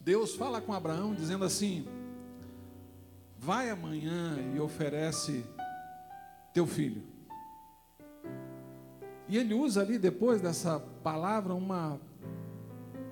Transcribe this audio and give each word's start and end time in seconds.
Deus 0.00 0.34
fala 0.34 0.62
com 0.62 0.72
Abraão 0.72 1.14
dizendo 1.14 1.44
assim: 1.44 1.86
Vai 3.38 3.68
amanhã 3.68 4.38
e 4.54 4.58
oferece 4.58 5.44
teu 6.54 6.66
filho. 6.66 7.02
E 9.28 9.36
ele 9.36 9.54
usa 9.54 9.82
ali 9.82 9.98
depois 9.98 10.40
dessa 10.40 10.80
palavra 10.80 11.54
uma 11.54 12.00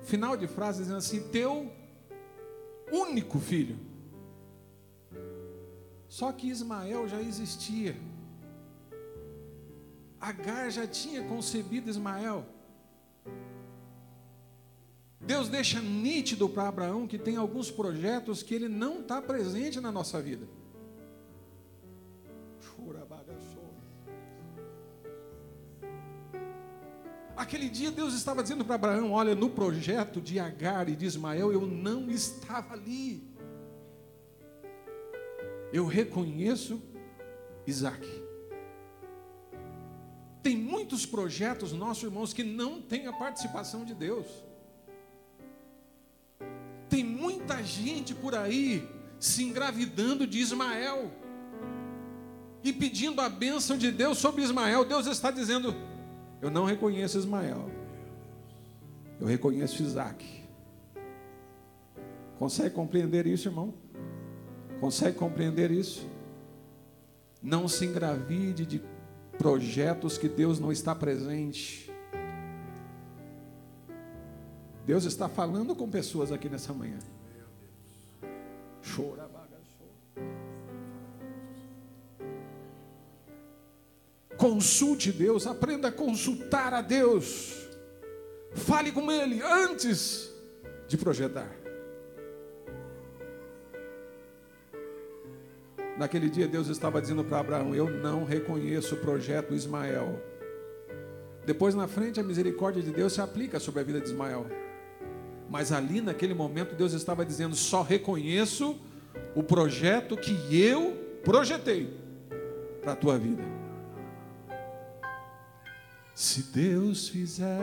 final 0.01 0.35
de 0.35 0.47
frase 0.47 0.79
dizendo 0.79 0.97
assim: 0.97 1.29
Teu 1.29 1.71
único 2.91 3.39
filho. 3.39 3.77
Só 6.07 6.31
que 6.31 6.49
Ismael 6.49 7.07
já 7.07 7.21
existia. 7.21 7.95
Agar 10.19 10.71
já 10.71 10.87
tinha 10.87 11.23
concebido 11.23 11.87
Ismael. 11.87 12.45
Deus 15.21 15.49
deixa 15.49 15.79
nítido 15.81 16.47
para 16.47 16.67
Abraão 16.67 17.07
que 17.07 17.17
tem 17.17 17.35
alguns 17.35 17.69
projetos 17.69 18.41
que 18.41 18.55
ele 18.55 18.67
não 18.67 19.01
está 19.01 19.21
presente 19.21 19.79
na 19.79 19.91
nossa 19.91 20.21
vida. 20.21 20.47
Aquele 27.39 27.69
dia 27.69 27.89
Deus 27.89 28.13
estava 28.13 28.43
dizendo 28.43 28.65
para 28.65 28.75
Abraão: 28.75 29.13
Olha, 29.13 29.33
no 29.33 29.49
projeto 29.49 30.19
de 30.19 30.37
Agar 30.37 30.89
e 30.89 30.95
de 30.95 31.05
Ismael 31.05 31.53
eu 31.53 31.65
não 31.65 32.11
estava 32.11 32.73
ali. 32.73 33.23
Eu 35.71 35.85
reconheço 35.85 36.81
Isaac. 37.65 38.05
Tem 40.43 40.57
muitos 40.57 41.05
projetos, 41.05 41.71
nossos 41.71 42.03
irmãos, 42.03 42.33
que 42.33 42.43
não 42.43 42.81
têm 42.81 43.07
a 43.07 43.13
participação 43.13 43.85
de 43.85 43.93
Deus. 43.93 44.27
Tem 46.89 47.03
muita 47.03 47.63
gente 47.63 48.15
por 48.15 48.33
aí 48.35 48.87
se 49.19 49.43
engravidando 49.43 50.25
de 50.25 50.39
Ismael 50.39 51.11
e 52.63 52.73
pedindo 52.73 53.21
a 53.21 53.29
bênção 53.29 53.77
de 53.77 53.91
Deus 53.91 54.17
sobre 54.17 54.41
Ismael. 54.41 54.85
Deus 54.85 55.05
está 55.05 55.29
dizendo: 55.29 55.75
Eu 56.41 56.49
não 56.49 56.65
reconheço 56.65 57.17
Ismael, 57.17 57.69
eu 59.19 59.27
reconheço 59.27 59.83
Isaac. 59.83 60.39
Consegue 62.37 62.73
compreender 62.73 63.27
isso, 63.27 63.49
irmão? 63.49 63.73
Consegue 64.79 65.17
compreender 65.17 65.71
isso? 65.71 66.07
Não 67.41 67.67
se 67.67 67.85
engravide 67.85 68.65
de 68.65 68.81
projetos 69.37 70.17
que 70.17 70.29
Deus 70.29 70.59
não 70.59 70.71
está 70.71 70.95
presente. 70.95 71.88
Deus 74.89 75.05
está 75.05 75.29
falando 75.29 75.75
com 75.75 75.87
pessoas 75.87 76.31
aqui 76.31 76.49
nessa 76.49 76.73
manhã. 76.73 76.97
Chora, 78.81 79.29
Consulte 84.35 85.11
Deus, 85.11 85.45
aprenda 85.45 85.89
a 85.89 85.91
consultar 85.91 86.73
a 86.73 86.81
Deus. 86.81 87.69
Fale 88.55 88.91
com 88.91 89.11
Ele 89.11 89.39
antes 89.43 90.27
de 90.87 90.97
projetar. 90.97 91.55
Naquele 95.99 96.31
dia 96.31 96.47
Deus 96.47 96.67
estava 96.67 96.99
dizendo 96.99 97.23
para 97.23 97.41
Abraão: 97.41 97.75
Eu 97.75 97.91
não 97.91 98.23
reconheço 98.23 98.95
o 98.95 98.97
projeto 98.97 99.53
Ismael. 99.53 100.19
Depois 101.45 101.75
na 101.75 101.87
frente 101.87 102.19
a 102.19 102.23
misericórdia 102.23 102.81
de 102.81 102.89
Deus 102.89 103.13
se 103.13 103.21
aplica 103.21 103.59
sobre 103.59 103.81
a 103.81 103.83
vida 103.83 104.01
de 104.01 104.07
Ismael. 104.07 104.47
Mas 105.49 105.71
ali 105.71 106.01
naquele 106.01 106.33
momento 106.33 106.75
Deus 106.75 106.93
estava 106.93 107.25
dizendo: 107.25 107.55
Só 107.55 107.81
reconheço 107.81 108.77
o 109.35 109.43
projeto 109.43 110.15
que 110.15 110.61
eu 110.61 110.97
projetei 111.23 111.93
para 112.81 112.93
a 112.93 112.95
tua 112.95 113.17
vida. 113.17 113.43
Se 116.13 116.43
Deus 116.43 117.07
fizer, 117.07 117.59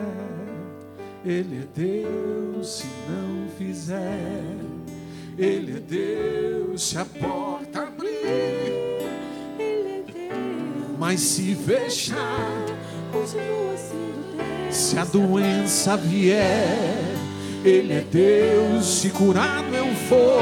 Ele 1.23 1.59
é 1.61 1.67
Deus. 1.73 2.77
Se 2.77 2.87
não 3.09 3.49
fizer, 3.57 4.43
Ele 5.37 5.77
é 5.77 5.79
Deus. 5.79 6.89
Se 6.89 6.97
a 6.97 7.05
porta 7.05 7.83
abrir 7.83 8.67
mas 10.97 11.21
se 11.21 11.55
fechar, 11.55 12.65
se 14.71 14.97
a 14.97 15.05
doença 15.05 15.95
vier, 15.95 17.06
Ele 17.67 17.95
é 17.95 18.03
Deus. 18.09 18.85
Se 18.85 19.09
curado 19.09 19.75
eu 19.75 19.87
for, 20.07 20.41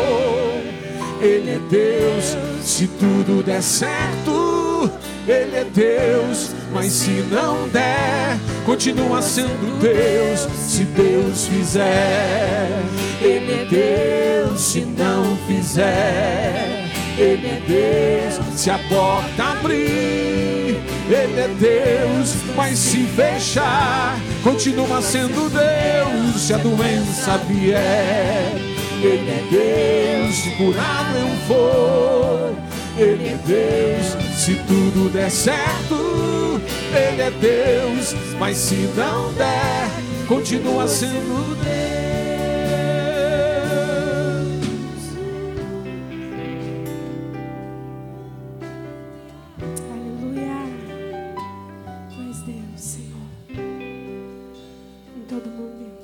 Ele 1.19 1.49
é 1.49 1.59
Deus. 1.71 2.37
Se 2.61 2.87
tudo 2.87 3.41
der 3.43 3.63
certo, 3.63 4.91
Ele 5.27 5.55
é 5.55 5.65
Deus. 5.73 6.51
Mas 6.71 6.91
se 6.91 7.25
não 7.31 7.67
der, 7.69 8.37
continua 8.63 9.23
sendo 9.23 9.79
Deus. 9.79 10.47
Se 10.55 10.83
Deus 10.83 11.47
fizer, 11.47 12.69
Ele 13.19 13.53
é 13.53 13.65
Deus. 14.45 14.61
Se 14.61 14.81
não 14.81 15.35
fizer, 15.47 16.91
Ele 17.17 17.47
é 17.47 17.61
Deus. 17.67 18.59
Se 18.59 18.69
a 18.69 18.77
porta 18.77 19.43
abrir, 19.43 20.44
ele 21.07 21.39
é 21.39 21.47
Deus, 21.59 22.33
mas 22.55 22.79
se 22.79 23.03
fechar, 23.05 24.17
continua 24.43 25.01
sendo 25.01 25.49
Deus. 25.49 26.41
Se 26.41 26.53
a 26.53 26.57
doença 26.57 27.37
vier, 27.47 28.53
Ele 29.03 29.29
é 29.29 29.43
Deus. 29.51 30.35
Se 30.35 30.49
curado 30.51 31.17
eu 31.17 31.29
for, 31.47 32.55
Ele 32.97 33.27
é 33.27 33.37
Deus. 33.45 34.35
Se 34.35 34.55
tudo 34.67 35.09
der 35.11 35.29
certo, 35.29 36.59
Ele 36.91 37.21
é 37.21 37.31
Deus, 37.39 38.15
mas 38.39 38.57
se 38.57 38.89
não 38.95 39.31
der, 39.33 39.89
continua 40.27 40.87
sendo 40.87 41.55
Deus. 41.63 41.84
todo 55.41 55.51
mundo. 55.51 55.94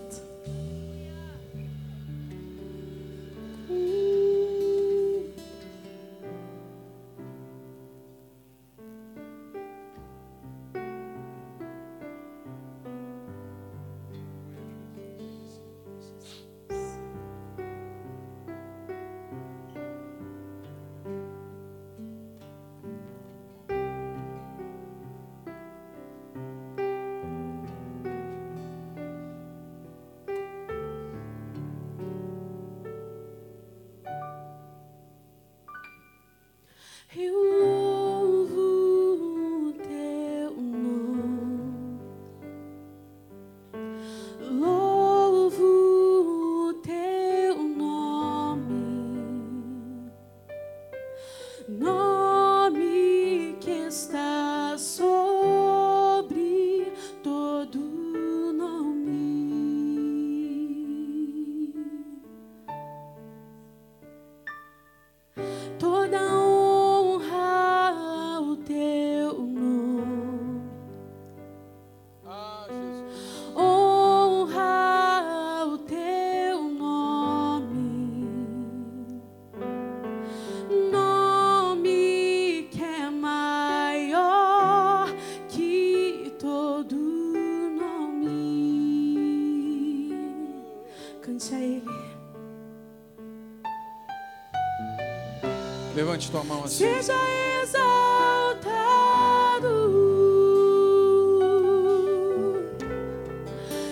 Levante 96.21 96.31
tua 96.31 96.43
mão 96.43 96.63
assim. 96.63 96.77
Seja 96.77 97.15
exaltado. 97.63 98.61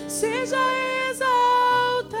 Seja 0.06 0.58
exaltado. 1.10 2.14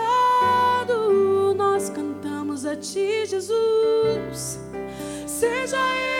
Nós 1.54 1.90
cantamos 1.90 2.66
a 2.66 2.74
ti, 2.76 3.24
Jesus. 3.26 4.58
Seja 5.26 5.76
exaltado. 5.76 6.19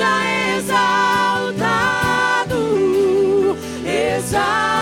Seja 0.00 0.56
exaltado, 0.56 2.56
exaltado. 3.84 4.79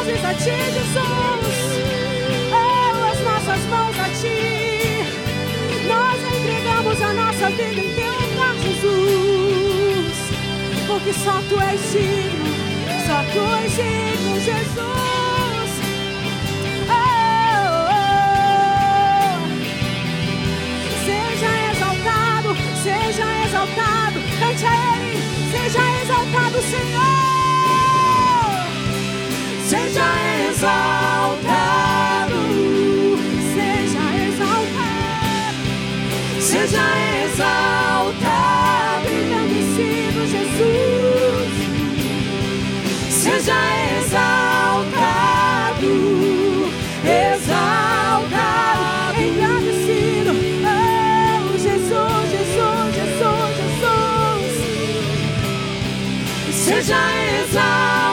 Vozes 0.00 0.24
a 0.24 0.34
ti, 0.34 0.50
Jesus. 0.50 0.96
Oh, 2.52 3.04
as 3.10 3.20
nossas 3.20 3.62
mãos 3.68 3.96
a 3.98 4.08
ti. 4.20 5.04
Nós 5.88 6.18
entregamos 6.36 7.02
a 7.02 7.12
nossa 7.12 7.50
vida 7.50 7.80
em 7.80 7.94
teu 7.94 8.12
lugar, 8.12 8.54
Jesus. 8.62 10.16
Porque 10.86 11.12
só 11.12 11.42
tu 11.48 11.60
és 11.60 11.80
digno, 11.92 12.46
só 13.06 13.22
tu 13.32 13.40
és 13.62 13.72
digno, 13.76 14.40
Jesus. 14.40 15.70
Oh. 16.88 17.40
Seja 21.04 21.50
exaltado, 21.70 22.56
seja 22.82 23.26
exaltado, 23.44 24.18
cante 24.38 24.66
a 24.66 24.96
Ele, 24.96 25.12
seja 25.52 25.82
exaltado, 26.02 26.62
Senhor. 26.62 27.49
Seja 29.70 30.08
exaltado, 30.50 32.38
seja 33.54 34.04
exaltado, 34.26 35.62
seja 36.40 36.86
exaltado, 37.24 39.06
engrandecido, 39.08 40.20
Jesus. 40.26 41.52
Seja 43.10 43.58
exaltado, 44.00 45.92
exaltado, 47.04 48.84
engrandecido, 49.20 50.30
oh 50.66 51.54
Jesus, 51.56 52.22
Jesus, 52.32 52.86
Jesus, 52.96 53.50
Jesus. 53.60 54.50
Seja 56.56 57.00
exaltado, 57.40 58.09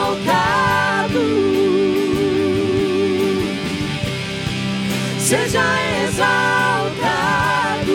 seja 5.28 5.62
exaltado, 6.04 7.92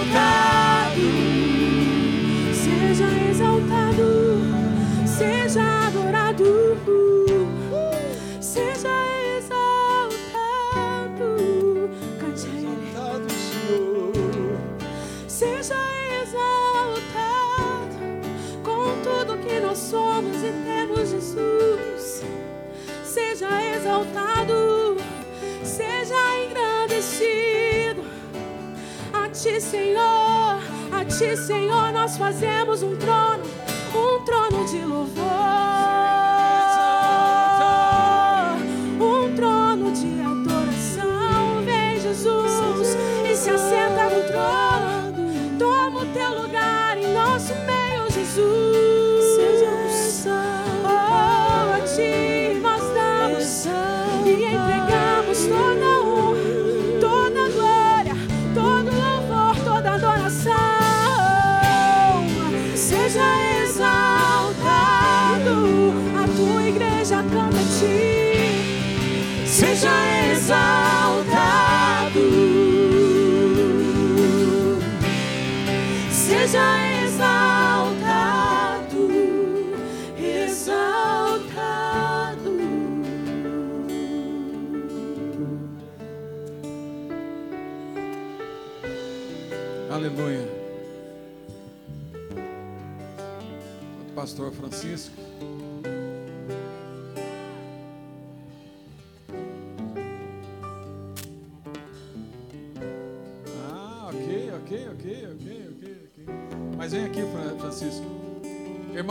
Ti, 29.51 29.60
Senhor, 29.60 30.62
a 30.91 31.05
ti, 31.05 31.36
Senhor, 31.36 31.91
nós 31.91 32.15
fazemos 32.15 32.81
um 32.84 32.96
trono, 32.96 33.43
um 33.93 34.24
trono 34.24 34.65
de 34.65 34.86
louvor. 34.86 35.40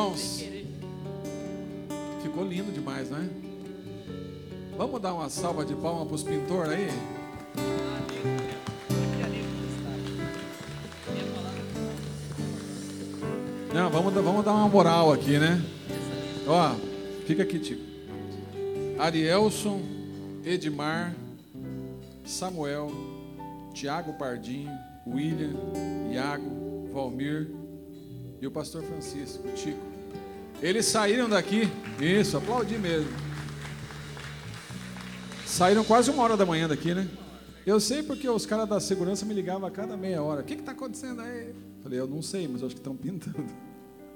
Irmãos, 0.00 0.42
ficou 2.22 2.42
lindo 2.42 2.72
demais, 2.72 3.10
não 3.10 3.18
é? 3.18 3.28
Vamos 4.74 4.98
dar 4.98 5.12
uma 5.12 5.28
salva 5.28 5.62
de 5.62 5.74
palmas 5.74 6.06
para 6.06 6.14
os 6.14 6.22
pintores 6.22 6.72
aí? 6.72 6.88
Não, 13.74 13.90
vamos, 13.90 14.14
vamos 14.14 14.42
dar 14.42 14.52
uma 14.52 14.68
moral 14.70 15.12
aqui, 15.12 15.38
né? 15.38 15.62
Ó, 16.46 16.74
fica 17.26 17.42
aqui, 17.42 17.58
Tico. 17.58 17.82
Arielson, 18.98 19.82
Edmar, 20.46 21.14
Samuel, 22.24 22.90
Tiago 23.74 24.14
Pardinho, 24.14 24.72
William, 25.06 25.52
Iago, 26.10 26.88
Valmir 26.90 27.50
e 28.40 28.46
o 28.46 28.50
pastor 28.50 28.82
Francisco, 28.82 29.46
Tico. 29.54 29.89
Eles 30.62 30.84
saíram 30.86 31.28
daqui, 31.28 31.62
isso, 31.98 32.36
aplaudi 32.36 32.76
mesmo. 32.76 33.10
Saíram 35.46 35.82
quase 35.82 36.10
uma 36.10 36.22
hora 36.22 36.36
da 36.36 36.44
manhã 36.44 36.68
daqui, 36.68 36.94
né? 36.94 37.08
Eu 37.64 37.80
sei 37.80 38.02
porque 38.02 38.28
os 38.28 38.44
caras 38.44 38.68
da 38.68 38.78
segurança 38.78 39.24
me 39.24 39.32
ligavam 39.32 39.66
a 39.66 39.70
cada 39.70 39.96
meia 39.96 40.22
hora. 40.22 40.42
O 40.42 40.44
que 40.44 40.54
está 40.54 40.72
acontecendo 40.72 41.22
aí? 41.22 41.54
Falei, 41.82 41.98
eu 41.98 42.06
não 42.06 42.20
sei, 42.20 42.46
mas 42.46 42.62
acho 42.62 42.74
que 42.74 42.80
estão 42.80 42.94
pintando. 42.94 43.46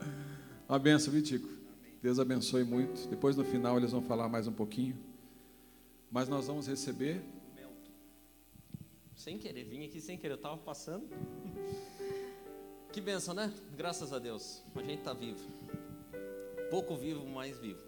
Uma 0.68 0.78
benção, 0.78 1.12
Vitico. 1.12 1.48
Deus 2.02 2.18
abençoe 2.18 2.62
muito. 2.62 3.08
Depois 3.08 3.36
no 3.36 3.44
final 3.44 3.78
eles 3.78 3.92
vão 3.92 4.02
falar 4.02 4.28
mais 4.28 4.46
um 4.46 4.52
pouquinho. 4.52 4.96
Mas 6.10 6.28
nós 6.28 6.46
vamos 6.46 6.66
receber. 6.66 7.22
Sem 9.16 9.38
querer, 9.38 9.64
vim 9.64 9.84
aqui 9.86 10.00
sem 10.00 10.18
querer, 10.18 10.34
eu 10.34 10.36
estava 10.36 10.58
passando. 10.58 11.08
Que 12.92 13.00
benção, 13.00 13.34
né? 13.34 13.52
Graças 13.76 14.12
a 14.12 14.20
Deus. 14.20 14.62
A 14.72 14.80
gente 14.80 15.00
está 15.00 15.12
vivo. 15.12 15.40
Pouco 16.74 16.96
vivo, 16.96 17.24
mais 17.24 17.56
vivo. 17.56 17.78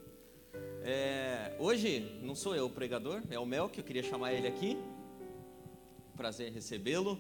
É, 0.84 1.56
hoje 1.58 2.20
não 2.22 2.36
sou 2.36 2.54
eu 2.54 2.66
o 2.66 2.70
pregador, 2.70 3.20
é 3.28 3.36
o 3.36 3.44
Mel 3.44 3.68
que 3.68 3.80
eu 3.80 3.84
queria 3.84 4.00
chamar 4.04 4.32
ele 4.32 4.46
aqui. 4.46 4.76
Prazer 6.16 6.52
recebê-lo. 6.52 7.18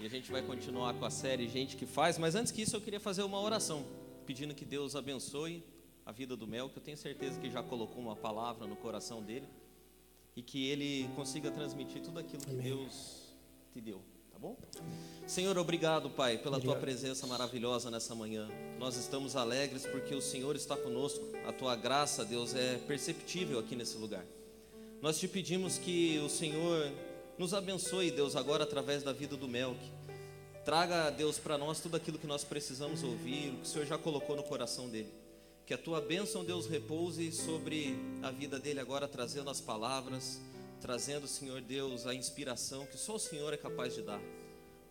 E 0.00 0.04
a 0.04 0.10
gente 0.10 0.32
vai 0.32 0.42
continuar 0.42 0.92
com 0.94 1.04
a 1.04 1.10
série 1.10 1.46
Gente 1.46 1.76
que 1.76 1.86
Faz, 1.86 2.18
mas 2.18 2.34
antes 2.34 2.50
que 2.50 2.62
isso 2.62 2.74
eu 2.74 2.80
queria 2.80 2.98
fazer 2.98 3.22
uma 3.22 3.40
oração, 3.40 3.86
pedindo 4.26 4.52
que 4.52 4.64
Deus 4.64 4.96
abençoe 4.96 5.62
a 6.04 6.10
vida 6.10 6.36
do 6.36 6.44
Mel, 6.44 6.68
que 6.68 6.76
eu 6.76 6.82
tenho 6.82 6.96
certeza 6.96 7.38
que 7.38 7.48
já 7.48 7.62
colocou 7.62 8.02
uma 8.02 8.16
palavra 8.16 8.66
no 8.66 8.74
coração 8.74 9.22
dele 9.22 9.46
e 10.34 10.42
que 10.42 10.68
ele 10.68 11.08
consiga 11.14 11.52
transmitir 11.52 12.02
tudo 12.02 12.18
aquilo 12.18 12.42
que 12.42 12.50
Amém. 12.50 12.64
Deus 12.64 13.32
te 13.72 13.80
deu, 13.80 14.02
tá 14.34 14.40
bom? 14.40 14.56
Senhor, 15.26 15.56
obrigado, 15.56 16.10
Pai, 16.10 16.36
pela 16.38 16.56
obrigado. 16.56 16.74
tua 16.74 16.80
presença 16.80 17.26
maravilhosa 17.26 17.90
nessa 17.90 18.14
manhã. 18.14 18.48
Nós 18.78 18.96
estamos 18.96 19.36
alegres 19.36 19.86
porque 19.86 20.14
o 20.14 20.20
Senhor 20.20 20.56
está 20.56 20.76
conosco. 20.76 21.24
A 21.46 21.52
tua 21.52 21.76
graça, 21.76 22.24
Deus, 22.24 22.54
é 22.54 22.78
perceptível 22.78 23.60
aqui 23.60 23.76
nesse 23.76 23.96
lugar. 23.96 24.24
Nós 25.00 25.18
te 25.18 25.28
pedimos 25.28 25.78
que 25.78 26.18
o 26.18 26.28
Senhor 26.28 26.90
nos 27.38 27.54
abençoe, 27.54 28.10
Deus, 28.10 28.34
agora 28.34 28.64
através 28.64 29.02
da 29.02 29.12
vida 29.12 29.36
do 29.36 29.46
Melk. 29.46 29.78
Traga, 30.64 31.10
Deus, 31.10 31.38
para 31.38 31.56
nós 31.56 31.80
tudo 31.80 31.96
aquilo 31.96 32.18
que 32.18 32.26
nós 32.26 32.42
precisamos 32.42 33.04
ouvir, 33.04 33.50
o 33.50 33.56
que 33.58 33.62
o 33.62 33.66
Senhor 33.66 33.86
já 33.86 33.98
colocou 33.98 34.34
no 34.34 34.42
coração 34.42 34.88
dele. 34.88 35.12
Que 35.64 35.74
a 35.74 35.78
tua 35.78 36.00
bênção, 36.00 36.44
Deus, 36.44 36.66
repouse 36.66 37.30
sobre 37.32 37.96
a 38.22 38.30
vida 38.30 38.58
dele 38.58 38.80
agora, 38.80 39.06
trazendo 39.06 39.48
as 39.48 39.60
palavras, 39.60 40.40
trazendo, 40.80 41.26
Senhor 41.26 41.60
Deus, 41.60 42.06
a 42.06 42.14
inspiração 42.14 42.86
que 42.86 42.96
só 42.96 43.16
o 43.16 43.18
Senhor 43.18 43.52
é 43.52 43.56
capaz 43.56 43.94
de 43.94 44.02
dar. 44.02 44.20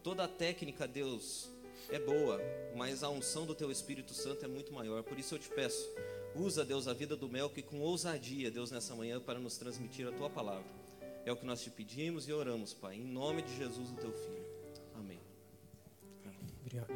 Toda 0.02 0.24
a 0.24 0.28
técnica, 0.28 0.88
Deus, 0.88 1.50
é 1.90 2.00
boa, 2.00 2.40
mas 2.76 3.04
a 3.04 3.10
unção 3.10 3.46
do 3.46 3.56
teu 3.56 3.72
Espírito 3.72 4.14
Santo 4.14 4.44
é 4.44 4.48
muito 4.48 4.74
maior. 4.74 5.04
Por 5.04 5.18
isso 5.20 5.36
eu 5.36 5.40
te 5.40 5.50
peço, 5.50 5.88
usa, 6.36 6.66
Deus, 6.66 6.88
a 6.88 6.94
vida 6.94 7.16
do 7.16 7.30
Melk 7.30 7.62
com 7.64 7.80
ousadia, 7.80 8.50
Deus, 8.50 8.72
nessa 8.72 8.96
manhã, 8.96 9.20
para 9.20 9.40
nos 9.40 9.58
transmitir 9.58 10.08
a 10.08 10.12
tua 10.12 10.30
palavra. 10.30 10.66
É 11.26 11.32
o 11.32 11.36
que 11.38 11.46
nós 11.46 11.62
te 11.62 11.70
pedimos 11.70 12.28
e 12.28 12.34
oramos, 12.34 12.74
Pai, 12.74 12.96
em 12.96 13.06
nome 13.06 13.42
de 13.42 13.56
Jesus, 13.56 13.92
o 13.92 13.96
teu 13.96 14.12
filho. 14.12 14.46
Amém. 14.96 15.20
Obrigado. 16.62 16.94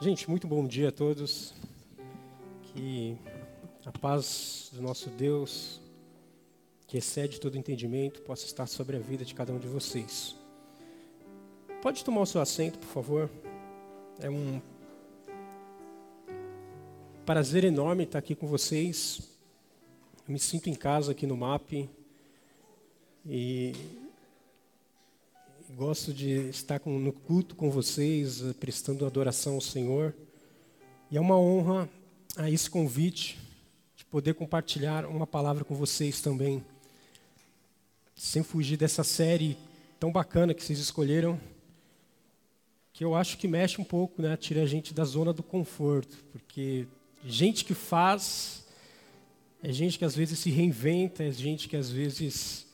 Gente, 0.00 0.30
muito 0.30 0.46
bom 0.46 0.66
dia 0.66 0.88
a 0.88 0.92
todos. 0.92 1.52
Que 2.62 3.18
a 3.88 3.92
paz 3.98 4.68
do 4.74 4.82
nosso 4.82 5.08
Deus, 5.08 5.80
que 6.86 6.98
excede 6.98 7.40
todo 7.40 7.56
entendimento, 7.56 8.20
possa 8.20 8.44
estar 8.44 8.66
sobre 8.66 8.98
a 8.98 9.00
vida 9.00 9.24
de 9.24 9.34
cada 9.34 9.50
um 9.50 9.58
de 9.58 9.66
vocês. 9.66 10.36
Pode 11.80 12.04
tomar 12.04 12.20
o 12.20 12.26
seu 12.26 12.38
assento, 12.38 12.78
por 12.78 12.88
favor. 12.88 13.30
É 14.20 14.28
um 14.28 14.60
prazer 17.24 17.64
enorme 17.64 18.04
estar 18.04 18.18
aqui 18.18 18.34
com 18.34 18.46
vocês. 18.46 19.22
Eu 20.26 20.34
me 20.34 20.38
sinto 20.38 20.68
em 20.68 20.74
casa 20.74 21.12
aqui 21.12 21.26
no 21.26 21.36
MAP 21.36 21.88
e 23.24 23.72
gosto 25.70 26.12
de 26.12 26.50
estar 26.50 26.78
no 26.84 27.12
culto 27.12 27.54
com 27.54 27.70
vocês, 27.70 28.42
eh, 28.42 28.52
prestando 28.52 29.06
adoração 29.06 29.54
ao 29.54 29.62
Senhor. 29.62 30.14
E 31.10 31.16
é 31.16 31.20
uma 31.20 31.38
honra 31.38 31.88
a 32.36 32.50
esse 32.50 32.68
convite 32.68 33.47
poder 34.10 34.34
compartilhar 34.34 35.04
uma 35.06 35.26
palavra 35.26 35.64
com 35.64 35.74
vocês 35.74 36.20
também, 36.20 36.64
sem 38.14 38.42
fugir 38.42 38.76
dessa 38.76 39.04
série 39.04 39.56
tão 40.00 40.10
bacana 40.10 40.54
que 40.54 40.62
vocês 40.62 40.78
escolheram, 40.78 41.38
que 42.92 43.04
eu 43.04 43.14
acho 43.14 43.38
que 43.38 43.46
mexe 43.46 43.80
um 43.80 43.84
pouco, 43.84 44.22
né, 44.22 44.36
tira 44.36 44.62
a 44.62 44.66
gente 44.66 44.92
da 44.92 45.04
zona 45.04 45.32
do 45.32 45.42
conforto, 45.42 46.24
porque 46.32 46.86
Gente 47.24 47.64
que 47.64 47.74
faz, 47.74 48.64
é 49.62 49.72
gente 49.72 49.98
que 49.98 50.04
às 50.04 50.14
vezes 50.14 50.38
se 50.38 50.50
reinventa, 50.50 51.24
é 51.24 51.30
gente 51.30 51.68
que 51.68 51.76
às 51.76 51.90
vezes 51.90 52.66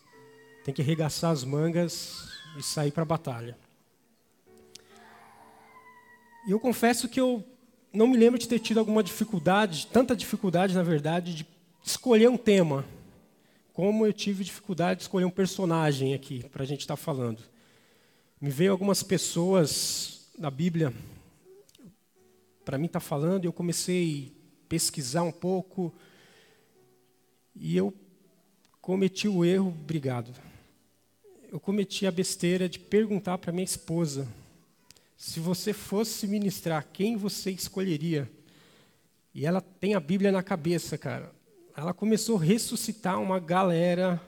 tem 0.64 0.74
que 0.74 0.82
arregaçar 0.82 1.30
as 1.30 1.44
mangas 1.44 2.28
e 2.58 2.62
sair 2.62 2.90
para 2.90 3.02
a 3.02 3.06
batalha. 3.06 3.56
E 6.46 6.50
eu 6.50 6.60
confesso 6.60 7.08
que 7.08 7.18
eu 7.18 7.42
não 7.94 8.08
me 8.08 8.16
lembro 8.16 8.38
de 8.38 8.48
ter 8.48 8.58
tido 8.58 8.78
alguma 8.78 9.04
dificuldade, 9.04 9.86
tanta 9.86 10.16
dificuldade, 10.16 10.74
na 10.74 10.82
verdade, 10.82 11.32
de 11.32 11.46
escolher 11.84 12.28
um 12.28 12.36
tema, 12.36 12.84
como 13.72 14.04
eu 14.04 14.12
tive 14.12 14.42
dificuldade 14.42 14.98
de 14.98 15.02
escolher 15.04 15.24
um 15.24 15.30
personagem 15.30 16.12
aqui 16.12 16.44
para 16.48 16.64
a 16.64 16.66
gente 16.66 16.80
estar 16.80 16.96
tá 16.96 17.02
falando. 17.02 17.40
Me 18.40 18.50
veio 18.50 18.72
algumas 18.72 19.02
pessoas 19.02 20.28
da 20.36 20.50
Bíblia 20.50 20.92
para 22.64 22.76
mim 22.76 22.86
estar 22.86 22.98
tá 22.98 23.06
falando 23.06 23.44
e 23.44 23.46
eu 23.46 23.52
comecei 23.52 24.32
a 24.64 24.68
pesquisar 24.68 25.22
um 25.22 25.32
pouco. 25.32 25.94
E 27.54 27.76
eu 27.76 27.94
cometi 28.80 29.28
o 29.28 29.44
erro, 29.44 29.68
obrigado. 29.68 30.34
Eu 31.50 31.60
cometi 31.60 32.06
a 32.06 32.10
besteira 32.10 32.68
de 32.68 32.80
perguntar 32.80 33.38
para 33.38 33.52
minha 33.52 33.64
esposa 33.64 34.26
se 35.16 35.40
você 35.40 35.72
fosse 35.72 36.26
ministrar, 36.26 36.86
quem 36.92 37.16
você 37.16 37.50
escolheria? 37.50 38.30
E 39.34 39.46
ela 39.46 39.60
tem 39.60 39.94
a 39.94 40.00
Bíblia 40.00 40.30
na 40.30 40.42
cabeça, 40.42 40.96
cara. 40.96 41.32
Ela 41.76 41.92
começou 41.92 42.36
a 42.36 42.42
ressuscitar 42.42 43.20
uma 43.20 43.40
galera. 43.40 44.20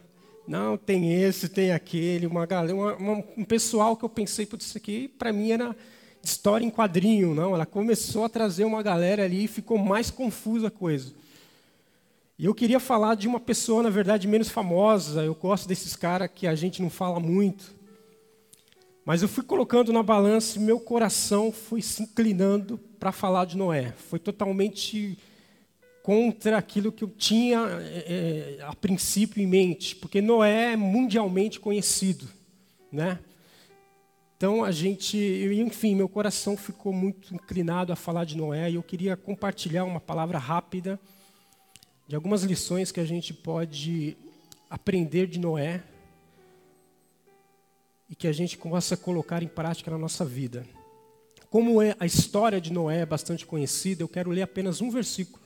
Não, 0.49 0.77
tem 0.77 1.13
esse, 1.13 1.49
tem 1.49 1.73
aquele, 1.73 2.27
uma 2.27 2.45
galera, 2.47 2.75
uma, 2.75 2.95
uma, 2.97 3.25
um 3.37 3.45
pessoal 3.45 3.97
que 3.97 4.05
eu 4.05 4.09
pensei, 4.09 4.47
por 4.47 4.59
isso 4.59 4.77
aqui, 4.77 5.07
para 5.07 5.33
mim 5.33 5.53
era 5.53 5.77
história 6.23 6.65
em 6.65 6.71
quadrinho, 6.71 7.35
não. 7.35 7.55
Ela 7.55 7.67
começou 7.67 8.25
a 8.25 8.29
trazer 8.29 8.65
uma 8.65 8.83
galera 8.83 9.25
ali 9.25 9.45
e 9.45 9.49
ficou 9.49 9.79
mais 9.79 10.11
confusa 10.11 10.69
a 10.69 10.71
coisa. 10.71 11.13
E 12.39 12.45
eu 12.45 12.55
queria 12.55 12.81
falar 12.81 13.15
de 13.15 13.29
uma 13.29 13.41
pessoa, 13.41 13.83
na 13.83 13.91
verdade, 13.91 14.27
menos 14.29 14.49
famosa. 14.49 15.25
Eu 15.25 15.35
gosto 15.35 15.69
desses 15.69 15.97
caras 15.97 16.29
que 16.35 16.47
a 16.47 16.55
gente 16.55 16.83
não 16.83 16.91
fala 16.91 17.19
muito. 17.19 17.76
Mas 19.07 19.23
eu 19.23 19.29
fui 19.29 19.45
colocando 19.45 19.93
na 19.93 20.03
balança 20.03 20.59
e 20.59 20.61
meu 20.61 20.81
coração 20.81 21.53
foi 21.53 21.81
se 21.81 22.03
inclinando 22.03 22.77
para 22.99 23.13
falar 23.13 23.45
de 23.45 23.57
Noé. 23.57 23.93
Foi 23.93 24.19
totalmente 24.19 25.17
contra 26.03 26.59
aquilo 26.59 26.91
que 26.91 27.05
eu 27.05 27.09
tinha 27.09 27.61
é, 27.61 28.59
a 28.63 28.75
princípio 28.75 29.41
em 29.41 29.47
mente, 29.47 29.95
porque 29.95 30.21
Noé 30.21 30.73
é 30.73 30.77
mundialmente 30.77 31.61
conhecido, 31.61 32.29
né? 32.91 33.21
Então 34.37 34.65
a 34.65 34.73
gente, 34.73 35.17
enfim, 35.17 35.95
meu 35.95 36.09
coração 36.09 36.57
ficou 36.57 36.93
muito 36.93 37.33
inclinado 37.33 37.93
a 37.93 37.97
falar 37.97 38.25
de 38.25 38.37
Noé 38.37 38.73
e 38.73 38.75
eu 38.75 38.83
queria 38.83 39.17
compartilhar 39.17 39.85
uma 39.85 40.01
palavra 40.01 40.37
rápida 40.37 40.99
de 42.09 42.17
algumas 42.17 42.43
lições 42.43 42.91
que 42.91 42.99
a 42.99 43.05
gente 43.05 43.33
pode 43.33 44.17
aprender 44.69 45.29
de 45.29 45.39
Noé 45.39 45.85
e 48.09 48.15
que 48.15 48.29
a 48.29 48.33
gente 48.33 48.57
possa 48.57 48.97
colocar 48.97 49.43
em 49.43 49.49
prática 49.49 49.91
na 49.91 49.99
nossa 49.99 50.25
vida. 50.25 50.67
Como 51.51 51.81
é, 51.81 51.95
a 51.99 52.07
história 52.07 52.61
de 52.61 52.73
Noé 52.73 53.01
é 53.01 53.07
bastante 53.07 53.47
conhecida, 53.47 54.03
eu 54.03 54.09
quero 54.09 54.31
ler 54.31 54.43
apenas 54.43 54.81
um 54.81 54.91
versículo 54.91 55.43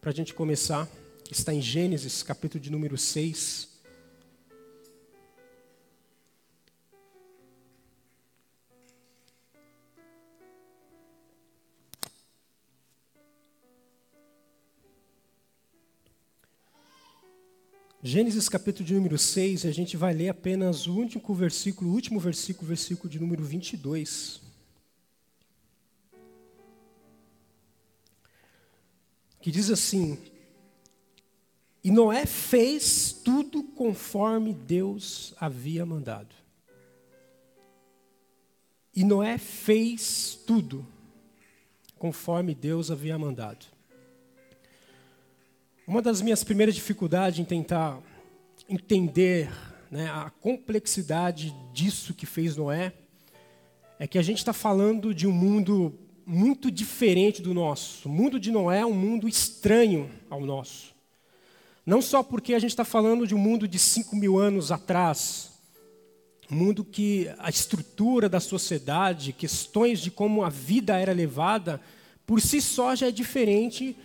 para 0.00 0.10
a 0.10 0.14
gente 0.14 0.34
começar. 0.34 0.88
Está 1.30 1.52
em 1.52 1.60
Gênesis, 1.60 2.22
capítulo 2.22 2.62
de 2.62 2.70
número 2.70 2.96
6, 2.96 3.67
Gênesis 18.10 18.48
capítulo 18.48 18.86
de 18.86 18.94
número 18.94 19.18
6, 19.18 19.66
a 19.66 19.70
gente 19.70 19.94
vai 19.94 20.14
ler 20.14 20.30
apenas 20.30 20.86
o 20.86 20.96
único 20.96 21.34
versículo, 21.34 21.90
o 21.90 21.92
último 21.92 22.18
versículo, 22.18 22.66
versículo 22.66 23.06
de 23.06 23.20
número 23.20 23.44
22. 23.44 24.40
Que 29.42 29.50
diz 29.50 29.68
assim: 29.70 30.16
E 31.84 31.90
Noé 31.90 32.24
fez 32.24 33.12
tudo 33.12 33.62
conforme 33.62 34.54
Deus 34.54 35.34
havia 35.38 35.84
mandado. 35.84 36.34
E 38.96 39.04
Noé 39.04 39.36
fez 39.36 40.34
tudo 40.46 40.86
conforme 41.98 42.54
Deus 42.54 42.90
havia 42.90 43.18
mandado. 43.18 43.66
Uma 45.88 46.02
das 46.02 46.20
minhas 46.20 46.44
primeiras 46.44 46.74
dificuldades 46.74 47.40
em 47.40 47.44
tentar 47.44 47.98
entender 48.68 49.50
né, 49.90 50.06
a 50.10 50.28
complexidade 50.28 51.56
disso 51.72 52.12
que 52.12 52.26
fez 52.26 52.58
Noé 52.58 52.92
é 53.98 54.06
que 54.06 54.18
a 54.18 54.22
gente 54.22 54.36
está 54.36 54.52
falando 54.52 55.14
de 55.14 55.26
um 55.26 55.32
mundo 55.32 55.98
muito 56.26 56.70
diferente 56.70 57.40
do 57.40 57.54
nosso. 57.54 58.06
O 58.06 58.12
mundo 58.12 58.38
de 58.38 58.52
Noé 58.52 58.80
é 58.80 58.84
um 58.84 58.92
mundo 58.92 59.26
estranho 59.26 60.10
ao 60.28 60.42
nosso. 60.42 60.94
Não 61.86 62.02
só 62.02 62.22
porque 62.22 62.52
a 62.52 62.58
gente 62.58 62.72
está 62.72 62.84
falando 62.84 63.26
de 63.26 63.34
um 63.34 63.38
mundo 63.38 63.66
de 63.66 63.78
5 63.78 64.14
mil 64.14 64.38
anos 64.38 64.70
atrás, 64.70 65.52
um 66.50 66.54
mundo 66.54 66.84
que 66.84 67.30
a 67.38 67.48
estrutura 67.48 68.28
da 68.28 68.40
sociedade, 68.40 69.32
questões 69.32 70.00
de 70.00 70.10
como 70.10 70.44
a 70.44 70.50
vida 70.50 70.98
era 70.98 71.14
levada, 71.14 71.80
por 72.26 72.42
si 72.42 72.60
só 72.60 72.94
já 72.94 73.08
é 73.08 73.10
diferente 73.10 73.96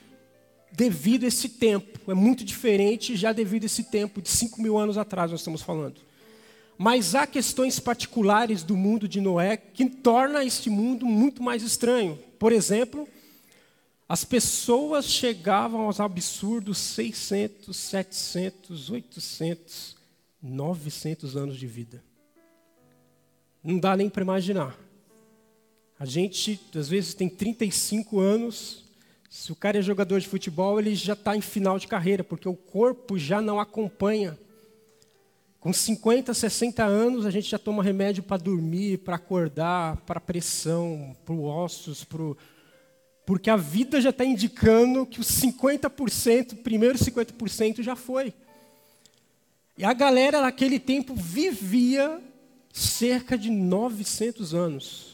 devido 0.76 1.24
a 1.24 1.28
esse 1.28 1.50
tempo. 1.50 2.12
É 2.12 2.14
muito 2.14 2.44
diferente 2.44 3.16
já 3.16 3.32
devido 3.32 3.64
a 3.64 3.66
esse 3.68 3.84
tempo, 3.84 4.22
de 4.22 4.30
5 4.30 4.62
mil 4.62 4.78
anos 4.78 4.98
atrás 4.98 5.32
nós 5.32 5.40
estamos 5.40 5.62
falando. 5.62 6.02
Mas 6.78 7.14
há 7.16 7.28
questões 7.28 7.80
particulares 7.80 8.64
do 8.64 8.76
mundo 8.76 9.08
de 9.08 9.22
Noé 9.22 9.56
que 9.56 9.86
torna 9.86 10.44
este 10.44 10.70
mundo 10.70 11.06
muito 11.06 11.42
mais 11.42 11.62
estranho. 11.62 12.18
Por 12.40 12.52
exemplo, 12.52 13.08
as 14.10 14.26
pessoas 14.26 15.06
chegavam 15.06 15.82
aos 15.82 16.00
absurdos 16.00 16.78
600, 16.80 17.76
700, 17.76 18.90
800, 18.90 19.96
900 20.42 21.38
anos 21.38 21.58
de 21.58 21.68
vida. 21.68 22.04
Não 23.64 23.80
dá 23.80 23.96
nem 23.96 24.10
para 24.10 24.24
imaginar. 24.24 24.78
A 25.98 26.06
gente, 26.06 26.60
às 26.76 26.90
vezes, 26.90 27.14
tem 27.14 27.30
35 27.30 28.20
anos 28.20 28.83
se 29.34 29.52
o 29.52 29.56
cara 29.56 29.80
é 29.80 29.82
jogador 29.82 30.20
de 30.20 30.28
futebol, 30.28 30.80
ele 30.80 30.94
já 30.94 31.14
está 31.14 31.36
em 31.36 31.42
final 31.42 31.80
de 31.80 31.88
carreira, 31.88 32.24
porque 32.24 32.48
o 32.48 32.54
corpo 32.54 33.18
já 33.18 33.42
não 33.42 33.60
acompanha. 33.60 34.38
Com 35.60 35.74
50, 35.74 36.32
60 36.36 36.84
anos, 36.84 37.26
a 37.26 37.32
gente 37.32 37.50
já 37.50 37.58
toma 37.58 37.82
remédio 37.82 38.22
para 38.22 38.38
dormir, 38.38 39.00
para 39.00 39.16
acordar, 39.16 39.98
para 40.06 40.20
pressão, 40.20 41.18
para 41.26 41.34
ossos, 41.34 42.04
pro... 42.04 42.38
porque 43.26 43.50
a 43.50 43.58
vida 43.58 44.00
já 44.00 44.12
está 44.12 44.24
indicando 44.24 45.04
que 45.04 45.20
os 45.20 45.28
50%, 45.42 46.62
primeiro 46.62 47.00
50% 47.00 47.82
já 47.82 47.96
foi. 47.96 48.36
E 49.76 49.84
a 49.84 49.94
galera 49.94 50.42
naquele 50.42 50.80
tempo 50.80 51.16
vivia 51.16 52.22
cerca 52.72 53.36
de 53.36 53.50
900 53.50 54.54
anos. 54.54 55.13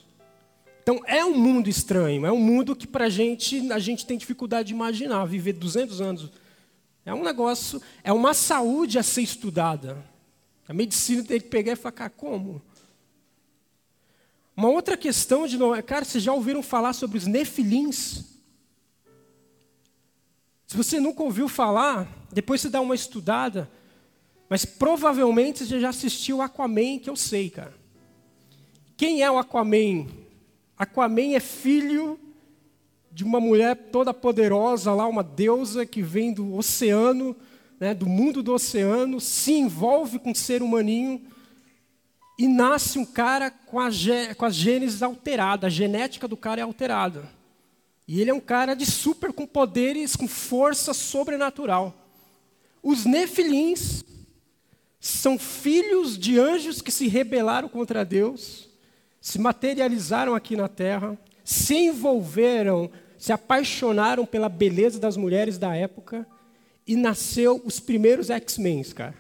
Então 0.89 1.04
é 1.06 1.23
um 1.23 1.38
mundo 1.38 1.69
estranho, 1.69 2.25
é 2.25 2.32
um 2.32 2.39
mundo 2.39 2.75
que 2.75 2.88
para 2.88 3.06
a 3.06 3.10
gente 3.10 3.71
a 3.71 3.78
gente 3.78 4.08
tem 4.08 4.17
dificuldade 4.17 4.69
de 4.69 4.73
imaginar. 4.73 5.23
Viver 5.25 5.54
200 5.54 6.02
anos 6.02 6.32
é 7.06 7.13
um 7.13 7.23
negócio, 7.23 7.80
é 8.04 8.12
uma 8.12 8.34
saúde 8.34 8.97
a 8.97 9.04
ser 9.04 9.21
estudada. 9.21 10.04
A 10.67 10.73
medicina 10.73 11.23
tem 11.23 11.39
que 11.39 11.47
pegar 11.47 11.73
e 11.73 11.75
falar, 11.75 12.10
como? 12.10 12.60
Uma 14.58 14.69
outra 14.69 14.97
questão 14.97 15.45
de 15.45 15.60
Noé, 15.60 15.80
cara, 15.84 16.04
vocês 16.04 16.23
já 16.23 16.34
ouviram 16.34 16.63
falar 16.63 16.93
sobre 16.93 17.19
os 17.19 17.28
nefilins? 17.28 18.23
Se 20.65 20.75
você 20.75 20.99
nunca 20.99 21.21
ouviu 21.21 21.47
falar, 21.47 22.12
depois 22.32 22.62
você 22.62 22.69
dá 22.69 22.82
uma 22.82 22.95
estudada, 22.95 23.69
mas 24.49 24.65
provavelmente 24.65 25.63
você 25.63 25.80
já 25.80 25.89
assistiu 25.89 26.41
Aquaman, 26.41 26.97
que 26.97 27.12
eu 27.12 27.15
sei, 27.15 27.52
cara. 27.52 27.75
Quem 28.97 29.21
é 29.21 29.30
o 29.30 29.38
Aquaman? 29.38 30.28
Aquaman 30.80 31.36
é 31.36 31.42
filho 31.42 32.18
de 33.12 33.26
uma 33.26 33.42
mulher 33.42 33.76
toda 33.92 34.13
poderosa 34.13 34.94
lá, 34.94 35.06
uma 35.06 35.22
deusa 35.22 35.86
que 35.86 36.02
vem 36.02 36.32
do 36.32 36.56
oceano, 36.56 37.36
né, 37.78 37.94
do 37.94 38.06
mundo 38.06 38.42
do 38.42 38.54
oceano, 38.54 39.20
se 39.20 39.52
envolve 39.52 40.20
com 40.20 40.32
um 40.32 40.36
ser 40.36 40.63
humaninho 40.63 41.22
e 42.38 42.48
nasce 42.48 42.98
um 42.98 43.04
cara 43.04 43.52
com 43.52 43.78
a, 43.78 43.89
com 44.38 44.46
a 44.46 44.50
gênese 44.50 45.04
alterada, 45.04 45.68
a 45.68 45.70
genética 45.70 46.30
do 46.30 46.38
cara 46.38 46.62
é 46.62 46.63
alterada. 46.63 47.30
E 48.08 48.22
ele 48.22 48.30
é 48.30 48.34
um 48.34 48.39
cara 48.39 48.74
de 48.74 48.86
super 48.86 49.34
com 49.34 49.46
poderes, 49.46 50.15
com 50.15 50.30
força 50.30 50.94
sobrenatural. 50.94 51.94
Os 52.82 53.04
nefilins 53.04 54.06
são 54.98 55.38
filhos 55.38 56.18
de 56.18 56.39
anjos 56.39 56.82
que 56.82 56.92
se 56.92 57.10
rebelaram 57.10 57.68
contra 57.68 58.06
Deus 58.06 58.68
se 59.21 59.39
materializaram 59.39 60.34
aqui 60.34 60.55
na 60.55 60.67
terra, 60.67 61.17
se 61.43 61.75
envolveram, 61.75 62.89
se 63.17 63.34
apaixonaram 63.34 64.25
pela 64.25 64.47
beleza 64.47 64.99
das 64.99 65.17
mulheres 65.17 65.58
da 65.58 65.75
época 65.75 66.25
e 66.88 66.95
nasceu 66.95 67.62
os 67.65 67.79
primeiros 67.79 68.29
X-Men, 68.29 68.84
cara. 68.84 69.17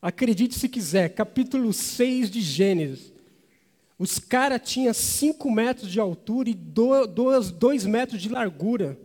Acredite 0.00 0.58
se 0.58 0.68
quiser, 0.68 1.10
capítulo 1.10 1.72
6 1.72 2.30
de 2.30 2.40
Gênesis. 2.40 3.12
Os 3.98 4.18
caras 4.18 4.60
tinham 4.64 4.92
5 4.92 5.50
metros 5.50 5.90
de 5.90 6.00
altura 6.00 6.50
e 6.50 6.54
2 6.54 7.86
metros 7.86 8.20
de 8.20 8.28
largura. 8.28 8.98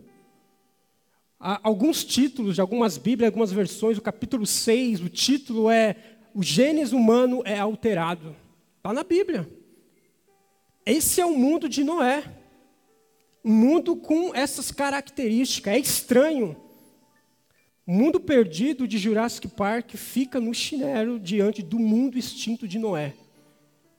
Há 1.38 1.60
alguns 1.62 2.04
títulos 2.04 2.56
de 2.56 2.60
algumas 2.60 2.98
Bíblias, 2.98 3.28
algumas 3.28 3.52
versões, 3.52 3.96
o 3.96 4.02
capítulo 4.02 4.44
6, 4.44 5.00
o 5.00 5.08
título 5.08 5.70
é 5.70 5.94
O 6.34 6.42
Gênesis 6.42 6.92
Humano 6.92 7.42
é 7.44 7.58
Alterado. 7.58 8.34
Está 8.88 8.94
na 8.94 9.04
Bíblia. 9.04 9.46
Esse 10.86 11.20
é 11.20 11.26
o 11.26 11.36
mundo 11.36 11.68
de 11.68 11.84
Noé. 11.84 12.24
um 13.44 13.52
mundo 13.52 13.94
com 13.94 14.34
essas 14.34 14.70
características. 14.72 15.74
É 15.74 15.78
estranho. 15.78 16.56
O 17.86 17.92
mundo 17.92 18.18
perdido 18.18 18.88
de 18.88 18.96
Jurassic 18.96 19.46
Park 19.48 19.94
fica 19.94 20.40
no 20.40 20.54
chinelo 20.54 21.20
diante 21.20 21.62
do 21.62 21.78
mundo 21.78 22.16
extinto 22.16 22.66
de 22.66 22.78
Noé. 22.78 23.14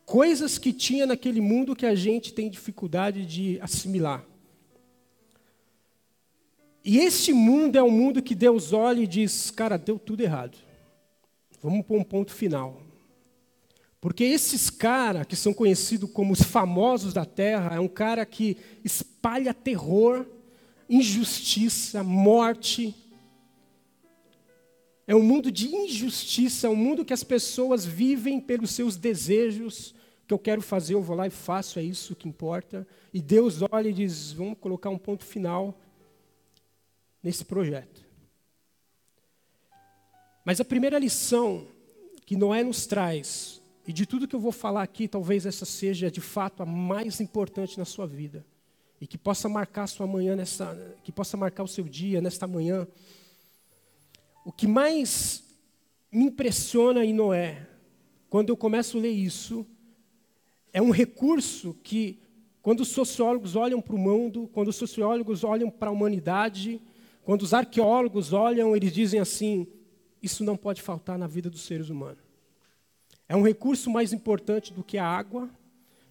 Coisas 0.07 0.57
que 0.57 0.73
tinha 0.73 1.05
naquele 1.05 1.39
mundo 1.39 1.75
que 1.75 1.85
a 1.85 1.93
gente 1.93 2.33
tem 2.33 2.49
dificuldade 2.49 3.27
de 3.27 3.61
assimilar. 3.61 4.25
E 6.83 6.97
este 6.97 7.31
mundo 7.31 7.75
é 7.75 7.83
um 7.83 7.91
mundo 7.91 8.23
que 8.23 8.33
Deus 8.33 8.73
olha 8.73 9.01
e 9.01 9.07
diz: 9.07 9.51
cara, 9.51 9.77
deu 9.77 9.99
tudo 9.99 10.21
errado. 10.21 10.57
Vamos 11.61 11.85
pôr 11.85 11.99
um 11.99 12.03
ponto 12.03 12.33
final. 12.33 12.88
Porque 14.01 14.23
esses 14.23 14.69
caras 14.69 15.27
que 15.27 15.35
são 15.35 15.53
conhecidos 15.53 16.09
como 16.11 16.31
os 16.31 16.41
famosos 16.41 17.13
da 17.13 17.25
terra, 17.25 17.75
é 17.75 17.79
um 17.79 17.87
cara 17.87 18.25
que 18.25 18.57
espalha 18.83 19.53
terror, 19.53 20.25
injustiça, 20.89 22.01
morte. 22.01 22.95
É 25.05 25.13
um 25.13 25.21
mundo 25.21 25.51
de 25.51 25.67
injustiça, 25.67 26.67
é 26.67 26.69
um 26.69 26.75
mundo 26.75 27.03
que 27.03 27.13
as 27.13 27.23
pessoas 27.23 27.85
vivem 27.85 28.39
pelos 28.39 28.71
seus 28.71 28.95
desejos. 28.95 29.93
que 30.25 30.33
eu 30.33 30.39
quero 30.39 30.61
fazer, 30.61 30.93
eu 30.93 31.01
vou 31.01 31.15
lá 31.15 31.25
e 31.25 31.31
faço, 31.31 31.79
é 31.79 31.83
isso 31.83 32.15
que 32.15 32.29
importa. 32.29 32.87
E 33.13 33.19
Deus 33.19 33.59
olha 33.69 33.89
e 33.89 33.93
diz: 33.93 34.31
vamos 34.31 34.57
colocar 34.59 34.89
um 34.89 34.97
ponto 34.97 35.25
final 35.25 35.77
nesse 37.21 37.43
projeto. 37.43 38.07
Mas 40.45 40.61
a 40.61 40.65
primeira 40.65 40.97
lição 40.97 41.67
que 42.25 42.37
Noé 42.37 42.63
nos 42.63 42.85
traz, 42.85 43.58
e 43.89 43.91
de 43.91 44.05
tudo 44.05 44.27
que 44.27 44.35
eu 44.35 44.39
vou 44.39 44.51
falar 44.51 44.83
aqui, 44.83 45.07
talvez 45.07 45.47
essa 45.47 45.65
seja 45.65 46.11
de 46.11 46.21
fato 46.21 46.61
a 46.61 46.65
mais 46.65 47.19
importante 47.19 47.79
na 47.79 47.85
sua 47.85 48.05
vida, 48.05 48.45
e 49.01 49.07
que 49.07 49.17
possa 49.17 49.49
marcar 49.49 49.87
sua 49.87 50.05
manhã 50.05 50.35
nessa, 50.35 50.77
que 51.03 51.11
possa 51.11 51.35
marcar 51.35 51.63
o 51.63 51.67
seu 51.67 51.85
dia 51.85 52.21
nesta 52.21 52.45
manhã. 52.45 52.87
O 54.45 54.51
que 54.51 54.67
mais 54.67 55.43
me 56.11 56.25
impressiona 56.25 57.03
em 57.03 57.11
Noé, 57.11 57.67
quando 58.29 58.49
eu 58.49 58.57
começo 58.57 58.95
a 58.95 59.01
ler 59.01 59.09
isso, 59.09 59.65
é 60.71 60.79
um 60.79 60.91
recurso 60.91 61.75
que, 61.81 62.19
quando 62.61 62.81
os 62.81 62.89
sociólogos 62.89 63.55
olham 63.55 63.81
para 63.81 63.95
o 63.95 63.97
mundo, 63.97 64.47
quando 64.53 64.67
os 64.67 64.75
sociólogos 64.75 65.43
olham 65.43 65.67
para 65.67 65.89
a 65.89 65.91
humanidade, 65.91 66.79
quando 67.23 67.41
os 67.41 67.55
arqueólogos 67.55 68.33
olham, 68.33 68.75
eles 68.75 68.93
dizem 68.93 69.19
assim: 69.19 69.65
isso 70.21 70.43
não 70.43 70.55
pode 70.55 70.79
faltar 70.79 71.17
na 71.17 71.25
vida 71.25 71.49
dos 71.49 71.61
seres 71.63 71.89
humanos. 71.89 72.28
É 73.29 73.35
um 73.35 73.43
recurso 73.43 73.91
mais 73.91 74.11
importante 74.11 74.73
do 74.73 74.83
que 74.83 74.97
a 74.97 75.05
água, 75.05 75.47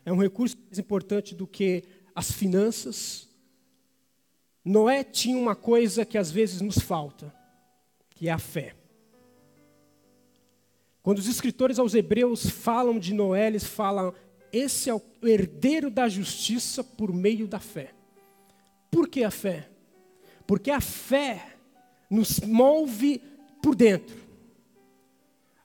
é 0.06 0.12
um 0.12 0.16
recurso 0.16 0.56
mais 0.66 0.78
importante 0.78 1.34
do 1.34 1.48
que 1.48 1.82
as 2.14 2.30
finanças. 2.30 3.28
Noé 4.64 5.02
tinha 5.02 5.36
uma 5.36 5.56
coisa 5.56 6.06
que 6.06 6.16
às 6.16 6.30
vezes 6.30 6.60
nos 6.60 6.78
falta, 6.78 7.34
que 8.10 8.28
é 8.28 8.32
a 8.32 8.38
fé. 8.38 8.76
Quando 11.02 11.18
os 11.18 11.26
escritores 11.26 11.80
aos 11.80 11.92
Hebreus 11.92 12.48
falam 12.48 13.00
de 13.00 13.12
Noé, 13.12 13.48
eles 13.48 13.64
falam: 13.64 14.14
esse 14.52 14.88
é 14.88 14.94
o 14.94 15.02
herdeiro 15.22 15.90
da 15.90 16.08
justiça 16.08 16.84
por 16.84 17.12
meio 17.12 17.48
da 17.48 17.58
fé. 17.58 17.94
Por 18.90 19.08
que 19.08 19.24
a 19.24 19.30
fé? 19.30 19.68
Porque 20.46 20.70
a 20.70 20.80
fé 20.80 21.56
nos 22.08 22.38
move 22.40 23.20
por 23.60 23.74
dentro. 23.74 24.27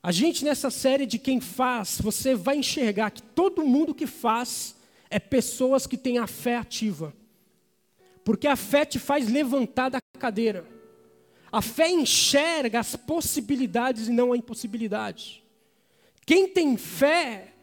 A 0.06 0.12
gente 0.12 0.44
nessa 0.44 0.70
série 0.70 1.06
de 1.06 1.18
quem 1.18 1.40
faz, 1.40 2.02
você 2.02 2.36
vai 2.36 2.58
enxergar 2.58 3.10
que 3.10 3.22
todo 3.22 3.66
mundo 3.66 3.96
que 3.96 4.06
faz 4.06 4.76
é 5.10 5.18
pessoas 5.18 5.88
que 5.88 5.96
têm 5.96 6.18
a 6.18 6.28
fé 6.28 6.58
ativa. 6.58 7.14
Porque 8.22 8.46
a 8.46 8.58
fé 8.58 8.84
te 8.84 9.00
faz 9.00 9.30
levantar 9.30 9.88
da 9.88 10.00
cadeira. 10.20 10.68
A 11.50 11.62
fé 11.62 11.90
enxerga 11.90 12.82
as 12.82 12.98
possibilidades 12.98 14.10
e 14.10 14.12
não 14.12 14.34
a 14.34 14.38
impossibilidade. 14.38 15.42
Quem 16.26 16.50
tem 16.50 16.76
fé 16.76 17.54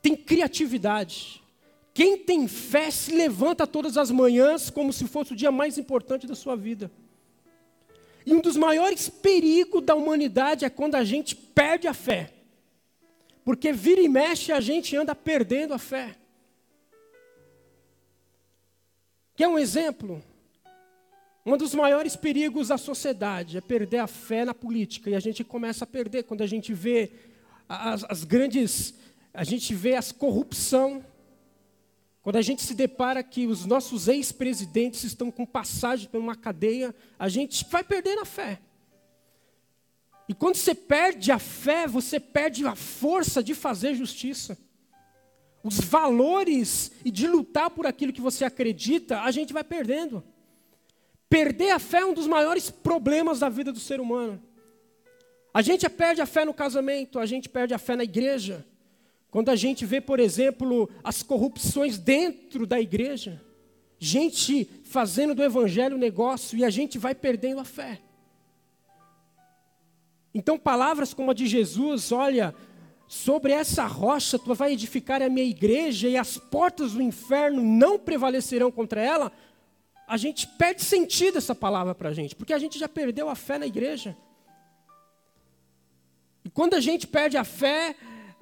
tem 0.00 0.14
criatividade. 0.14 1.42
Quem 1.92 2.18
tem 2.18 2.46
fé 2.46 2.88
se 2.92 3.12
levanta 3.12 3.66
todas 3.66 3.96
as 3.96 4.12
manhãs 4.12 4.70
como 4.70 4.92
se 4.92 5.08
fosse 5.08 5.32
o 5.32 5.36
dia 5.36 5.50
mais 5.50 5.76
importante 5.76 6.24
da 6.24 6.36
sua 6.36 6.54
vida. 6.54 6.88
E 8.28 8.34
um 8.34 8.42
dos 8.42 8.58
maiores 8.58 9.08
perigos 9.08 9.82
da 9.82 9.94
humanidade 9.94 10.62
é 10.62 10.68
quando 10.68 10.96
a 10.96 11.02
gente 11.02 11.34
perde 11.34 11.88
a 11.88 11.94
fé. 11.94 12.30
Porque 13.42 13.72
vira 13.72 14.02
e 14.02 14.06
mexe 14.06 14.52
a 14.52 14.60
gente 14.60 14.94
anda 14.94 15.14
perdendo 15.14 15.72
a 15.72 15.78
fé. 15.78 16.14
Quer 19.34 19.48
um 19.48 19.58
exemplo? 19.58 20.22
Um 21.46 21.56
dos 21.56 21.74
maiores 21.74 22.16
perigos 22.16 22.68
da 22.68 22.76
sociedade 22.76 23.56
é 23.56 23.62
perder 23.62 24.00
a 24.00 24.06
fé 24.06 24.44
na 24.44 24.52
política. 24.52 25.08
E 25.08 25.14
a 25.14 25.20
gente 25.20 25.42
começa 25.42 25.84
a 25.84 25.86
perder 25.86 26.24
quando 26.24 26.42
a 26.42 26.46
gente 26.46 26.74
vê 26.74 27.10
as, 27.66 28.04
as 28.10 28.24
grandes. 28.24 28.92
A 29.32 29.42
gente 29.42 29.72
vê 29.72 29.94
as 29.94 30.12
corrupção 30.12 31.02
quando 32.28 32.36
a 32.36 32.42
gente 32.42 32.60
se 32.60 32.74
depara 32.74 33.22
que 33.22 33.46
os 33.46 33.64
nossos 33.64 34.06
ex-presidentes 34.06 35.02
estão 35.02 35.30
com 35.30 35.46
passagem 35.46 36.10
por 36.10 36.20
uma 36.20 36.36
cadeia, 36.36 36.94
a 37.18 37.26
gente 37.26 37.64
vai 37.70 37.82
perder 37.82 38.18
a 38.18 38.26
fé. 38.26 38.60
E 40.28 40.34
quando 40.34 40.56
você 40.56 40.74
perde 40.74 41.32
a 41.32 41.38
fé, 41.38 41.86
você 41.86 42.20
perde 42.20 42.66
a 42.66 42.74
força 42.74 43.42
de 43.42 43.54
fazer 43.54 43.94
justiça. 43.94 44.58
Os 45.64 45.80
valores 45.80 46.92
e 47.02 47.10
de 47.10 47.26
lutar 47.26 47.70
por 47.70 47.86
aquilo 47.86 48.12
que 48.12 48.20
você 48.20 48.44
acredita, 48.44 49.22
a 49.22 49.30
gente 49.30 49.54
vai 49.54 49.64
perdendo. 49.64 50.22
Perder 51.30 51.70
a 51.70 51.78
fé 51.78 52.00
é 52.00 52.04
um 52.04 52.12
dos 52.12 52.26
maiores 52.26 52.68
problemas 52.68 53.40
da 53.40 53.48
vida 53.48 53.72
do 53.72 53.80
ser 53.80 54.02
humano. 54.02 54.38
A 55.54 55.62
gente 55.62 55.88
perde 55.88 56.20
a 56.20 56.26
fé 56.26 56.44
no 56.44 56.52
casamento, 56.52 57.18
a 57.18 57.24
gente 57.24 57.48
perde 57.48 57.72
a 57.72 57.78
fé 57.78 57.96
na 57.96 58.04
igreja, 58.04 58.66
quando 59.30 59.50
a 59.50 59.56
gente 59.56 59.84
vê, 59.84 60.00
por 60.00 60.20
exemplo, 60.20 60.88
as 61.04 61.22
corrupções 61.22 61.98
dentro 61.98 62.66
da 62.66 62.80
igreja, 62.80 63.42
gente 63.98 64.64
fazendo 64.84 65.34
do 65.34 65.42
evangelho 65.42 65.98
negócio 65.98 66.56
e 66.56 66.64
a 66.64 66.70
gente 66.70 66.98
vai 66.98 67.14
perdendo 67.14 67.60
a 67.60 67.64
fé. 67.64 68.00
Então, 70.32 70.58
palavras 70.58 71.12
como 71.12 71.30
a 71.30 71.34
de 71.34 71.46
Jesus, 71.46 72.12
olha, 72.12 72.54
sobre 73.06 73.52
essa 73.52 73.86
rocha 73.86 74.38
tu 74.38 74.54
vai 74.54 74.72
edificar 74.72 75.22
a 75.22 75.28
minha 75.28 75.46
igreja 75.46 76.08
e 76.08 76.16
as 76.16 76.38
portas 76.38 76.92
do 76.92 77.02
inferno 77.02 77.62
não 77.62 77.98
prevalecerão 77.98 78.70
contra 78.70 79.00
ela, 79.00 79.32
a 80.06 80.16
gente 80.16 80.46
perde 80.46 80.82
sentido 80.82 81.36
essa 81.36 81.54
palavra 81.54 81.94
para 81.94 82.10
a 82.10 82.14
gente, 82.14 82.34
porque 82.34 82.52
a 82.52 82.58
gente 82.58 82.78
já 82.78 82.88
perdeu 82.88 83.28
a 83.28 83.34
fé 83.34 83.58
na 83.58 83.66
igreja. 83.66 84.16
E 86.44 86.48
quando 86.48 86.74
a 86.74 86.80
gente 86.80 87.06
perde 87.06 87.36
a 87.36 87.44
fé, 87.44 87.94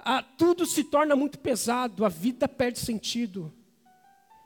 a, 0.07 0.23
tudo 0.23 0.65
se 0.65 0.85
torna 0.85 1.17
muito 1.17 1.37
pesado, 1.37 2.05
a 2.05 2.09
vida 2.09 2.47
perde 2.47 2.79
sentido. 2.79 3.53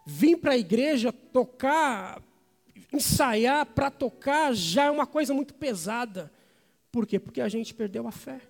Vim 0.08 0.36
para 0.36 0.54
a 0.54 0.58
igreja 0.58 1.14
tocar, 1.14 2.20
ensaiar 2.92 3.68
para 3.68 3.92
tocar 3.92 4.56
já 4.56 4.86
é 4.86 4.90
uma 4.90 5.06
coisa 5.06 5.36
muito 5.36 5.54
pesada. 5.54 6.32
Por 6.92 7.06
quê? 7.06 7.20
Porque 7.20 7.40
a 7.40 7.48
gente 7.48 7.76
perdeu 7.76 8.08
a 8.08 8.12
fé. 8.12 8.42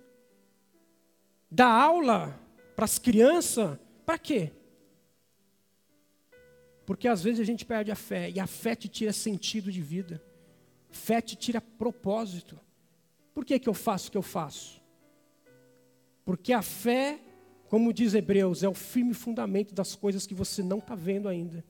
Dar 1.50 1.68
aula 1.68 2.40
para 2.74 2.86
as 2.86 2.98
crianças, 2.98 3.78
para 4.06 4.16
quê? 4.16 4.50
Porque 6.86 7.06
às 7.06 7.22
vezes 7.22 7.40
a 7.40 7.44
gente 7.44 7.66
perde 7.66 7.92
a 7.92 7.94
fé 7.94 8.30
e 8.30 8.40
a 8.40 8.46
fé 8.46 8.74
te 8.74 8.88
tira 8.88 9.12
sentido 9.12 9.70
de 9.70 9.82
vida. 9.82 10.24
Fé 10.90 11.20
te 11.20 11.36
tira 11.36 11.60
propósito. 11.60 12.58
Por 13.34 13.44
que, 13.44 13.58
que 13.58 13.68
eu 13.68 13.74
faço 13.74 14.08
o 14.08 14.12
que 14.12 14.18
eu 14.18 14.22
faço? 14.22 14.81
Porque 16.24 16.52
a 16.52 16.62
fé, 16.62 17.20
como 17.68 17.92
diz 17.92 18.14
Hebreus, 18.14 18.62
é 18.62 18.68
o 18.68 18.74
firme 18.74 19.14
fundamento 19.14 19.74
das 19.74 19.94
coisas 19.94 20.26
que 20.26 20.34
você 20.34 20.62
não 20.62 20.78
está 20.78 20.94
vendo 20.94 21.28
ainda. 21.28 21.64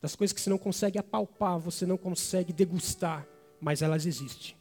Das 0.00 0.16
coisas 0.16 0.32
que 0.32 0.40
você 0.40 0.50
não 0.50 0.58
consegue 0.58 0.98
apalpar, 0.98 1.58
você 1.58 1.84
não 1.84 1.96
consegue 1.96 2.52
degustar, 2.52 3.26
mas 3.60 3.82
elas 3.82 4.06
existem. 4.06 4.56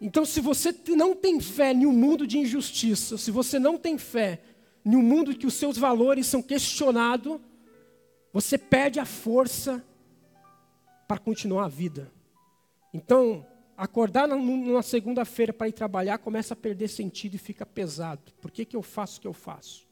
Então, 0.00 0.24
se 0.24 0.40
você 0.40 0.74
não 0.88 1.14
tem 1.14 1.40
fé 1.40 1.72
em 1.72 1.84
um 1.84 1.92
mundo 1.92 2.26
de 2.26 2.38
injustiça, 2.38 3.18
se 3.18 3.30
você 3.30 3.58
não 3.58 3.76
tem 3.76 3.98
fé 3.98 4.40
em 4.84 4.94
um 4.96 5.02
mundo 5.02 5.36
que 5.36 5.46
os 5.46 5.54
seus 5.54 5.76
valores 5.76 6.26
são 6.26 6.40
questionados, 6.40 7.40
você 8.32 8.56
perde 8.56 9.00
a 9.00 9.04
força 9.04 9.84
para 11.06 11.18
continuar 11.18 11.64
a 11.64 11.68
vida. 11.68 12.12
Então, 12.94 13.44
acordar 13.78 14.26
numa 14.26 14.82
segunda-feira 14.82 15.52
para 15.52 15.68
ir 15.68 15.72
trabalhar 15.72 16.18
começa 16.18 16.52
a 16.52 16.56
perder 16.56 16.88
sentido 16.88 17.36
e 17.36 17.38
fica 17.38 17.64
pesado. 17.64 18.32
Por 18.40 18.50
que, 18.50 18.64
que 18.64 18.76
eu 18.76 18.82
faço 18.82 19.18
o 19.18 19.20
que 19.20 19.26
eu 19.28 19.32
faço? 19.32 19.86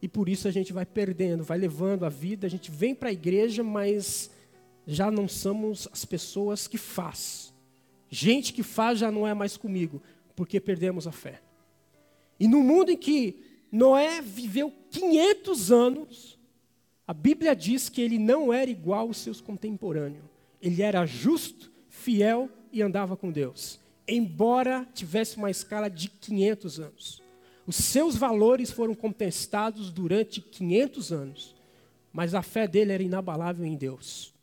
E 0.00 0.06
por 0.06 0.28
isso 0.28 0.46
a 0.46 0.50
gente 0.50 0.72
vai 0.72 0.86
perdendo, 0.86 1.42
vai 1.42 1.58
levando 1.58 2.04
a 2.04 2.08
vida, 2.08 2.46
a 2.46 2.50
gente 2.50 2.70
vem 2.70 2.94
para 2.94 3.08
a 3.08 3.12
igreja, 3.12 3.64
mas 3.64 4.30
já 4.86 5.10
não 5.10 5.26
somos 5.26 5.88
as 5.90 6.04
pessoas 6.04 6.68
que 6.68 6.78
faz. 6.78 7.52
Gente 8.10 8.52
que 8.52 8.62
faz 8.62 8.98
já 8.98 9.10
não 9.10 9.26
é 9.26 9.34
mais 9.34 9.56
comigo, 9.56 10.02
porque 10.36 10.60
perdemos 10.60 11.06
a 11.06 11.12
fé. 11.12 11.40
E 12.38 12.46
no 12.46 12.62
mundo 12.62 12.90
em 12.92 12.96
que 12.96 13.42
Noé 13.70 14.20
viveu 14.20 14.72
500 14.90 15.72
anos. 15.72 16.38
A 17.06 17.14
Bíblia 17.14 17.56
diz 17.56 17.88
que 17.88 18.02
ele 18.02 18.18
não 18.18 18.52
era 18.52 18.70
igual 18.70 19.08
aos 19.08 19.18
seus 19.18 19.40
contemporâneos. 19.40 20.37
Ele 20.60 20.82
era 20.82 21.06
justo, 21.06 21.70
fiel 21.88 22.48
e 22.72 22.82
andava 22.82 23.16
com 23.16 23.30
Deus. 23.30 23.78
Embora 24.06 24.86
tivesse 24.94 25.36
uma 25.36 25.50
escala 25.50 25.88
de 25.88 26.08
500 26.08 26.80
anos. 26.80 27.22
Os 27.66 27.76
seus 27.76 28.16
valores 28.16 28.70
foram 28.70 28.94
contestados 28.94 29.90
durante 29.90 30.40
500 30.40 31.12
anos. 31.12 31.54
Mas 32.12 32.34
a 32.34 32.42
fé 32.42 32.66
dele 32.66 32.92
era 32.92 33.02
inabalável 33.02 33.64
em 33.64 33.76
Deus. 33.76 34.34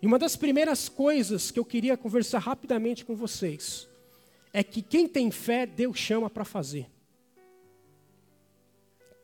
E 0.00 0.06
uma 0.06 0.18
das 0.18 0.36
primeiras 0.36 0.88
coisas 0.88 1.50
que 1.50 1.58
eu 1.58 1.64
queria 1.64 1.96
conversar 1.96 2.38
rapidamente 2.38 3.04
com 3.04 3.16
vocês 3.16 3.88
é 4.52 4.62
que 4.62 4.80
quem 4.82 5.08
tem 5.08 5.30
fé, 5.30 5.66
Deus 5.66 5.98
chama 5.98 6.30
para 6.30 6.44
fazer. 6.44 6.88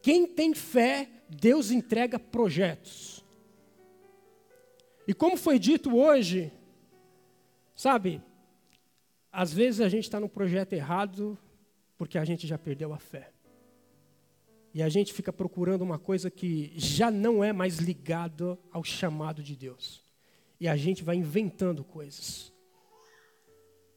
Quem 0.02 0.26
tem 0.26 0.52
fé, 0.54 1.09
Deus 1.28 1.70
entrega 1.70 2.18
projetos. 2.18 3.13
E 5.07 5.12
como 5.12 5.37
foi 5.37 5.59
dito 5.59 5.97
hoje, 5.97 6.53
sabe, 7.75 8.23
às 9.31 9.53
vezes 9.53 9.81
a 9.81 9.88
gente 9.88 10.05
está 10.05 10.19
no 10.19 10.29
projeto 10.29 10.73
errado 10.73 11.38
porque 11.97 12.19
a 12.19 12.25
gente 12.25 12.47
já 12.47 12.59
perdeu 12.59 12.93
a 12.93 12.99
fé. 12.99 13.31
E 14.73 14.83
a 14.83 14.88
gente 14.88 15.12
fica 15.12 15.33
procurando 15.33 15.83
uma 15.83 15.99
coisa 15.99 16.31
que 16.31 16.73
já 16.75 17.11
não 17.11 17.45
é 17.45 17.53
mais 17.53 17.79
ligada 17.79 18.59
ao 18.73 18.83
chamado 18.83 19.43
de 19.43 19.55
Deus 19.55 20.05
e 20.61 20.69
a 20.69 20.77
gente 20.77 21.05
vai 21.05 21.17
inventando 21.17 21.85
coisas. 21.85 22.53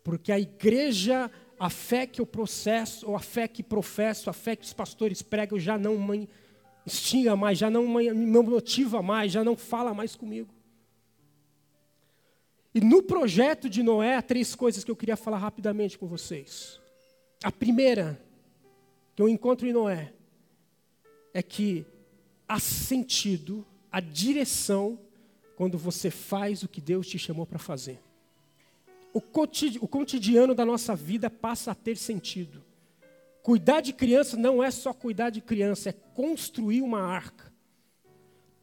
Porque 0.04 0.32
a 0.32 0.40
igreja, 0.40 1.32
a 1.60 1.70
fé 1.70 2.06
que 2.06 2.22
eu 2.22 2.26
processo, 2.26 3.08
ou 3.08 3.16
a 3.16 3.20
fé 3.20 3.48
que 3.48 3.64
professo, 3.64 4.30
a 4.30 4.34
fé 4.34 4.56
que 4.56 4.66
os 4.66 4.74
pastores 4.74 5.22
pregam, 5.22 5.60
já 5.60 5.78
não 5.78 5.98
me 5.98 6.30
instiga 6.86 7.36
mais, 7.36 7.58
já 7.58 7.70
não 7.70 7.88
me 7.88 8.12
motiva 8.14 9.02
mais, 9.02 9.32
já 9.32 9.44
não 9.44 9.56
fala 9.56 9.94
mais 9.94 10.16
comigo. 10.16 10.57
E 12.78 12.80
no 12.80 13.02
projeto 13.02 13.68
de 13.68 13.82
Noé, 13.82 14.18
há 14.18 14.22
três 14.22 14.54
coisas 14.54 14.84
que 14.84 14.92
eu 14.92 14.96
queria 14.96 15.18
falar 15.18 15.40
rapidamente 15.40 15.98
com 15.98 16.06
vocês. 16.06 16.80
A 17.44 17.52
primeira, 17.52 18.22
que 19.16 19.22
eu 19.24 19.28
encontro 19.28 19.66
em 19.66 19.74
Noé, 19.74 20.14
é 21.34 21.42
que 21.42 21.88
há 22.48 22.60
sentido, 22.60 23.66
a 23.92 24.00
direção 24.00 25.00
quando 25.56 25.76
você 25.76 26.12
faz 26.12 26.62
o 26.62 26.68
que 26.68 26.80
Deus 26.80 27.08
te 27.08 27.18
chamou 27.18 27.48
para 27.48 27.58
fazer. 27.58 28.00
O 29.12 29.22
cotidiano 29.88 30.54
da 30.54 30.64
nossa 30.64 30.96
vida 30.96 31.32
passa 31.32 31.72
a 31.72 31.76
ter 31.76 31.98
sentido. 31.98 32.64
Cuidar 33.42 33.82
de 33.82 33.92
criança 33.92 34.38
não 34.38 34.64
é 34.64 34.70
só 34.70 34.94
cuidar 34.94 35.32
de 35.32 35.42
criança, 35.42 35.90
é 35.90 35.94
construir 35.94 36.84
uma 36.84 37.02
arca. 37.02 37.52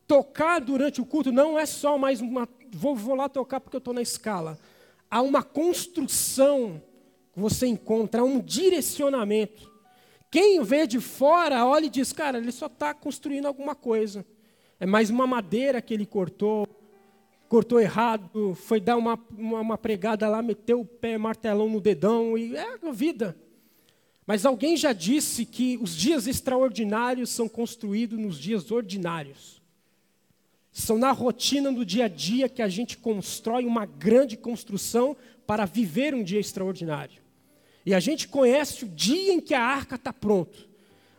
Tocar 0.06 0.60
durante 0.60 1.00
o 1.00 1.04
culto 1.04 1.32
não 1.32 1.58
é 1.58 1.66
só 1.66 1.98
mais 1.98 2.20
uma. 2.20 2.48
Vou, 2.74 2.94
vou 2.94 3.14
lá 3.14 3.28
tocar 3.28 3.60
porque 3.60 3.76
eu 3.76 3.78
estou 3.78 3.94
na 3.94 4.02
escala. 4.02 4.58
Há 5.10 5.22
uma 5.22 5.42
construção 5.42 6.82
que 7.32 7.40
você 7.40 7.66
encontra, 7.66 8.20
há 8.20 8.24
um 8.24 8.40
direcionamento. 8.40 9.72
Quem 10.30 10.62
vê 10.62 10.86
de 10.86 11.00
fora 11.00 11.64
olha 11.64 11.86
e 11.86 11.90
diz, 11.90 12.12
cara, 12.12 12.38
ele 12.38 12.50
só 12.50 12.66
está 12.66 12.92
construindo 12.92 13.46
alguma 13.46 13.74
coisa. 13.74 14.26
É 14.80 14.86
mais 14.86 15.08
uma 15.08 15.26
madeira 15.26 15.80
que 15.80 15.94
ele 15.94 16.04
cortou, 16.04 16.66
cortou 17.48 17.80
errado, 17.80 18.54
foi 18.54 18.80
dar 18.80 18.96
uma, 18.96 19.18
uma, 19.30 19.60
uma, 19.60 19.78
pregada 19.78 20.28
lá, 20.28 20.42
meteu 20.42 20.80
o 20.80 20.84
pé, 20.84 21.16
martelão 21.16 21.68
no 21.68 21.80
dedão, 21.80 22.36
e 22.36 22.56
é 22.56 22.78
a 22.82 22.90
vida. 22.90 23.36
Mas 24.26 24.44
alguém 24.44 24.76
já 24.76 24.92
disse 24.92 25.44
que 25.44 25.78
os 25.80 25.94
dias 25.94 26.26
extraordinários 26.26 27.30
são 27.30 27.48
construídos 27.48 28.18
nos 28.18 28.38
dias 28.38 28.70
ordinários. 28.70 29.62
São 30.74 30.98
na 30.98 31.10
rotina 31.10 31.72
do 31.72 31.86
dia 31.86 32.04
a 32.04 32.08
dia 32.08 32.50
que 32.50 32.60
a 32.60 32.68
gente 32.68 32.98
constrói 32.98 33.64
uma 33.64 33.86
grande 33.86 34.36
construção 34.36 35.16
para 35.46 35.64
viver 35.64 36.14
um 36.14 36.22
dia 36.22 36.38
extraordinário. 36.38 37.22
E 37.86 37.94
a 37.94 38.00
gente 38.00 38.28
conhece 38.28 38.84
o 38.84 38.88
dia 38.88 39.32
em 39.32 39.40
que 39.40 39.54
a 39.54 39.62
arca 39.62 39.94
está 39.94 40.12
pronta. 40.12 40.58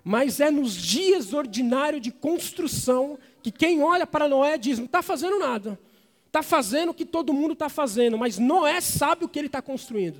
Mas 0.04 0.40
é 0.40 0.52
nos 0.52 0.76
dias 0.76 1.34
ordinários 1.34 2.04
de 2.04 2.12
construção 2.12 3.18
que 3.42 3.50
quem 3.50 3.82
olha 3.82 4.06
para 4.06 4.30
Noé 4.30 4.60
diz: 4.60 4.78
não 4.78 4.86
está 4.86 5.02
fazendo 5.02 5.40
nada 5.40 5.80
está 6.36 6.44
fazendo 6.44 6.90
o 6.90 6.94
que 6.94 7.06
todo 7.06 7.34
mundo 7.34 7.54
está 7.54 7.70
fazendo, 7.70 8.18
mas 8.18 8.38
Noé 8.38 8.82
sabe 8.82 9.24
o 9.24 9.30
que 9.30 9.40
ele 9.40 9.48
está 9.48 9.62
construindo. 9.62 10.20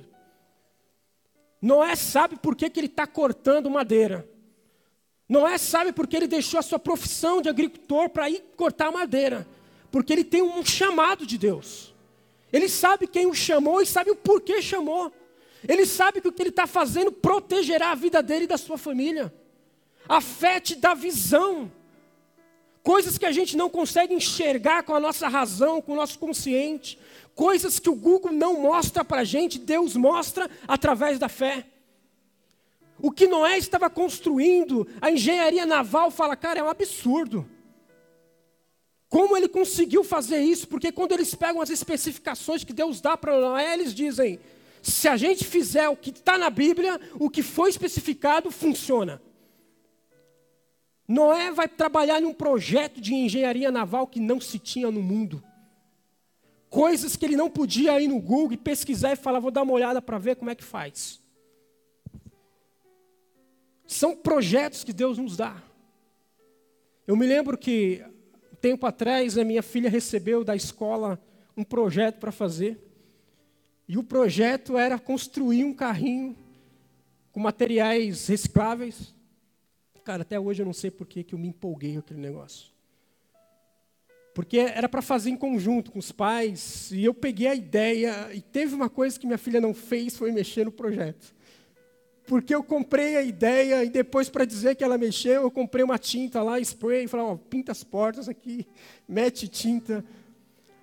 Noé 1.60 1.94
sabe 1.94 2.36
por 2.36 2.56
que, 2.56 2.70
que 2.70 2.80
ele 2.80 2.86
está 2.86 3.06
cortando 3.06 3.68
madeira. 3.68 4.26
Noé 5.28 5.58
sabe 5.58 5.92
porque 5.92 6.16
ele 6.16 6.26
deixou 6.26 6.60
a 6.60 6.62
sua 6.62 6.78
profissão 6.78 7.42
de 7.42 7.48
agricultor 7.48 8.08
para 8.08 8.30
ir 8.30 8.44
cortar 8.56 8.92
madeira. 8.92 9.46
Porque 9.90 10.12
ele 10.12 10.24
tem 10.24 10.42
um 10.42 10.64
chamado 10.64 11.26
de 11.26 11.36
Deus. 11.36 11.94
Ele 12.52 12.68
sabe 12.68 13.06
quem 13.06 13.26
o 13.26 13.34
chamou 13.34 13.80
e 13.80 13.86
sabe 13.86 14.10
o 14.10 14.16
porquê 14.16 14.62
chamou. 14.62 15.12
Ele 15.66 15.84
sabe 15.84 16.20
que 16.20 16.28
o 16.28 16.32
que 16.32 16.42
ele 16.42 16.50
está 16.50 16.66
fazendo 16.66 17.10
protegerá 17.10 17.90
a 17.90 17.94
vida 17.94 18.22
dele 18.22 18.44
e 18.44 18.48
da 18.48 18.58
sua 18.58 18.78
família. 18.78 19.32
A 20.08 20.20
fé 20.20 20.60
te 20.60 20.76
dá 20.76 20.94
visão 20.94 21.70
coisas 22.86 23.18
que 23.18 23.26
a 23.26 23.32
gente 23.32 23.56
não 23.56 23.68
consegue 23.68 24.14
enxergar 24.14 24.84
com 24.84 24.94
a 24.94 25.00
nossa 25.00 25.26
razão, 25.26 25.82
com 25.82 25.94
o 25.94 25.96
nosso 25.96 26.20
consciente, 26.20 26.96
coisas 27.34 27.80
que 27.80 27.90
o 27.90 27.96
Google 27.96 28.30
não 28.30 28.60
mostra 28.60 29.04
para 29.04 29.22
a 29.22 29.24
gente, 29.24 29.58
Deus 29.58 29.96
mostra 29.96 30.48
através 30.68 31.18
da 31.18 31.28
fé. 31.28 31.66
O 32.98 33.10
que 33.10 33.26
Noé 33.26 33.58
estava 33.58 33.90
construindo, 33.90 34.86
a 35.00 35.10
engenharia 35.10 35.66
naval 35.66 36.10
fala, 36.10 36.34
cara, 36.34 36.60
é 36.60 36.62
um 36.62 36.68
absurdo. 36.68 37.46
Como 39.08 39.36
ele 39.36 39.48
conseguiu 39.48 40.02
fazer 40.02 40.40
isso? 40.40 40.66
Porque 40.66 40.90
quando 40.90 41.12
eles 41.12 41.34
pegam 41.34 41.60
as 41.60 41.70
especificações 41.70 42.64
que 42.64 42.72
Deus 42.72 43.00
dá 43.00 43.16
para 43.16 43.38
Noé, 43.38 43.74
eles 43.74 43.94
dizem: 43.94 44.40
se 44.82 45.08
a 45.08 45.16
gente 45.16 45.44
fizer 45.44 45.88
o 45.88 45.96
que 45.96 46.10
está 46.10 46.36
na 46.36 46.50
Bíblia, 46.50 47.00
o 47.18 47.30
que 47.30 47.42
foi 47.42 47.70
especificado 47.70 48.50
funciona. 48.50 49.22
Noé 51.06 51.52
vai 51.52 51.68
trabalhar 51.68 52.20
em 52.20 52.24
um 52.24 52.34
projeto 52.34 53.00
de 53.00 53.14
engenharia 53.14 53.70
naval 53.70 54.08
que 54.08 54.18
não 54.18 54.40
se 54.40 54.58
tinha 54.58 54.90
no 54.90 55.02
mundo. 55.02 55.42
Coisas 56.68 57.14
que 57.14 57.24
ele 57.24 57.36
não 57.36 57.48
podia 57.48 58.00
ir 58.00 58.08
no 58.08 58.20
Google 58.20 58.54
e 58.54 58.56
pesquisar 58.56 59.12
e 59.12 59.16
falar, 59.16 59.38
vou 59.38 59.52
dar 59.52 59.62
uma 59.62 59.72
olhada 59.72 60.02
para 60.02 60.18
ver 60.18 60.34
como 60.34 60.50
é 60.50 60.54
que 60.54 60.64
faz. 60.64 61.20
São 63.86 64.16
projetos 64.16 64.84
que 64.84 64.92
Deus 64.92 65.18
nos 65.18 65.36
dá. 65.36 65.62
Eu 67.06 67.16
me 67.16 67.26
lembro 67.26 67.56
que, 67.56 68.04
um 68.52 68.56
tempo 68.56 68.86
atrás, 68.86 69.38
a 69.38 69.44
minha 69.44 69.62
filha 69.62 69.88
recebeu 69.88 70.42
da 70.42 70.56
escola 70.56 71.20
um 71.56 71.64
projeto 71.64 72.18
para 72.18 72.32
fazer. 72.32 72.78
E 73.88 73.96
o 73.96 74.02
projeto 74.02 74.76
era 74.76 74.98
construir 74.98 75.64
um 75.64 75.72
carrinho 75.72 76.36
com 77.30 77.38
materiais 77.38 78.26
recicláveis 78.26 79.14
Cara, 80.06 80.22
até 80.22 80.38
hoje 80.38 80.62
eu 80.62 80.66
não 80.66 80.72
sei 80.72 80.88
por 80.88 81.04
que, 81.04 81.24
que 81.24 81.34
eu 81.34 81.38
me 81.38 81.48
empolguei 81.48 81.94
com 81.94 81.98
aquele 81.98 82.20
negócio. 82.20 82.68
Porque 84.32 84.56
era 84.56 84.88
para 84.88 85.02
fazer 85.02 85.30
em 85.30 85.36
conjunto 85.36 85.90
com 85.90 85.98
os 85.98 86.12
pais, 86.12 86.92
e 86.92 87.04
eu 87.04 87.12
peguei 87.12 87.48
a 87.48 87.56
ideia, 87.56 88.32
e 88.32 88.40
teve 88.40 88.72
uma 88.72 88.88
coisa 88.88 89.18
que 89.18 89.26
minha 89.26 89.36
filha 89.36 89.60
não 89.60 89.74
fez, 89.74 90.16
foi 90.16 90.30
mexer 90.30 90.64
no 90.64 90.70
projeto. 90.70 91.34
Porque 92.26 92.54
eu 92.54 92.62
comprei 92.62 93.16
a 93.16 93.22
ideia, 93.22 93.84
e 93.84 93.88
depois, 93.88 94.28
para 94.28 94.44
dizer 94.44 94.74
que 94.74 94.82
ela 94.82 94.98
mexeu, 94.98 95.42
eu 95.42 95.50
comprei 95.50 95.84
uma 95.84 95.98
tinta 95.98 96.42
lá, 96.42 96.58
spray, 96.58 97.04
e 97.04 97.08
falei, 97.08 97.26
ó, 97.26 97.36
pinta 97.36 97.70
as 97.70 97.84
portas 97.84 98.28
aqui, 98.28 98.66
mete 99.08 99.46
tinta. 99.46 100.04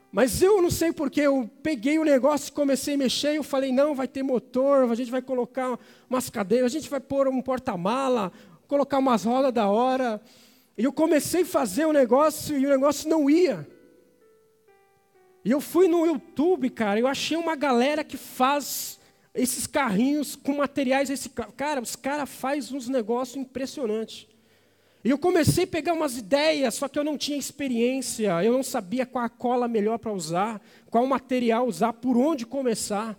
Mas 0.10 0.42
eu 0.42 0.62
não 0.62 0.72
sei 0.72 0.94
porque 0.94 1.20
eu 1.22 1.50
peguei 1.62 2.00
o 2.00 2.04
negócio 2.06 2.50
e 2.50 2.52
comecei 2.54 2.94
a 2.94 2.98
mexer, 2.98 3.36
eu 3.36 3.44
falei, 3.44 3.72
não, 3.72 3.94
vai 3.94 4.08
ter 4.08 4.24
motor, 4.24 4.90
a 4.90 4.96
gente 4.96 5.12
vai 5.12 5.22
colocar 5.22 5.78
umas 6.10 6.30
cadeiras, 6.30 6.72
a 6.72 6.78
gente 6.78 6.90
vai 6.90 7.00
pôr 7.00 7.28
um 7.28 7.42
porta-mala, 7.42 8.32
colocar 8.68 9.00
umas 9.00 9.24
rodas 9.24 9.52
da 9.52 9.68
hora. 9.68 10.22
E 10.78 10.84
eu 10.84 10.94
comecei 10.94 11.42
a 11.42 11.46
fazer 11.46 11.86
o 11.86 11.92
negócio 11.92 12.58
e 12.58 12.66
o 12.66 12.70
negócio 12.70 13.10
não 13.10 13.30
ia. 13.30 13.68
E 15.44 15.52
eu 15.52 15.60
fui 15.60 15.88
no 15.88 16.06
YouTube, 16.06 16.70
cara, 16.70 17.00
eu 17.00 17.08
achei 17.08 17.36
uma 17.36 17.56
galera 17.56 18.04
que 18.04 18.16
faz 18.16 19.00
esses 19.34 19.66
carrinhos 19.66 20.36
com 20.36 20.58
materiais. 20.58 21.10
Esse, 21.10 21.30
cara, 21.30 21.82
os 21.82 21.96
caras 21.96 22.30
fazem 22.30 22.78
uns 22.78 22.88
negócios 22.88 23.38
impressionantes. 23.38 24.28
E 25.04 25.10
eu 25.10 25.18
comecei 25.18 25.66
a 25.66 25.68
pegar 25.68 25.94
umas 25.94 26.18
ideias, 26.18 26.76
só 26.76 26.88
que 26.88 26.98
eu 26.98 27.04
não 27.04 27.18
tinha 27.18 27.38
experiência, 27.38 28.42
eu 28.42 28.54
não 28.54 28.64
sabia 28.64 29.06
qual 29.06 29.26
a 29.26 29.30
cola 29.30 29.68
melhor 29.68 29.98
para 30.00 30.14
usar, 30.14 30.62
qual 30.90 31.06
material 31.06 31.68
usar, 31.68 31.92
por 31.92 32.16
onde 32.16 32.46
começar. 32.46 33.18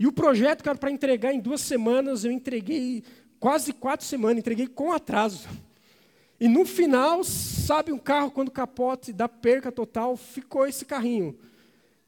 E 0.00 0.06
o 0.06 0.12
projeto, 0.12 0.64
cara, 0.64 0.76
para 0.76 0.90
entregar 0.90 1.32
em 1.32 1.38
duas 1.38 1.60
semanas, 1.60 2.24
eu 2.24 2.32
entreguei 2.32 3.04
quase 3.38 3.72
quatro 3.72 4.04
semanas, 4.04 4.38
entreguei 4.38 4.66
com 4.66 4.92
atraso. 4.92 5.48
E 6.40 6.48
no 6.48 6.66
final, 6.66 7.22
sabe 7.22 7.92
um 7.92 7.98
carro 7.98 8.30
quando 8.30 8.50
capota 8.50 9.08
e 9.08 9.12
dá 9.12 9.28
perca 9.28 9.70
total, 9.70 10.16
ficou 10.16 10.66
esse 10.66 10.84
carrinho. 10.84 11.38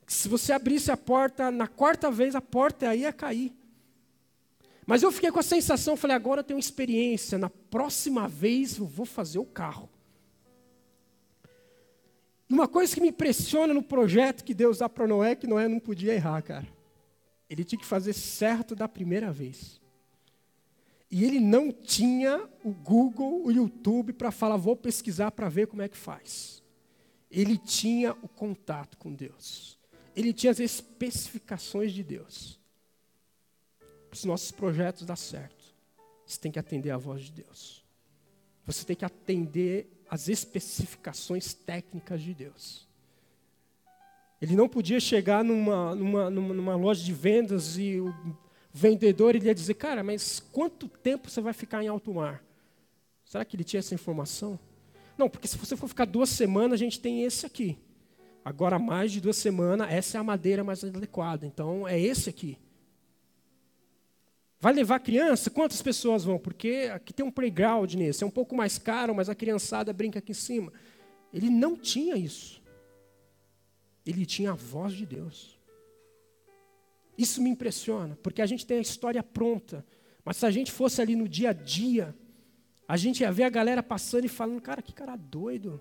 Se 0.09 0.27
você 0.27 0.53
abrisse 0.55 0.91
a 0.91 0.97
porta, 0.97 1.51
na 1.51 1.69
quarta 1.69 2.11
vez 2.11 2.35
a 2.35 2.41
porta 2.41 2.89
aí 2.89 3.03
ia 3.03 3.13
cair. 3.13 3.55
Mas 4.87 5.03
eu 5.03 5.13
fiquei 5.13 5.31
com 5.31 5.39
a 5.39 5.43
sensação, 5.43 5.99
falei, 5.99 6.17
agora 6.17 6.41
eu 6.41 6.45
tenho 6.45 6.59
experiência, 6.59 7.37
na 7.37 7.51
próxima 7.51 8.27
vez 8.27 8.79
eu 8.79 8.87
vou 8.87 9.05
fazer 9.05 9.39
o 9.39 9.45
carro. 9.45 9.89
Uma 12.49 12.67
coisa 12.67 12.95
que 12.95 13.01
me 13.03 13.09
impressiona 13.09 13.75
no 13.75 13.83
projeto 13.83 14.43
que 14.43 14.55
Deus 14.55 14.79
dá 14.79 14.89
para 14.89 15.07
Noé, 15.07 15.33
é 15.33 15.37
que 15.37 15.47
Noé 15.47 15.69
não 15.69 15.79
podia 15.79 16.15
errar, 16.15 16.41
cara. 16.41 16.67
Ele 17.51 17.63
tinha 17.63 17.79
que 17.79 17.85
fazer 17.85 18.15
certo 18.15 18.75
da 18.75 18.89
primeira 18.89 19.31
vez. 19.31 19.79
E 21.11 21.23
ele 21.23 21.39
não 21.39 21.71
tinha 21.71 22.49
o 22.65 22.71
Google, 22.71 23.45
o 23.45 23.53
YouTube 23.53 24.15
para 24.15 24.31
falar, 24.31 24.57
vou 24.57 24.75
pesquisar 24.75 25.31
para 25.33 25.51
ver 25.51 25.67
como 25.67 25.83
é 25.83 25.89
que 25.89 25.97
faz. 25.99 26.63
Ele 27.31 27.59
tinha 27.59 28.13
o 28.23 28.29
contato 28.29 28.97
com 28.97 29.13
Deus. 29.13 29.78
Ele 30.19 30.33
tinha 30.33 30.51
as 30.51 30.59
especificações 30.59 31.93
de 31.93 32.03
Deus. 32.03 32.59
Para 33.79 34.17
os 34.17 34.25
nossos 34.25 34.51
projetos 34.51 35.07
dar 35.07 35.15
certo, 35.15 35.65
você 36.27 36.41
tem 36.41 36.51
que 36.51 36.59
atender 36.59 36.91
a 36.91 36.97
voz 36.97 37.23
de 37.23 37.31
Deus. 37.31 37.85
Você 38.67 38.85
tem 38.85 38.97
que 38.97 39.05
atender 39.05 39.89
as 40.11 40.29
especificações 40.29 41.55
técnicas 41.55 42.21
de 42.21 42.35
Deus. 42.35 42.89
Ele 44.43 44.57
não 44.57 44.69
podia 44.69 44.99
chegar 44.99 45.45
numa, 45.45 45.95
numa, 45.95 46.29
numa, 46.29 46.75
loja 46.75 47.05
de 47.05 47.13
vendas 47.13 47.79
e 47.79 48.01
o 48.01 48.13
vendedor 48.73 49.37
ele 49.37 49.47
ia 49.47 49.55
dizer, 49.55 49.75
cara, 49.75 50.03
mas 50.03 50.41
quanto 50.41 50.89
tempo 50.89 51.31
você 51.31 51.41
vai 51.41 51.53
ficar 51.53 51.85
em 51.85 51.87
alto 51.87 52.13
mar? 52.13 52.43
Será 53.25 53.45
que 53.45 53.55
ele 53.55 53.63
tinha 53.63 53.79
essa 53.79 53.95
informação? 53.95 54.59
Não, 55.17 55.31
porque 55.31 55.47
se 55.47 55.57
você 55.57 55.77
for 55.77 55.87
ficar 55.87 56.07
duas 56.07 56.29
semanas, 56.29 56.73
a 56.73 56.85
gente 56.85 56.99
tem 56.99 57.23
esse 57.23 57.47
aqui. 57.47 57.79
Agora, 58.49 58.79
mais 58.79 59.13
de 59.13 59.21
duas 59.21 59.37
semanas, 59.37 59.91
essa 59.91 60.17
é 60.17 60.21
a 60.21 60.25
madeira 60.25 60.65
mais 60.65 60.83
adequada. 60.83 61.45
Então, 61.45 61.87
é 61.87 62.01
esse 62.01 62.31
aqui. 62.31 62.57
Vai 64.59 64.73
levar 64.73 65.01
criança? 65.01 65.51
Quantas 65.51 65.83
pessoas 65.83 66.25
vão? 66.25 66.39
Porque 66.39 66.91
aqui 66.91 67.13
tem 67.13 67.27
um 67.27 67.31
playground 67.31 67.93
nesse. 67.93 68.25
É 68.25 68.27
um 68.27 68.31
pouco 68.31 68.57
mais 68.57 68.79
caro, 68.79 69.15
mas 69.15 69.29
a 69.29 69.35
criançada 69.35 69.93
brinca 69.93 70.19
aqui 70.19 70.33
em 70.33 70.35
cima. 70.35 70.73
Ele 71.31 71.51
não 71.51 71.77
tinha 71.77 72.17
isso. 72.17 72.63
Ele 74.07 74.25
tinha 74.25 74.53
a 74.53 74.55
voz 74.55 74.95
de 74.95 75.05
Deus. 75.05 75.61
Isso 77.19 77.43
me 77.43 77.51
impressiona, 77.51 78.19
porque 78.23 78.41
a 78.41 78.47
gente 78.47 78.65
tem 78.65 78.79
a 78.79 78.81
história 78.81 79.23
pronta. 79.23 79.85
Mas 80.25 80.39
se 80.39 80.47
a 80.47 80.51
gente 80.51 80.73
fosse 80.73 81.03
ali 81.03 81.15
no 81.15 81.29
dia 81.29 81.51
a 81.51 81.53
dia, 81.53 82.17
a 82.89 82.97
gente 82.97 83.21
ia 83.21 83.31
ver 83.31 83.43
a 83.43 83.51
galera 83.51 83.83
passando 83.83 84.25
e 84.25 84.29
falando, 84.29 84.63
cara, 84.63 84.81
que 84.81 84.95
cara 84.95 85.17
doido. 85.17 85.79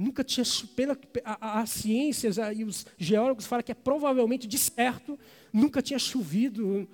Nunca 0.00 0.24
tinha, 0.24 0.46
pela 0.74 0.98
a, 1.22 1.60
a, 1.60 1.66
ciências 1.66 2.38
e 2.56 2.64
os 2.64 2.86
geólogos 2.96 3.44
falam 3.44 3.62
que 3.62 3.70
é 3.70 3.74
provavelmente 3.74 4.46
de 4.48 4.56
certo, 4.56 5.18
nunca 5.52 5.82
tinha 5.82 5.98
chovido. 5.98 6.88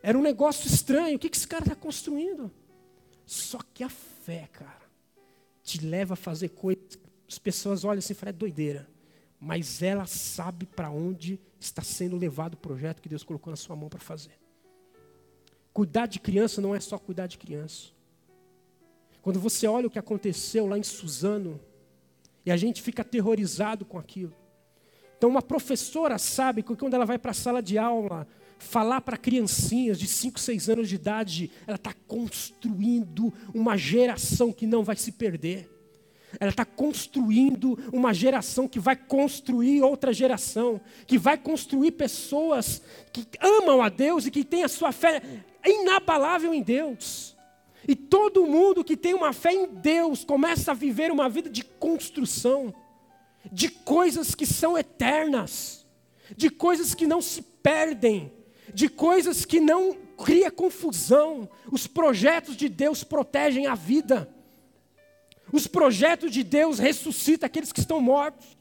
Era 0.00 0.16
um 0.16 0.22
negócio 0.22 0.68
estranho. 0.68 1.16
O 1.16 1.18
que, 1.18 1.28
que 1.28 1.36
esse 1.36 1.48
cara 1.48 1.64
está 1.64 1.74
construindo? 1.74 2.52
Só 3.26 3.58
que 3.74 3.82
a 3.82 3.88
fé, 3.88 4.48
cara, 4.52 4.80
te 5.60 5.84
leva 5.84 6.14
a 6.14 6.16
fazer 6.16 6.50
coisas. 6.50 7.00
As 7.28 7.36
pessoas 7.36 7.82
olham 7.82 7.98
assim 7.98 8.12
e 8.12 8.16
falam, 8.16 8.30
é 8.30 8.32
doideira. 8.32 8.88
Mas 9.40 9.82
ela 9.82 10.06
sabe 10.06 10.64
para 10.64 10.88
onde 10.88 11.40
está 11.58 11.82
sendo 11.82 12.16
levado 12.16 12.54
o 12.54 12.58
projeto 12.58 13.02
que 13.02 13.08
Deus 13.08 13.24
colocou 13.24 13.50
na 13.50 13.56
sua 13.56 13.74
mão 13.74 13.88
para 13.88 13.98
fazer. 13.98 14.38
Cuidar 15.72 16.06
de 16.06 16.20
criança 16.20 16.60
não 16.60 16.76
é 16.76 16.78
só 16.78 16.96
cuidar 16.96 17.26
de 17.26 17.38
criança. 17.38 17.88
Quando 19.20 19.40
você 19.40 19.66
olha 19.66 19.88
o 19.88 19.90
que 19.90 19.98
aconteceu 19.98 20.64
lá 20.68 20.78
em 20.78 20.84
Suzano, 20.84 21.60
e 22.44 22.50
a 22.50 22.56
gente 22.56 22.82
fica 22.82 23.02
aterrorizado 23.02 23.84
com 23.84 23.98
aquilo. 23.98 24.34
Então, 25.16 25.30
uma 25.30 25.42
professora 25.42 26.18
sabe 26.18 26.62
que 26.62 26.74
quando 26.74 26.94
ela 26.94 27.06
vai 27.06 27.18
para 27.18 27.30
a 27.30 27.34
sala 27.34 27.62
de 27.62 27.78
aula, 27.78 28.26
falar 28.58 29.00
para 29.00 29.16
criancinhas 29.16 29.98
de 29.98 30.06
5, 30.06 30.40
6 30.40 30.68
anos 30.68 30.88
de 30.88 30.96
idade, 30.96 31.50
ela 31.66 31.76
está 31.76 31.92
construindo 32.08 33.32
uma 33.54 33.76
geração 33.76 34.52
que 34.52 34.66
não 34.66 34.82
vai 34.82 34.96
se 34.96 35.12
perder. 35.12 35.70
Ela 36.40 36.50
está 36.50 36.64
construindo 36.64 37.78
uma 37.92 38.14
geração 38.14 38.66
que 38.66 38.80
vai 38.80 38.96
construir 38.96 39.82
outra 39.82 40.12
geração, 40.12 40.80
que 41.06 41.18
vai 41.18 41.36
construir 41.36 41.92
pessoas 41.92 42.82
que 43.12 43.26
amam 43.40 43.82
a 43.82 43.88
Deus 43.88 44.26
e 44.26 44.30
que 44.30 44.42
têm 44.42 44.64
a 44.64 44.68
sua 44.68 44.92
fé 44.92 45.22
inabalável 45.64 46.54
em 46.54 46.62
Deus. 46.62 47.21
E 47.86 47.96
todo 47.96 48.46
mundo 48.46 48.84
que 48.84 48.96
tem 48.96 49.14
uma 49.14 49.32
fé 49.32 49.52
em 49.52 49.66
Deus 49.66 50.24
começa 50.24 50.70
a 50.70 50.74
viver 50.74 51.10
uma 51.10 51.28
vida 51.28 51.50
de 51.50 51.64
construção, 51.64 52.74
de 53.50 53.68
coisas 53.68 54.34
que 54.34 54.46
são 54.46 54.78
eternas, 54.78 55.84
de 56.36 56.48
coisas 56.48 56.94
que 56.94 57.06
não 57.06 57.20
se 57.20 57.42
perdem, 57.42 58.32
de 58.72 58.88
coisas 58.88 59.44
que 59.44 59.58
não 59.58 59.94
cria 60.16 60.50
confusão. 60.50 61.48
Os 61.70 61.86
projetos 61.86 62.56
de 62.56 62.68
Deus 62.68 63.02
protegem 63.02 63.66
a 63.66 63.74
vida. 63.74 64.32
Os 65.52 65.66
projetos 65.66 66.30
de 66.30 66.44
Deus 66.44 66.78
ressuscitam 66.78 67.46
aqueles 67.46 67.72
que 67.72 67.80
estão 67.80 68.00
mortos. 68.00 68.56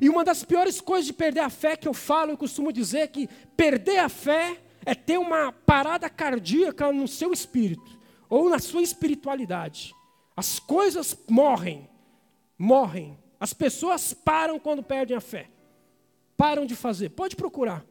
E 0.00 0.08
uma 0.10 0.22
das 0.22 0.44
piores 0.44 0.80
coisas 0.80 1.06
de 1.06 1.14
perder 1.14 1.40
a 1.40 1.48
fé 1.48 1.76
que 1.76 1.88
eu 1.88 1.94
falo, 1.94 2.32
eu 2.32 2.36
costumo 2.36 2.70
dizer 2.70 3.08
que 3.08 3.28
perder 3.56 3.98
a 3.98 4.10
fé 4.10 4.58
é 4.86 4.94
ter 4.94 5.18
uma 5.18 5.50
parada 5.50 6.08
cardíaca 6.08 6.92
no 6.92 7.08
seu 7.08 7.32
espírito 7.32 7.98
ou 8.28 8.48
na 8.48 8.60
sua 8.60 8.82
espiritualidade. 8.82 9.92
As 10.36 10.60
coisas 10.60 11.18
morrem, 11.28 11.90
morrem. 12.56 13.18
As 13.40 13.52
pessoas 13.52 14.14
param 14.14 14.60
quando 14.60 14.84
perdem 14.84 15.16
a 15.16 15.20
fé. 15.20 15.50
Param 16.36 16.64
de 16.64 16.76
fazer. 16.76 17.10
Pode 17.10 17.34
procurar. 17.34 17.84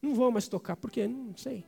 Não 0.00 0.14
vou 0.14 0.30
mais 0.32 0.48
tocar, 0.48 0.76
por 0.76 0.90
quê? 0.90 1.06
Não 1.06 1.36
sei. 1.36 1.62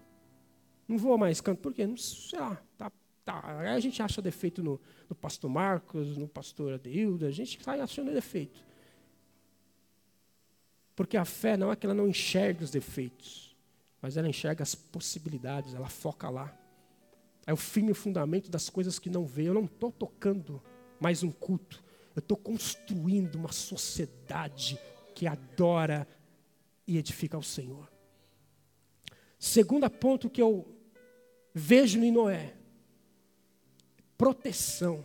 Não 0.89 0.97
vou 0.97 1.19
mais 1.19 1.41
cantar, 1.41 1.61
por 1.61 1.75
quê? 1.75 1.87
Não 1.87 1.97
sei 1.99 2.41
lá. 2.41 2.59
Tá, 2.79 2.91
tá. 3.27 3.61
Aí 3.61 3.69
a 3.69 3.81
gente 3.81 4.03
acha 4.03 4.23
defeito 4.23 4.63
no, 4.63 4.81
no 5.07 5.15
pastor 5.15 5.51
Marcos, 5.51 6.17
no 6.17 6.27
pastor 6.27 6.75
Adeildo, 6.75 7.27
a 7.27 7.31
gente 7.31 7.63
sai 7.63 7.81
achando 7.81 8.11
defeito. 8.11 8.65
Porque 10.97 11.17
a 11.17 11.27
fé 11.27 11.59
não 11.59 11.71
é 11.71 11.77
que 11.77 11.85
ela 11.85 11.95
não 11.95 12.09
enxerga 12.09 12.65
os 12.65 12.71
defeitos 12.71 13.52
mas 14.03 14.17
ela 14.17 14.29
enxerga 14.29 14.65
as 14.65 14.75
possibilidades, 14.75 15.75
ela 15.75 15.89
foca 15.89 16.29
lá. 16.29 16.53
É 17.47 17.53
o 17.53 17.57
fim 17.57 17.87
e 17.87 17.93
o 17.93 17.95
fundamento 17.95 18.51
das 18.51 18.69
coisas 18.69 18.99
que 18.99 19.09
não 19.09 19.25
vê. 19.25 19.49
Eu 19.49 19.55
não 19.55 19.65
estou 19.65 19.93
tocando 19.93 20.61
mais 21.01 21.23
um 21.23 21.31
culto, 21.31 21.83
eu 22.15 22.21
estou 22.21 22.37
construindo 22.37 23.37
uma 23.37 23.53
sociedade 23.53 24.79
que 25.15 25.27
adora 25.27 26.07
e 26.87 26.99
edifica 26.99 27.37
ao 27.37 27.43
Senhor. 27.43 27.91
Segundo 29.39 29.89
ponto 29.89 30.29
que 30.29 30.43
eu 30.43 30.67
vejo 31.55 32.01
em 32.01 32.11
Noé: 32.11 32.55
proteção. 34.19 35.05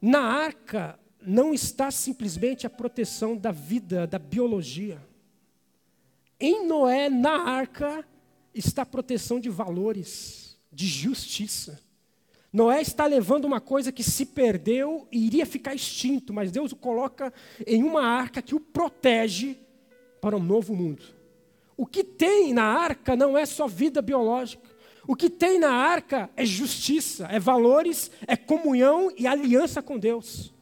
Na 0.00 0.20
arca 0.20 0.98
não 1.20 1.52
está 1.52 1.90
simplesmente 1.90 2.66
a 2.66 2.70
proteção 2.70 3.36
da 3.36 3.50
vida, 3.50 4.06
da 4.06 4.18
biologia. 4.18 5.00
Em 6.38 6.66
Noé, 6.66 7.08
na 7.08 7.48
arca, 7.48 8.04
está 8.54 8.82
a 8.82 8.86
proteção 8.86 9.40
de 9.40 9.48
valores, 9.48 10.58
de 10.70 10.86
justiça. 10.86 11.80
Noé 12.52 12.80
está 12.80 13.06
levando 13.06 13.44
uma 13.44 13.60
coisa 13.60 13.92
que 13.92 14.02
se 14.02 14.26
perdeu 14.26 15.06
e 15.10 15.26
iria 15.26 15.46
ficar 15.46 15.74
extinto, 15.74 16.32
mas 16.32 16.50
Deus 16.50 16.72
o 16.72 16.76
coloca 16.76 17.32
em 17.66 17.82
uma 17.82 18.02
arca 18.02 18.40
que 18.40 18.54
o 18.54 18.60
protege 18.60 19.58
para 20.20 20.36
um 20.36 20.42
novo 20.42 20.74
mundo. 20.74 21.02
O 21.76 21.86
que 21.86 22.02
tem 22.02 22.54
na 22.54 22.64
arca 22.64 23.14
não 23.14 23.36
é 23.36 23.44
só 23.44 23.66
vida 23.66 24.00
biológica. 24.00 24.62
O 25.06 25.14
que 25.14 25.30
tem 25.30 25.58
na 25.58 25.70
arca 25.70 26.30
é 26.36 26.44
justiça, 26.44 27.26
é 27.30 27.38
valores, 27.38 28.10
é 28.26 28.36
comunhão 28.36 29.12
e 29.16 29.26
aliança 29.26 29.82
com 29.82 29.98
Deus. 29.98 30.52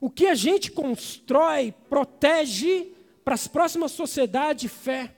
O 0.00 0.08
que 0.08 0.26
a 0.26 0.34
gente 0.34 0.70
constrói 0.70 1.74
protege 1.88 2.92
para 3.26 3.34
as 3.34 3.48
próximas 3.48 3.90
sociedades 3.90 4.70
fé. 4.72 5.12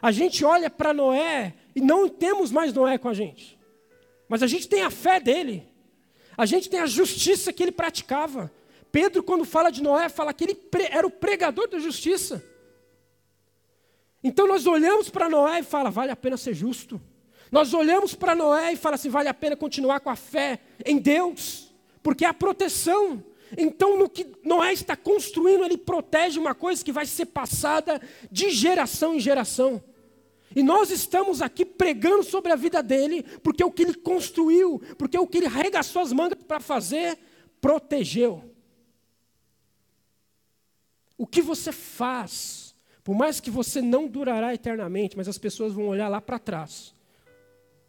A 0.00 0.12
gente 0.12 0.44
olha 0.44 0.70
para 0.70 0.94
Noé 0.94 1.54
e 1.74 1.80
não 1.80 2.08
temos 2.08 2.52
mais 2.52 2.72
Noé 2.72 2.98
com 2.98 3.08
a 3.08 3.14
gente. 3.14 3.58
Mas 4.28 4.44
a 4.44 4.46
gente 4.46 4.68
tem 4.68 4.84
a 4.84 4.92
fé 4.92 5.18
dele. 5.18 5.66
A 6.36 6.46
gente 6.46 6.70
tem 6.70 6.78
a 6.78 6.86
justiça 6.86 7.52
que 7.52 7.64
ele 7.64 7.72
praticava. 7.72 8.48
Pedro, 8.92 9.24
quando 9.24 9.44
fala 9.44 9.70
de 9.70 9.82
Noé, 9.82 10.08
fala 10.08 10.32
que 10.32 10.44
ele 10.44 10.56
era 10.88 11.04
o 11.04 11.10
pregador 11.10 11.68
da 11.68 11.80
justiça. 11.80 12.44
Então 14.22 14.46
nós 14.46 14.64
olhamos 14.64 15.10
para 15.10 15.28
Noé 15.28 15.58
e 15.58 15.64
fala, 15.64 15.90
vale 15.90 16.12
a 16.12 16.16
pena 16.16 16.36
ser 16.36 16.54
justo. 16.54 17.00
Nós 17.50 17.74
olhamos 17.74 18.14
para 18.14 18.36
Noé 18.36 18.74
e 18.74 18.76
fala 18.76 18.94
assim, 18.94 19.10
vale 19.10 19.28
a 19.28 19.34
pena 19.34 19.56
continuar 19.56 19.98
com 19.98 20.10
a 20.10 20.16
fé 20.16 20.60
em 20.86 20.96
Deus, 20.96 21.74
porque 22.04 22.24
é 22.24 22.28
a 22.28 22.34
proteção. 22.34 23.20
Então, 23.56 23.98
no 23.98 24.08
que 24.08 24.26
Noé 24.44 24.72
está 24.72 24.96
construindo, 24.96 25.64
ele 25.64 25.76
protege 25.76 26.38
uma 26.38 26.54
coisa 26.54 26.84
que 26.84 26.92
vai 26.92 27.06
ser 27.06 27.26
passada 27.26 28.00
de 28.30 28.50
geração 28.50 29.14
em 29.14 29.20
geração. 29.20 29.82
E 30.54 30.62
nós 30.62 30.90
estamos 30.90 31.40
aqui 31.40 31.64
pregando 31.64 32.24
sobre 32.24 32.52
a 32.52 32.56
vida 32.56 32.82
dele, 32.82 33.22
porque 33.42 33.62
o 33.62 33.70
que 33.70 33.82
ele 33.82 33.94
construiu, 33.94 34.80
porque 34.98 35.18
o 35.18 35.26
que 35.26 35.38
ele 35.38 35.46
arregaçou 35.46 36.02
as 36.02 36.12
mangas 36.12 36.42
para 36.42 36.60
fazer, 36.60 37.18
protegeu. 37.60 38.44
O 41.16 41.26
que 41.26 41.42
você 41.42 41.70
faz 41.70 42.70
Por 43.02 43.14
mais 43.14 43.40
que 43.40 43.50
você 43.50 43.80
não 43.80 44.06
durará 44.06 44.54
eternamente, 44.54 45.16
mas 45.16 45.26
as 45.26 45.38
pessoas 45.38 45.72
vão 45.72 45.88
olhar 45.88 46.08
lá 46.08 46.20
para 46.20 46.38
trás. 46.38 46.94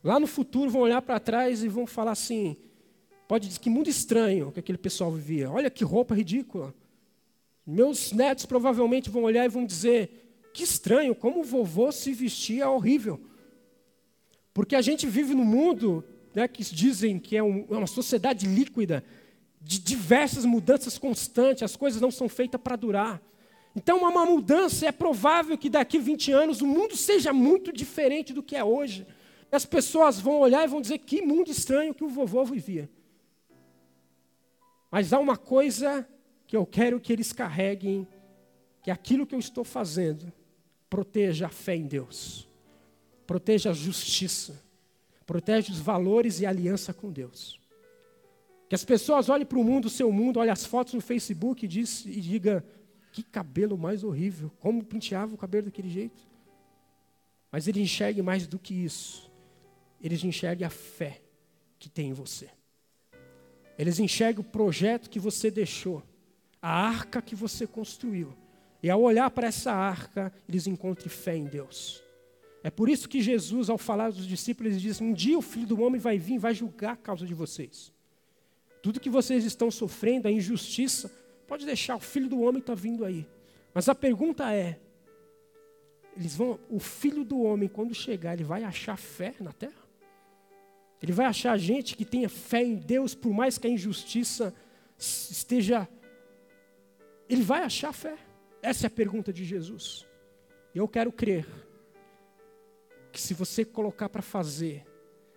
Lá 0.03 0.19
no 0.19 0.25
futuro 0.25 0.71
vão 0.71 0.81
olhar 0.81 1.01
para 1.01 1.19
trás 1.19 1.63
e 1.63 1.67
vão 1.67 1.85
falar 1.85 2.11
assim: 2.11 2.57
pode 3.31 3.47
dizer 3.47 3.61
que 3.61 3.69
mundo 3.69 3.89
estranho 3.89 4.51
que 4.51 4.59
aquele 4.59 4.77
pessoal 4.77 5.09
vivia. 5.09 5.49
Olha 5.49 5.69
que 5.69 5.85
roupa 5.85 6.13
ridícula. 6.13 6.75
Meus 7.65 8.11
netos 8.11 8.45
provavelmente 8.45 9.09
vão 9.09 9.23
olhar 9.23 9.45
e 9.45 9.47
vão 9.47 9.65
dizer: 9.65 10.49
que 10.53 10.63
estranho, 10.65 11.15
como 11.15 11.39
o 11.39 11.43
vovô 11.43 11.93
se 11.93 12.11
vestia 12.11 12.69
horrível. 12.69 13.21
Porque 14.53 14.75
a 14.75 14.81
gente 14.81 15.07
vive 15.07 15.33
num 15.33 15.45
mundo 15.45 16.03
né, 16.35 16.45
que 16.45 16.61
dizem 16.61 17.17
que 17.17 17.37
é, 17.37 17.41
um, 17.41 17.65
é 17.71 17.77
uma 17.77 17.87
sociedade 17.87 18.45
líquida, 18.45 19.01
de 19.61 19.79
diversas 19.79 20.43
mudanças 20.43 20.97
constantes, 20.97 21.63
as 21.63 21.77
coisas 21.77 22.01
não 22.01 22.11
são 22.11 22.27
feitas 22.27 22.59
para 22.59 22.75
durar. 22.75 23.21
Então, 23.73 23.99
uma 23.99 24.25
mudança, 24.25 24.87
é 24.87 24.91
provável 24.91 25.57
que 25.57 25.69
daqui 25.69 25.97
20 25.97 26.33
anos 26.33 26.59
o 26.59 26.67
mundo 26.67 26.97
seja 26.97 27.31
muito 27.31 27.71
diferente 27.71 28.33
do 28.33 28.43
que 28.43 28.57
é 28.57 28.63
hoje. 28.63 29.07
As 29.49 29.65
pessoas 29.65 30.19
vão 30.19 30.37
olhar 30.41 30.65
e 30.65 30.67
vão 30.67 30.81
dizer: 30.81 30.97
que 30.97 31.21
mundo 31.21 31.49
estranho 31.49 31.93
que 31.93 32.03
o 32.03 32.09
vovô 32.09 32.43
vivia. 32.43 32.89
Mas 34.91 35.13
há 35.13 35.19
uma 35.19 35.37
coisa 35.37 36.05
que 36.45 36.57
eu 36.57 36.65
quero 36.65 36.99
que 36.99 37.13
eles 37.13 37.31
carreguem, 37.31 38.05
que 38.83 38.91
aquilo 38.91 39.25
que 39.25 39.33
eu 39.33 39.39
estou 39.39 39.63
fazendo 39.63 40.31
proteja 40.89 41.45
a 41.45 41.49
fé 41.49 41.77
em 41.77 41.87
Deus, 41.87 42.49
proteja 43.25 43.69
a 43.69 43.73
justiça, 43.73 44.61
protege 45.25 45.71
os 45.71 45.79
valores 45.79 46.41
e 46.41 46.45
aliança 46.45 46.93
com 46.93 47.09
Deus. 47.09 47.57
Que 48.67 48.75
as 48.75 48.83
pessoas 48.83 49.29
olhem 49.29 49.45
para 49.45 49.57
o 49.57 49.63
mundo, 49.63 49.89
seu 49.89 50.11
mundo, 50.11 50.37
olhem 50.37 50.51
as 50.51 50.65
fotos 50.65 50.93
no 50.93 51.01
Facebook 51.01 51.63
e, 51.63 51.67
diz, 51.67 52.05
e 52.05 52.19
diga 52.19 52.65
que 53.13 53.23
cabelo 53.23 53.77
mais 53.77 54.03
horrível, 54.03 54.51
como 54.59 54.83
penteava 54.83 55.33
o 55.33 55.37
cabelo 55.37 55.65
daquele 55.65 55.89
jeito. 55.89 56.21
Mas 57.49 57.67
ele 57.67 57.81
enxergue 57.81 58.21
mais 58.21 58.47
do 58.47 58.59
que 58.59 58.73
isso. 58.73 59.31
Eles 60.01 60.23
enxerguem 60.23 60.65
a 60.65 60.69
fé 60.69 61.21
que 61.77 61.89
tem 61.89 62.09
em 62.09 62.13
você. 62.13 62.49
Eles 63.81 63.97
enxergam 63.97 64.43
o 64.43 64.47
projeto 64.47 65.09
que 65.09 65.19
você 65.19 65.49
deixou, 65.49 66.03
a 66.61 66.69
arca 66.69 67.19
que 67.19 67.33
você 67.33 67.65
construiu. 67.65 68.31
E 68.83 68.91
ao 68.91 69.01
olhar 69.01 69.31
para 69.31 69.47
essa 69.47 69.71
arca, 69.71 70.31
eles 70.47 70.67
encontram 70.67 71.09
fé 71.09 71.35
em 71.35 71.45
Deus. 71.45 71.99
É 72.63 72.69
por 72.69 72.87
isso 72.87 73.09
que 73.09 73.23
Jesus, 73.23 73.71
ao 73.71 73.79
falar 73.79 74.11
dos 74.11 74.27
discípulos, 74.27 74.73
ele 74.73 74.79
diz: 74.79 75.01
Um 75.01 75.11
dia 75.11 75.35
o 75.35 75.41
filho 75.41 75.65
do 75.65 75.81
homem 75.81 75.99
vai 75.99 76.19
vir 76.19 76.35
e 76.35 76.37
vai 76.37 76.53
julgar 76.53 76.93
a 76.93 76.95
causa 76.95 77.25
de 77.25 77.33
vocês. 77.33 77.91
Tudo 78.83 78.99
que 78.99 79.09
vocês 79.09 79.45
estão 79.45 79.71
sofrendo, 79.71 80.27
a 80.27 80.31
injustiça, 80.31 81.11
pode 81.47 81.65
deixar, 81.65 81.95
o 81.95 81.99
filho 81.99 82.29
do 82.29 82.39
homem 82.39 82.59
está 82.59 82.75
vindo 82.75 83.03
aí. 83.03 83.25
Mas 83.73 83.89
a 83.89 83.95
pergunta 83.95 84.53
é: 84.53 84.79
eles 86.15 86.35
vão, 86.35 86.59
o 86.69 86.79
filho 86.79 87.23
do 87.23 87.41
homem, 87.41 87.67
quando 87.67 87.95
chegar, 87.95 88.33
ele 88.33 88.43
vai 88.43 88.63
achar 88.63 88.95
fé 88.95 89.33
na 89.39 89.51
terra? 89.51 89.80
Ele 91.01 91.11
vai 91.11 91.25
achar 91.25 91.57
gente 91.57 91.95
que 91.97 92.05
tenha 92.05 92.29
fé 92.29 92.63
em 92.63 92.75
Deus, 92.75 93.15
por 93.15 93.33
mais 93.33 93.57
que 93.57 93.67
a 93.67 93.69
injustiça 93.69 94.53
esteja. 94.97 95.87
Ele 97.27 97.41
vai 97.41 97.63
achar 97.63 97.91
fé? 97.91 98.17
Essa 98.61 98.85
é 98.85 98.87
a 98.87 98.91
pergunta 98.91 99.33
de 99.33 99.43
Jesus. 99.43 100.05
E 100.75 100.77
eu 100.77 100.87
quero 100.87 101.11
crer 101.11 101.47
que 103.11 103.19
se 103.19 103.33
você 103.33 103.65
colocar 103.65 104.09
para 104.09 104.21
fazer, 104.21 104.85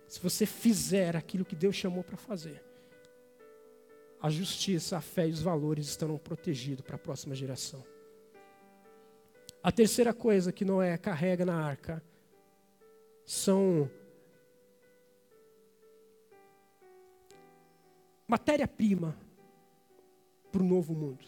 se 0.07 0.19
você 0.19 0.45
fizer 0.45 1.15
aquilo 1.15 1.43
que 1.43 1.55
Deus 1.55 1.75
chamou 1.75 2.03
para 2.03 2.15
fazer, 2.15 2.63
a 4.21 4.29
justiça, 4.29 4.97
a 4.97 5.01
fé 5.01 5.27
e 5.27 5.31
os 5.31 5.41
valores 5.41 5.87
estarão 5.87 6.17
protegidos 6.17 6.85
para 6.85 6.95
a 6.95 6.99
próxima 6.99 7.35
geração. 7.35 7.83
A 9.61 9.71
terceira 9.71 10.13
coisa 10.13 10.51
que 10.51 10.63
Noé 10.63 10.95
carrega 10.97 11.43
na 11.43 11.55
arca 11.55 12.01
são 13.25 13.89
matéria-prima 18.27 19.17
para 20.51 20.61
o 20.61 20.65
novo 20.65 20.93
mundo. 20.93 21.25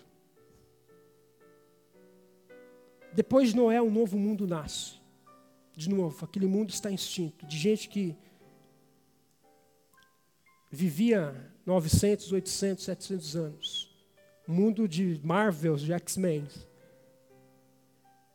Depois 3.14 3.50
de 3.50 3.56
Noé, 3.56 3.82
um 3.82 3.92
novo 3.92 4.18
mundo 4.18 4.48
nasce. 4.48 5.00
De 5.76 5.90
novo, 5.90 6.26
aquele 6.26 6.48
mundo 6.48 6.70
está 6.70 6.92
extinto, 6.92 7.46
de 7.46 7.58
gente 7.58 7.88
que 7.88 8.16
vivia 10.72 11.36
900, 11.66 12.32
800, 12.32 12.86
700 12.86 13.36
anos. 13.36 13.96
Mundo 14.48 14.88
de 14.88 15.20
Marvels, 15.24 15.82
de 15.82 15.94
X-Men. 15.94 16.48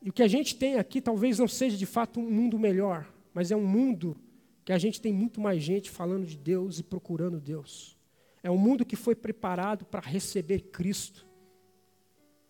E 0.02 0.10
o 0.10 0.12
que 0.12 0.22
a 0.22 0.28
gente 0.28 0.56
tem 0.56 0.76
aqui 0.76 1.00
talvez 1.00 1.38
não 1.38 1.48
seja 1.48 1.76
de 1.76 1.86
fato 1.86 2.20
um 2.20 2.30
mundo 2.30 2.58
melhor, 2.58 3.10
mas 3.32 3.50
é 3.50 3.56
um 3.56 3.66
mundo 3.66 4.16
que 4.64 4.72
a 4.72 4.78
gente 4.78 5.00
tem 5.00 5.12
muito 5.12 5.40
mais 5.40 5.62
gente 5.62 5.90
falando 5.90 6.26
de 6.26 6.36
Deus 6.36 6.78
e 6.78 6.82
procurando 6.82 7.40
Deus. 7.40 7.96
É 8.42 8.50
um 8.50 8.58
mundo 8.58 8.84
que 8.84 8.96
foi 8.96 9.14
preparado 9.14 9.84
para 9.84 10.00
receber 10.00 10.60
Cristo. 10.60 11.26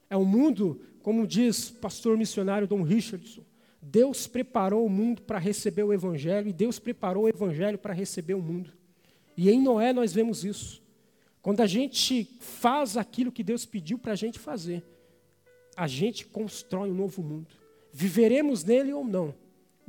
É 0.09 0.17
um 0.17 0.25
mundo, 0.25 0.81
como 1.03 1.27
diz 1.27 1.71
o 1.71 1.75
pastor 1.77 2.17
missionário 2.17 2.67
Dom 2.67 2.83
Richardson, 2.83 3.45
Deus 3.81 4.27
preparou 4.27 4.87
o 4.87 4.91
mundo 4.91 5.23
para 5.23 5.39
receber 5.39 5.83
o 5.83 5.93
Evangelho 5.93 6.49
e 6.49 6.53
Deus 6.53 6.79
preparou 6.79 7.25
o 7.25 7.29
Evangelho 7.29 7.77
para 7.77 7.93
receber 7.93 8.35
o 8.35 8.41
mundo. 8.41 8.73
E 9.37 9.51
em 9.51 9.61
Noé 9.61 9.93
nós 9.93 10.13
vemos 10.13 10.45
isso. 10.45 10.81
Quando 11.43 11.61
a 11.61 11.67
gente 11.67 12.25
faz 12.39 12.97
aquilo 12.97 13.33
que 13.33 13.43
Deus 13.43 13.67
pediu 13.67 13.99
para 13.99 14.13
a 14.13 14.17
gente 14.17 14.39
fazer, 14.39 14.85
a 15.77 15.89
gente 15.89 16.25
constrói 16.27 16.91
um 16.91 16.95
novo 16.95 17.23
mundo. 17.23 17.49
Viveremos 17.93 18.63
nele 18.63 18.93
ou 18.93 19.05
não, 19.05 19.35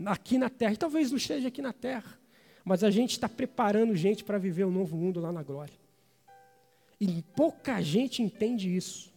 aqui 0.06 0.38
na 0.38 0.50
terra. 0.50 0.74
E 0.74 0.78
talvez 0.78 1.12
não 1.12 1.18
esteja 1.18 1.50
aqui 1.50 1.62
na 1.62 1.72
terra, 1.72 2.20
mas 2.66 2.84
a 2.84 2.90
gente 2.90 3.12
está 3.12 3.30
preparando 3.30 3.96
gente 3.96 4.24
para 4.24 4.40
viver 4.40 4.66
um 4.66 4.72
novo 4.72 4.98
mundo 4.98 5.20
lá 5.20 5.32
na 5.32 5.44
glória. 5.44 5.83
E 7.04 7.22
pouca 7.36 7.82
gente 7.82 8.24
entende 8.24 8.74
isso. 8.74 9.12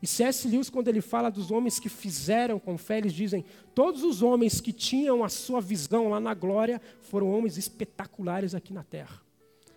E 0.00 0.06
C.S. 0.06 0.48
Lewis, 0.48 0.70
quando 0.70 0.88
ele 0.88 1.02
fala 1.02 1.30
dos 1.30 1.50
homens 1.50 1.78
que 1.78 1.90
fizeram 1.90 2.58
com 2.58 2.78
fé, 2.78 2.96
eles 2.96 3.12
dizem: 3.12 3.44
todos 3.74 4.02
os 4.02 4.22
homens 4.22 4.58
que 4.58 4.72
tinham 4.72 5.22
a 5.22 5.28
sua 5.28 5.60
visão 5.60 6.08
lá 6.08 6.18
na 6.18 6.32
glória 6.32 6.80
foram 7.02 7.30
homens 7.30 7.58
espetaculares 7.58 8.54
aqui 8.54 8.72
na 8.72 8.82
terra. 8.82 9.20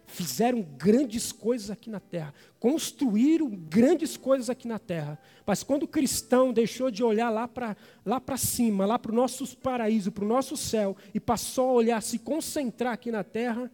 Fizeram 0.08 0.62
grandes 0.62 1.34
coisas 1.34 1.70
aqui 1.70 1.90
na 1.90 2.00
terra, 2.00 2.34
construíram 2.60 3.50
grandes 3.50 4.16
coisas 4.16 4.50
aqui 4.50 4.68
na 4.68 4.80
terra. 4.80 5.20
Mas 5.46 5.64
quando 5.64 5.84
o 5.84 5.88
cristão 5.88 6.54
deixou 6.54 6.90
de 6.90 7.04
olhar 7.04 7.30
lá 7.30 7.48
para 7.48 7.76
lá 8.06 8.22
cima, 8.38 8.86
lá 8.86 8.98
para 8.98 9.12
o 9.12 9.16
nosso 9.16 9.58
paraíso, 9.58 10.12
para 10.12 10.24
o 10.24 10.28
nosso 10.28 10.56
céu, 10.56 10.96
e 11.14 11.20
passou 11.20 11.70
a 11.70 11.74
olhar, 11.74 12.02
se 12.02 12.20
concentrar 12.20 12.94
aqui 12.94 13.12
na 13.12 13.24
terra, 13.24 13.70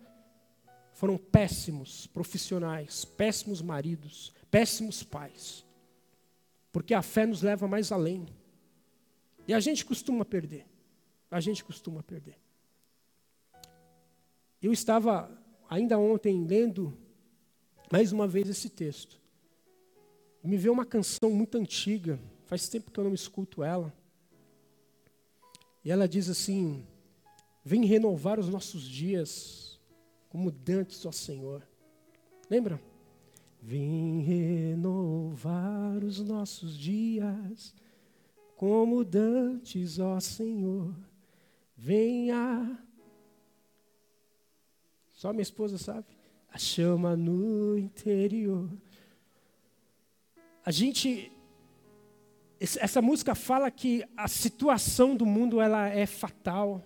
foram 0.95 1.17
péssimos 1.17 2.07
profissionais, 2.07 3.03
péssimos 3.03 3.61
maridos, 3.61 4.33
péssimos 4.49 5.03
pais. 5.03 5.65
Porque 6.71 6.93
a 6.93 7.01
fé 7.01 7.25
nos 7.25 7.41
leva 7.41 7.67
mais 7.67 7.91
além. 7.91 8.25
E 9.45 9.53
a 9.53 9.59
gente 9.59 9.85
costuma 9.85 10.23
perder. 10.23 10.65
A 11.29 11.41
gente 11.41 11.65
costuma 11.65 12.01
perder. 12.01 12.37
Eu 14.61 14.71
estava 14.71 15.29
ainda 15.69 15.99
ontem 15.99 16.45
lendo 16.45 16.97
mais 17.91 18.13
uma 18.13 18.25
vez 18.25 18.47
esse 18.47 18.69
texto. 18.69 19.21
Me 20.41 20.55
veio 20.55 20.73
uma 20.73 20.85
canção 20.85 21.29
muito 21.29 21.57
antiga, 21.57 22.17
faz 22.45 22.69
tempo 22.69 22.89
que 22.89 22.97
eu 22.97 23.03
não 23.03 23.13
escuto 23.13 23.63
ela. 23.63 23.93
E 25.83 25.91
ela 25.91 26.07
diz 26.07 26.29
assim: 26.29 26.87
Vem 27.65 27.83
renovar 27.83 28.39
os 28.39 28.47
nossos 28.47 28.87
dias 28.87 29.64
como 30.35 30.51
dantes, 30.51 31.05
ó 31.05 31.13
Senhor. 31.13 31.65
Lembra? 32.49 32.77
Vem 33.61 34.19
renovar 34.19 36.03
os 36.03 36.19
nossos 36.19 36.77
dias, 36.77 37.73
como 38.57 39.05
dantes, 39.05 39.97
ó 39.97 40.19
Senhor. 40.19 40.93
Venha. 41.77 42.77
Só 45.13 45.31
minha 45.31 45.41
esposa 45.41 45.77
sabe. 45.77 46.07
A 46.49 46.57
chama 46.57 47.15
no 47.15 47.77
interior. 47.77 48.69
A 50.65 50.69
gente 50.69 51.31
essa 52.59 53.01
música 53.01 53.33
fala 53.35 53.71
que 53.71 54.03
a 54.17 54.27
situação 54.27 55.15
do 55.15 55.25
mundo 55.25 55.61
ela 55.61 55.87
é 55.87 56.05
fatal, 56.05 56.83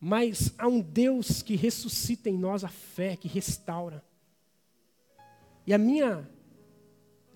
mas 0.00 0.54
há 0.56 0.66
um 0.66 0.80
Deus 0.80 1.42
que 1.42 1.54
ressuscita 1.56 2.30
em 2.30 2.38
nós 2.38 2.64
a 2.64 2.68
fé, 2.68 3.16
que 3.16 3.28
restaura. 3.28 4.02
E 5.66 5.74
a 5.74 5.78
minha 5.78 6.26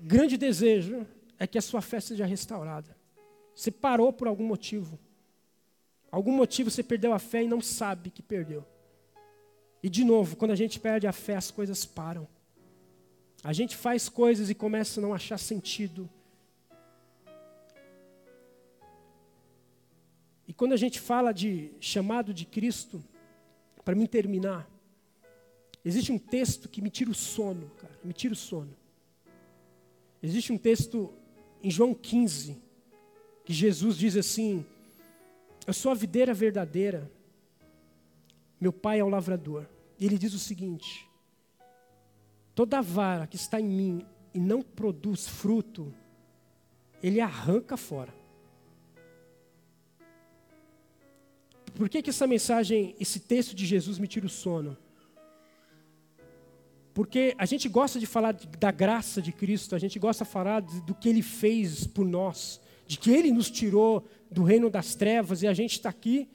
grande 0.00 0.38
desejo 0.38 1.06
é 1.38 1.46
que 1.46 1.58
a 1.58 1.62
sua 1.62 1.82
fé 1.82 2.00
seja 2.00 2.24
restaurada. 2.24 2.96
Você 3.54 3.70
parou 3.70 4.12
por 4.12 4.26
algum 4.26 4.46
motivo. 4.46 4.98
Algum 6.10 6.32
motivo 6.32 6.70
você 6.70 6.82
perdeu 6.82 7.12
a 7.12 7.18
fé 7.18 7.42
e 7.42 7.48
não 7.48 7.60
sabe 7.60 8.10
que 8.10 8.22
perdeu. 8.22 8.64
E 9.82 9.90
de 9.90 10.02
novo, 10.02 10.34
quando 10.34 10.52
a 10.52 10.56
gente 10.56 10.80
perde 10.80 11.06
a 11.06 11.12
fé, 11.12 11.36
as 11.36 11.50
coisas 11.50 11.84
param. 11.84 12.26
A 13.42 13.52
gente 13.52 13.76
faz 13.76 14.08
coisas 14.08 14.48
e 14.48 14.54
começa 14.54 14.98
a 14.98 15.02
não 15.02 15.12
achar 15.12 15.36
sentido. 15.36 16.08
E 20.46 20.52
quando 20.52 20.72
a 20.72 20.76
gente 20.76 21.00
fala 21.00 21.32
de 21.32 21.70
chamado 21.80 22.34
de 22.34 22.44
Cristo, 22.44 23.02
para 23.84 23.94
mim 23.94 24.06
terminar, 24.06 24.68
existe 25.84 26.12
um 26.12 26.18
texto 26.18 26.68
que 26.68 26.82
me 26.82 26.90
tira 26.90 27.10
o 27.10 27.14
sono, 27.14 27.70
cara, 27.78 27.98
me 28.04 28.12
tira 28.12 28.34
o 28.34 28.36
sono. 28.36 28.74
Existe 30.22 30.52
um 30.52 30.58
texto 30.58 31.12
em 31.62 31.70
João 31.70 31.94
15, 31.94 32.60
que 33.44 33.52
Jesus 33.52 33.96
diz 33.96 34.16
assim: 34.16 34.64
Eu 35.66 35.72
sou 35.72 35.92
a 35.92 35.94
videira 35.94 36.32
verdadeira, 36.34 37.10
meu 38.60 38.72
pai 38.72 39.00
é 39.00 39.04
o 39.04 39.08
lavrador. 39.08 39.66
E 39.98 40.06
ele 40.06 40.18
diz 40.18 40.34
o 40.34 40.38
seguinte: 40.38 41.08
Toda 42.54 42.80
vara 42.80 43.26
que 43.26 43.36
está 43.36 43.60
em 43.60 43.68
mim 43.68 44.06
e 44.32 44.38
não 44.38 44.62
produz 44.62 45.26
fruto, 45.26 45.92
ele 47.02 47.20
arranca 47.20 47.76
fora. 47.76 48.14
Por 51.74 51.88
que, 51.88 52.02
que 52.02 52.10
essa 52.10 52.26
mensagem, 52.26 52.94
esse 53.00 53.18
texto 53.18 53.54
de 53.54 53.66
Jesus 53.66 53.98
me 53.98 54.06
tira 54.06 54.26
o 54.26 54.28
sono? 54.30 54.76
Porque 56.92 57.34
a 57.36 57.44
gente 57.44 57.68
gosta 57.68 57.98
de 57.98 58.06
falar 58.06 58.32
da 58.32 58.70
graça 58.70 59.20
de 59.20 59.32
Cristo, 59.32 59.74
a 59.74 59.78
gente 59.78 59.98
gosta 59.98 60.24
de 60.24 60.30
falar 60.30 60.60
do 60.60 60.94
que 60.94 61.08
Ele 61.08 61.22
fez 61.22 61.86
por 61.86 62.06
nós, 62.06 62.60
de 62.86 62.96
que 62.96 63.10
Ele 63.10 63.32
nos 63.32 63.50
tirou 63.50 64.06
do 64.30 64.44
reino 64.44 64.70
das 64.70 64.94
trevas 64.94 65.42
e 65.42 65.48
a 65.48 65.52
gente 65.52 65.72
está 65.72 65.88
aqui 65.88 66.28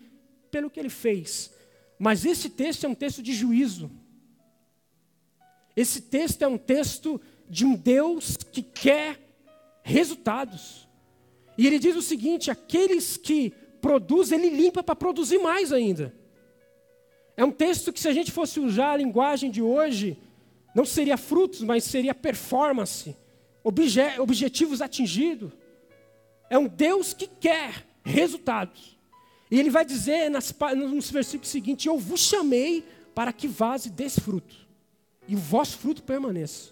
pelo 0.52 0.70
que 0.70 0.80
Ele 0.80 0.90
fez. 0.90 1.52
Mas 1.98 2.26
esse 2.26 2.50
texto 2.50 2.86
é 2.86 2.90
um 2.90 2.96
texto 2.96 3.24
de 3.24 3.34
juízo. 3.34 3.90
Esse 5.76 6.02
texto 6.02 6.42
é 6.42 6.48
um 6.48 6.58
texto 6.58 7.22
de 7.50 7.66
um 7.66 7.76
Deus 7.76 8.36
que 8.36 8.62
quer 8.62 9.18
resultados. 9.82 10.88
E 11.58 11.66
ele 11.66 11.80
diz 11.80 11.96
o 11.96 12.02
seguinte: 12.02 12.52
aqueles 12.52 13.18
que 13.18 13.54
produzem, 13.82 14.40
ele 14.40 14.56
limpa 14.56 14.84
para 14.84 14.96
produzir 14.96 15.40
mais 15.40 15.72
ainda. 15.72 16.14
É 17.36 17.44
um 17.44 17.52
texto 17.52 17.94
que, 17.94 18.00
se 18.00 18.08
a 18.08 18.14
gente 18.14 18.32
fosse 18.32 18.60
usar 18.60 18.92
a 18.92 18.98
linguagem 18.98 19.50
de 19.50 19.62
hoje, 19.62 20.18
não 20.76 20.86
seria 20.86 21.18
frutos, 21.18 21.62
mas 21.62 21.84
seria 21.84 22.14
performance, 22.14 23.16
obje 23.64 24.02
objetivos 24.20 24.82
atingidos. 24.82 25.52
É 26.50 26.58
um 26.58 26.68
Deus 26.68 27.14
que 27.14 27.28
quer 27.28 27.86
resultados. 28.04 28.98
E 29.52 29.60
ele 29.60 29.70
vai 29.70 29.86
dizer 29.86 30.30
nas, 30.30 30.54
nos 30.76 31.10
versículos 31.10 31.50
seguintes: 31.50 31.86
Eu 31.86 31.98
vos 31.98 32.20
chamei 32.20 32.84
para 33.16 33.34
que 33.34 33.48
vaze 33.48 33.90
desse 33.90 34.22
fruto, 34.22 34.56
e 35.28 35.36
o 35.36 35.40
vosso 35.40 35.78
fruto 35.78 36.04
permaneça. 36.04 36.72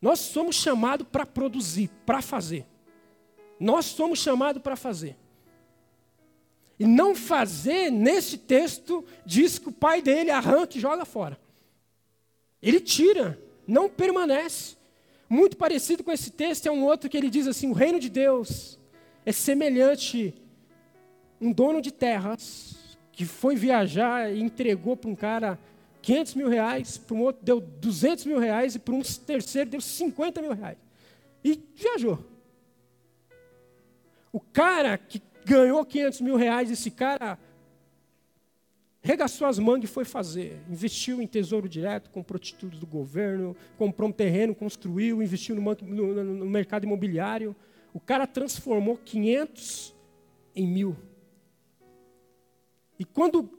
Nós 0.00 0.18
somos 0.18 0.56
chamados 0.56 1.06
para 1.10 1.24
produzir, 1.24 1.88
para 2.04 2.20
fazer. 2.20 2.66
Nós 3.62 3.86
somos 3.86 4.18
chamados 4.18 4.60
para 4.60 4.74
fazer. 4.74 5.16
E 6.78 6.84
não 6.84 7.14
fazer, 7.14 7.90
nesse 7.90 8.36
texto, 8.36 9.04
diz 9.24 9.56
que 9.58 9.68
o 9.68 9.72
pai 9.72 10.02
dele 10.02 10.30
arranca 10.32 10.76
e 10.76 10.80
joga 10.80 11.04
fora. 11.04 11.38
Ele 12.60 12.80
tira, 12.80 13.38
não 13.66 13.88
permanece. 13.88 14.76
Muito 15.28 15.56
parecido 15.56 16.02
com 16.02 16.10
esse 16.10 16.30
texto 16.32 16.66
é 16.66 16.72
um 16.72 16.84
outro 16.84 17.08
que 17.08 17.16
ele 17.16 17.30
diz 17.30 17.46
assim: 17.46 17.70
o 17.70 17.72
reino 17.72 18.00
de 18.00 18.10
Deus 18.10 18.78
é 19.24 19.30
semelhante 19.30 20.34
a 21.40 21.44
um 21.44 21.52
dono 21.52 21.80
de 21.80 21.92
terras 21.92 22.96
que 23.12 23.24
foi 23.24 23.54
viajar 23.54 24.32
e 24.32 24.42
entregou 24.42 24.96
para 24.96 25.10
um 25.10 25.14
cara 25.14 25.58
500 26.02 26.34
mil 26.34 26.48
reais, 26.48 26.98
para 26.98 27.14
um 27.14 27.20
outro 27.22 27.44
deu 27.44 27.60
200 27.60 28.24
mil 28.26 28.38
reais 28.40 28.74
e 28.74 28.80
para 28.80 28.94
um 28.94 29.02
terceiro 29.02 29.70
deu 29.70 29.80
50 29.80 30.42
mil 30.42 30.52
reais. 30.52 30.78
E 31.44 31.60
viajou. 31.76 32.31
O 34.32 34.40
cara 34.40 34.96
que 34.96 35.22
ganhou 35.44 35.84
500 35.84 36.20
mil 36.22 36.36
reais, 36.36 36.70
esse 36.70 36.90
cara 36.90 37.38
regaçou 39.02 39.46
as 39.46 39.58
mangas 39.58 39.90
e 39.90 39.92
foi 39.92 40.04
fazer. 40.04 40.62
Investiu 40.70 41.20
em 41.20 41.26
tesouro 41.26 41.68
direto, 41.68 42.08
comprou 42.10 42.38
títulos 42.38 42.78
do 42.78 42.86
governo, 42.86 43.56
comprou 43.76 44.08
um 44.08 44.12
terreno, 44.12 44.54
construiu, 44.54 45.22
investiu 45.22 45.56
no, 45.56 45.62
no, 45.82 46.24
no 46.24 46.46
mercado 46.46 46.84
imobiliário. 46.84 47.54
O 47.92 48.00
cara 48.00 48.26
transformou 48.26 48.96
500 48.96 49.94
em 50.54 50.66
mil. 50.66 50.96
E 52.98 53.04
quando 53.04 53.50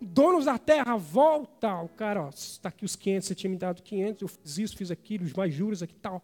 donos 0.00 0.44
da 0.44 0.58
terra 0.58 0.96
volta, 0.96 1.80
o 1.80 1.88
cara, 1.88 2.28
está 2.28 2.68
aqui 2.68 2.84
os 2.84 2.94
500, 2.94 3.28
você 3.28 3.34
tinha 3.34 3.50
me 3.50 3.56
dado 3.56 3.82
500, 3.82 4.22
eu 4.22 4.28
fiz 4.28 4.58
isso, 4.58 4.76
fiz 4.76 4.90
aquilo, 4.90 5.24
os 5.24 5.32
mais 5.32 5.54
juros 5.54 5.82
aqui 5.82 5.94
tal. 5.94 6.22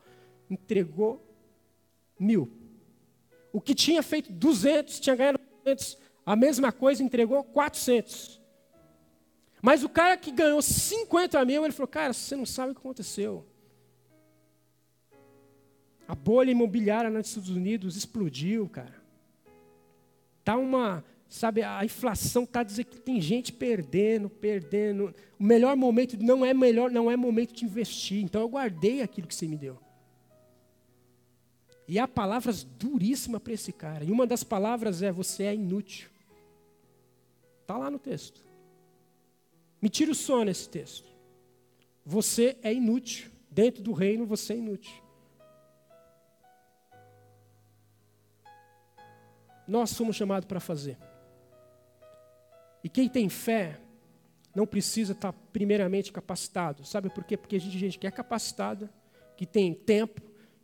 Entregou 0.50 1.24
mil. 2.18 2.50
O 3.52 3.60
que 3.60 3.74
tinha 3.74 4.02
feito 4.02 4.32
200, 4.32 5.00
tinha 5.00 5.16
ganhado 5.16 5.40
200, 5.64 5.98
a 6.24 6.36
mesma 6.36 6.70
coisa 6.70 7.02
entregou 7.02 7.42
400. 7.42 8.38
Mas 9.62 9.82
o 9.82 9.88
cara 9.88 10.16
que 10.16 10.30
ganhou 10.30 10.62
50 10.62 11.44
mil, 11.44 11.64
ele 11.64 11.72
falou: 11.72 11.88
Cara, 11.88 12.12
você 12.12 12.36
não 12.36 12.46
sabe 12.46 12.72
o 12.72 12.74
que 12.74 12.80
aconteceu. 12.80 13.46
A 16.06 16.14
bolha 16.14 16.50
imobiliária 16.50 17.10
nos 17.10 17.28
Estados 17.28 17.50
Unidos 17.50 17.96
explodiu, 17.96 18.68
cara. 18.68 18.94
Tá 20.42 20.56
uma, 20.56 21.04
sabe, 21.28 21.62
a 21.62 21.84
inflação 21.84 22.44
está 22.44 22.62
dizendo 22.62 22.86
que 22.86 23.00
tem 23.00 23.20
gente 23.20 23.52
perdendo, 23.52 24.30
perdendo. 24.30 25.14
O 25.38 25.44
melhor 25.44 25.76
momento 25.76 26.16
não 26.18 26.44
é 26.44 26.54
melhor, 26.54 26.90
não 26.90 27.10
é 27.10 27.16
momento 27.16 27.52
de 27.52 27.64
investir. 27.64 28.22
Então 28.22 28.40
eu 28.40 28.48
guardei 28.48 29.02
aquilo 29.02 29.26
que 29.26 29.34
você 29.34 29.46
me 29.46 29.56
deu. 29.56 29.78
E 31.88 31.98
há 31.98 32.06
palavras 32.06 32.62
duríssimas 32.62 33.40
para 33.40 33.54
esse 33.54 33.72
cara. 33.72 34.04
E 34.04 34.10
uma 34.12 34.26
das 34.26 34.44
palavras 34.44 35.02
é: 35.02 35.10
você 35.10 35.44
é 35.44 35.54
inútil. 35.54 36.10
Está 37.62 37.78
lá 37.78 37.90
no 37.90 37.98
texto. 37.98 38.44
Me 39.80 39.88
tira 39.88 40.12
o 40.12 40.14
sono 40.14 40.50
esse 40.50 40.68
texto. 40.68 41.08
Você 42.04 42.58
é 42.62 42.72
inútil. 42.72 43.30
Dentro 43.50 43.82
do 43.82 43.92
reino 43.92 44.26
você 44.26 44.52
é 44.52 44.56
inútil. 44.56 45.02
Nós 49.66 49.90
somos 49.90 50.14
chamados 50.14 50.46
para 50.46 50.60
fazer. 50.60 50.98
E 52.84 52.88
quem 52.88 53.08
tem 53.08 53.28
fé 53.30 53.80
não 54.54 54.66
precisa 54.66 55.12
estar 55.12 55.32
primeiramente 55.32 56.12
capacitado. 56.12 56.84
Sabe 56.84 57.08
por 57.08 57.24
quê? 57.24 57.36
Porque 57.36 57.56
a 57.56 57.60
gente, 57.60 57.78
gente 57.78 57.98
que 57.98 58.06
é 58.06 58.10
capacitada, 58.10 58.90
que 59.36 59.46
tem 59.46 59.72
tempo, 59.74 60.20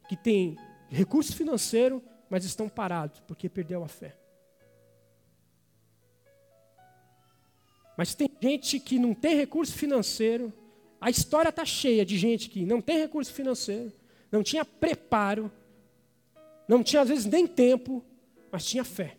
que 0.09 0.17
tem 0.17 0.57
recurso 0.95 1.35
financeiro, 1.35 2.03
mas 2.31 2.45
estão 2.45 2.69
parados 2.69 3.21
porque 3.27 3.49
perdeu 3.49 3.83
a 3.83 3.89
fé. 3.89 4.17
Mas 7.97 8.15
tem 8.15 8.31
gente 8.41 8.81
que 8.81 8.99
não 8.99 9.15
tem 9.15 9.37
recurso 9.37 9.73
financeiro. 9.73 10.53
A 11.01 11.11
história 11.11 11.51
está 11.51 11.65
cheia 11.65 12.05
de 12.05 12.17
gente 12.17 12.49
que 12.49 12.65
não 12.65 12.81
tem 12.81 12.99
recurso 12.99 13.33
financeiro, 13.33 13.93
não 14.33 14.43
tinha 14.43 14.65
preparo, 14.65 15.51
não 16.67 16.83
tinha 16.83 17.03
às 17.03 17.09
vezes 17.09 17.25
nem 17.25 17.47
tempo, 17.47 18.05
mas 18.51 18.65
tinha 18.65 18.85
fé. 18.85 19.17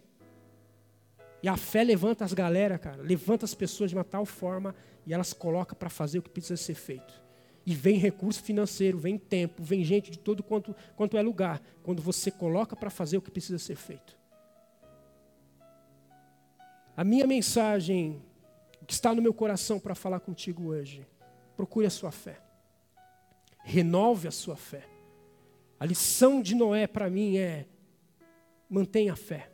E 1.44 1.48
a 1.48 1.56
fé 1.56 1.84
levanta 1.84 2.26
as 2.26 2.34
galera, 2.34 2.80
cara, 2.80 3.04
levanta 3.04 3.46
as 3.46 3.54
pessoas 3.54 3.92
de 3.92 3.96
uma 3.96 4.04
tal 4.04 4.26
forma 4.26 4.74
e 5.06 5.14
elas 5.14 5.32
colocam 5.32 5.78
para 5.78 5.90
fazer 5.90 6.20
o 6.20 6.22
que 6.22 6.30
precisa 6.30 6.58
ser 6.58 6.74
feito. 6.74 7.25
E 7.66 7.74
vem 7.74 7.98
recurso 7.98 8.44
financeiro, 8.44 8.98
vem 8.98 9.18
tempo, 9.18 9.64
vem 9.64 9.84
gente 9.84 10.12
de 10.12 10.20
todo 10.20 10.44
quanto, 10.44 10.76
quanto 10.96 11.18
é 11.18 11.22
lugar, 11.22 11.62
quando 11.82 12.02
você 12.02 12.30
coloca 12.30 12.76
para 12.76 12.90
fazer 12.90 13.18
o 13.18 13.22
que 13.22 13.32
precisa 13.32 13.58
ser 13.58 13.76
feito. 13.76 14.18
A 16.96 17.04
minha 17.04 17.26
mensagem 17.26 18.22
o 18.86 18.86
que 18.86 18.94
está 18.94 19.16
no 19.16 19.22
meu 19.22 19.34
coração 19.34 19.80
para 19.80 19.96
falar 19.96 20.20
contigo 20.20 20.68
hoje. 20.68 21.08
Procure 21.58 21.88
a 21.88 21.90
sua 21.90 22.12
fé. 22.12 22.40
Renove 23.64 24.28
a 24.28 24.32
sua 24.32 24.56
fé. 24.56 24.88
A 25.80 25.86
lição 25.88 26.40
de 26.40 26.54
Noé 26.54 26.86
para 26.86 27.10
mim 27.10 27.36
é: 27.36 27.66
mantenha 28.70 29.14
a 29.14 29.16
fé. 29.16 29.50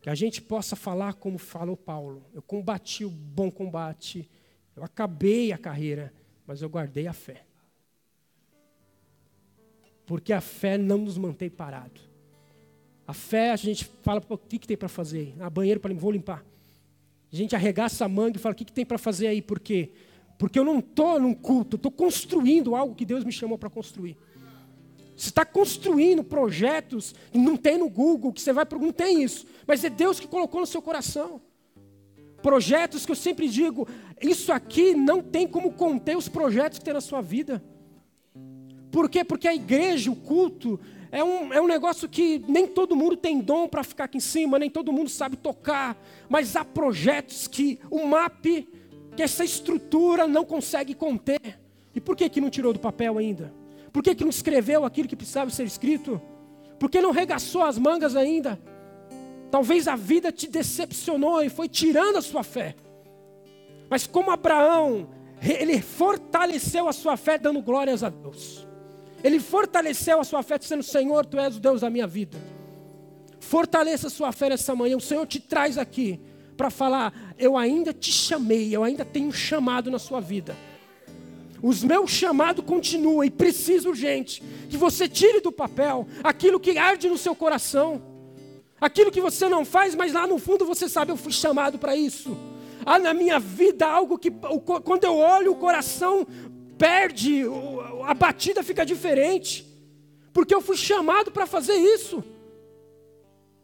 Que 0.00 0.10
a 0.10 0.14
gente 0.16 0.42
possa 0.42 0.74
falar 0.74 1.14
como 1.14 1.38
falou 1.38 1.76
Paulo. 1.76 2.26
Eu 2.34 2.42
combati 2.42 3.04
o 3.04 3.10
bom 3.10 3.48
combate, 3.48 4.28
eu 4.74 4.82
acabei 4.82 5.52
a 5.52 5.58
carreira, 5.58 6.12
mas 6.52 6.60
eu 6.60 6.68
guardei 6.68 7.06
a 7.06 7.14
fé. 7.14 7.46
Porque 10.04 10.34
a 10.34 10.40
fé 10.42 10.76
não 10.76 10.98
nos 10.98 11.16
mantém 11.16 11.48
parados. 11.48 12.02
A 13.06 13.14
fé, 13.14 13.52
a 13.52 13.56
gente 13.56 13.86
fala, 14.02 14.22
o 14.28 14.36
que, 14.36 14.58
que 14.58 14.66
tem 14.66 14.76
para 14.76 14.90
fazer? 14.90 15.34
Ah, 15.40 15.48
banheiro 15.48 15.80
para 15.80 15.94
vou 15.94 16.10
limpar. 16.12 16.44
A 17.32 17.34
gente 17.34 17.56
arregaça 17.56 18.04
a 18.04 18.08
manga 18.08 18.36
e 18.36 18.38
fala: 18.38 18.52
o 18.52 18.56
que, 18.56 18.66
que 18.66 18.72
tem 18.72 18.84
para 18.84 18.98
fazer 18.98 19.28
aí? 19.28 19.40
Por 19.40 19.58
quê? 19.58 19.92
Porque 20.38 20.58
eu 20.58 20.64
não 20.64 20.80
estou 20.80 21.18
num 21.18 21.32
culto, 21.32 21.76
estou 21.76 21.90
construindo 21.90 22.76
algo 22.76 22.94
que 22.94 23.06
Deus 23.06 23.24
me 23.24 23.32
chamou 23.32 23.56
para 23.56 23.70
construir. 23.70 24.18
Você 25.16 25.30
está 25.30 25.46
construindo 25.46 26.22
projetos, 26.22 27.14
não 27.32 27.56
tem 27.56 27.78
no 27.78 27.88
Google, 27.88 28.30
que 28.30 28.42
você 28.42 28.52
vai 28.52 28.66
não 28.78 28.92
tem 28.92 29.22
isso, 29.22 29.46
mas 29.66 29.82
é 29.84 29.88
Deus 29.88 30.20
que 30.20 30.28
colocou 30.28 30.60
no 30.60 30.66
seu 30.66 30.82
coração. 30.82 31.40
Projetos 32.42 33.06
que 33.06 33.12
eu 33.12 33.16
sempre 33.16 33.48
digo, 33.48 33.88
isso 34.22 34.52
aqui 34.52 34.94
não 34.94 35.22
tem 35.22 35.46
como 35.46 35.72
conter 35.72 36.16
os 36.16 36.28
projetos 36.28 36.78
que 36.78 36.84
tem 36.84 36.94
na 36.94 37.00
sua 37.00 37.20
vida. 37.20 37.62
Por 38.90 39.08
quê? 39.08 39.24
Porque 39.24 39.48
a 39.48 39.54
igreja, 39.54 40.10
o 40.10 40.16
culto, 40.16 40.78
é 41.10 41.22
um, 41.22 41.52
é 41.52 41.60
um 41.60 41.66
negócio 41.66 42.08
que 42.08 42.42
nem 42.48 42.66
todo 42.66 42.96
mundo 42.96 43.16
tem 43.16 43.40
dom 43.40 43.68
para 43.68 43.82
ficar 43.82 44.04
aqui 44.04 44.18
em 44.18 44.20
cima, 44.20 44.58
nem 44.58 44.70
todo 44.70 44.92
mundo 44.92 45.10
sabe 45.10 45.36
tocar, 45.36 45.96
mas 46.28 46.56
há 46.56 46.64
projetos 46.64 47.46
que 47.46 47.78
o 47.90 48.06
MAP, 48.06 48.66
que 49.16 49.22
essa 49.22 49.44
estrutura 49.44 50.26
não 50.26 50.44
consegue 50.44 50.94
conter. 50.94 51.60
E 51.94 52.00
por 52.00 52.16
que, 52.16 52.28
que 52.28 52.40
não 52.40 52.48
tirou 52.48 52.72
do 52.72 52.78
papel 52.78 53.18
ainda? 53.18 53.52
Por 53.92 54.02
que, 54.02 54.14
que 54.14 54.24
não 54.24 54.30
escreveu 54.30 54.84
aquilo 54.84 55.08
que 55.08 55.16
precisava 55.16 55.50
ser 55.50 55.64
escrito? 55.64 56.20
Por 56.78 56.90
que 56.90 57.00
não 57.00 57.10
regaçou 57.10 57.62
as 57.62 57.78
mangas 57.78 58.16
ainda? 58.16 58.58
Talvez 59.50 59.86
a 59.86 59.96
vida 59.96 60.32
te 60.32 60.48
decepcionou 60.48 61.42
e 61.42 61.50
foi 61.50 61.68
tirando 61.68 62.16
a 62.16 62.22
sua 62.22 62.42
fé. 62.42 62.74
Mas 63.92 64.06
como 64.06 64.30
Abraão, 64.30 65.06
ele 65.42 65.82
fortaleceu 65.82 66.88
a 66.88 66.94
sua 66.94 67.14
fé 67.14 67.36
dando 67.36 67.60
glórias 67.60 68.02
a 68.02 68.08
Deus. 68.08 68.66
Ele 69.22 69.38
fortaleceu 69.38 70.18
a 70.18 70.24
sua 70.24 70.42
fé 70.42 70.56
dizendo: 70.56 70.82
Senhor, 70.82 71.26
tu 71.26 71.38
és 71.38 71.58
o 71.58 71.60
Deus 71.60 71.82
da 71.82 71.90
minha 71.90 72.06
vida. 72.06 72.38
Fortaleça 73.38 74.06
a 74.06 74.10
sua 74.10 74.32
fé 74.32 74.48
nessa 74.48 74.74
manhã. 74.74 74.96
O 74.96 75.00
Senhor 75.00 75.26
te 75.26 75.38
traz 75.38 75.76
aqui 75.76 76.18
para 76.56 76.70
falar: 76.70 77.34
Eu 77.38 77.54
ainda 77.54 77.92
te 77.92 78.10
chamei, 78.10 78.74
eu 78.74 78.82
ainda 78.82 79.04
tenho 79.04 79.28
um 79.28 79.32
chamado 79.32 79.90
na 79.90 79.98
sua 79.98 80.22
vida. 80.22 80.56
Os 81.62 81.84
meus 81.84 82.10
chamados 82.10 82.64
continuam 82.64 83.22
e 83.22 83.30
preciso 83.30 83.90
urgente 83.90 84.42
que 84.70 84.78
você 84.78 85.06
tire 85.06 85.42
do 85.42 85.52
papel 85.52 86.08
aquilo 86.24 86.58
que 86.58 86.78
arde 86.78 87.10
no 87.10 87.18
seu 87.18 87.34
coração, 87.34 88.00
aquilo 88.80 89.12
que 89.12 89.20
você 89.20 89.50
não 89.50 89.66
faz, 89.66 89.94
mas 89.94 90.14
lá 90.14 90.26
no 90.26 90.38
fundo 90.38 90.64
você 90.64 90.88
sabe, 90.88 91.12
eu 91.12 91.16
fui 91.18 91.30
chamado 91.30 91.78
para 91.78 91.94
isso. 91.94 92.51
Há 92.84 92.98
na 92.98 93.14
minha 93.14 93.38
vida 93.38 93.86
algo 93.86 94.18
que, 94.18 94.30
quando 94.30 95.04
eu 95.04 95.16
olho, 95.16 95.52
o 95.52 95.56
coração 95.56 96.26
perde, 96.78 97.42
a 98.04 98.14
batida 98.14 98.62
fica 98.62 98.84
diferente, 98.84 99.66
porque 100.32 100.54
eu 100.54 100.60
fui 100.60 100.76
chamado 100.76 101.30
para 101.30 101.46
fazer 101.46 101.74
isso. 101.74 102.24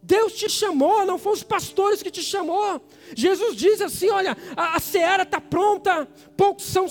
Deus 0.00 0.32
te 0.32 0.48
chamou, 0.48 1.04
não 1.04 1.18
foram 1.18 1.34
os 1.34 1.42
pastores 1.42 2.02
que 2.02 2.10
te 2.10 2.22
chamou. 2.22 2.80
Jesus 3.14 3.56
diz 3.56 3.80
assim: 3.80 4.08
olha, 4.08 4.36
a, 4.56 4.76
a 4.76 4.80
seara 4.80 5.24
está 5.24 5.40
pronta, 5.40 6.08
poucos 6.36 6.64
são, 6.64 6.86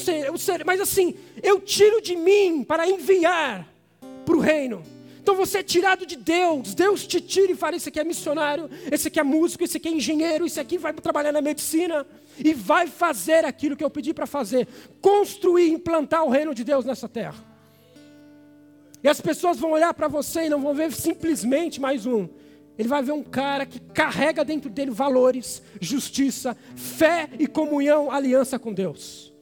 mas 0.66 0.82
assim, 0.82 1.16
eu 1.42 1.60
tiro 1.62 2.02
de 2.02 2.16
mim 2.16 2.64
para 2.64 2.88
enviar 2.88 3.68
para 4.26 4.36
o 4.36 4.40
reino. 4.40 4.84
Então 5.28 5.36
você 5.36 5.58
é 5.58 5.64
tirado 5.64 6.06
de 6.06 6.16
Deus, 6.16 6.74
Deus 6.74 7.06
te 7.06 7.20
tira 7.20 7.52
e 7.52 7.56
fala: 7.56 7.76
esse 7.76 7.90
aqui 7.90 8.00
é 8.00 8.04
missionário, 8.06 8.70
esse 8.90 9.10
aqui 9.10 9.20
é 9.20 9.24
músico, 9.24 9.62
esse 9.62 9.76
aqui 9.76 9.90
é 9.90 9.92
engenheiro, 9.92 10.46
esse 10.46 10.58
aqui 10.58 10.78
vai 10.78 10.94
trabalhar 10.94 11.34
na 11.34 11.42
medicina 11.42 12.08
e 12.40 12.54
vai 12.54 12.88
fazer 12.88 13.44
aquilo 13.44 13.76
que 13.76 13.84
eu 13.84 13.90
pedi 13.90 14.14
para 14.14 14.26
fazer 14.26 14.66
construir, 15.02 15.70
implantar 15.70 16.24
o 16.24 16.30
reino 16.30 16.56
de 16.56 16.64
Deus 16.64 16.86
nessa 16.86 17.10
terra. 17.10 17.36
E 19.04 19.10
as 19.10 19.20
pessoas 19.20 19.60
vão 19.60 19.72
olhar 19.72 19.94
para 19.94 20.08
você 20.08 20.46
e 20.46 20.50
não 20.50 20.62
vão 20.62 20.74
ver 20.74 20.94
simplesmente 20.94 21.82
mais 21.82 22.06
um. 22.06 22.30
Ele 22.80 22.88
vai 22.88 23.04
ver 23.04 23.12
um 23.12 23.24
cara 23.24 23.66
que 23.66 23.82
carrega 23.82 24.46
dentro 24.46 24.70
dele 24.70 24.92
valores, 24.92 25.62
justiça, 25.82 26.56
fé 26.74 27.28
e 27.38 27.48
comunhão, 27.48 28.10
aliança 28.10 28.58
com 28.58 28.74
Deus. 28.74 29.34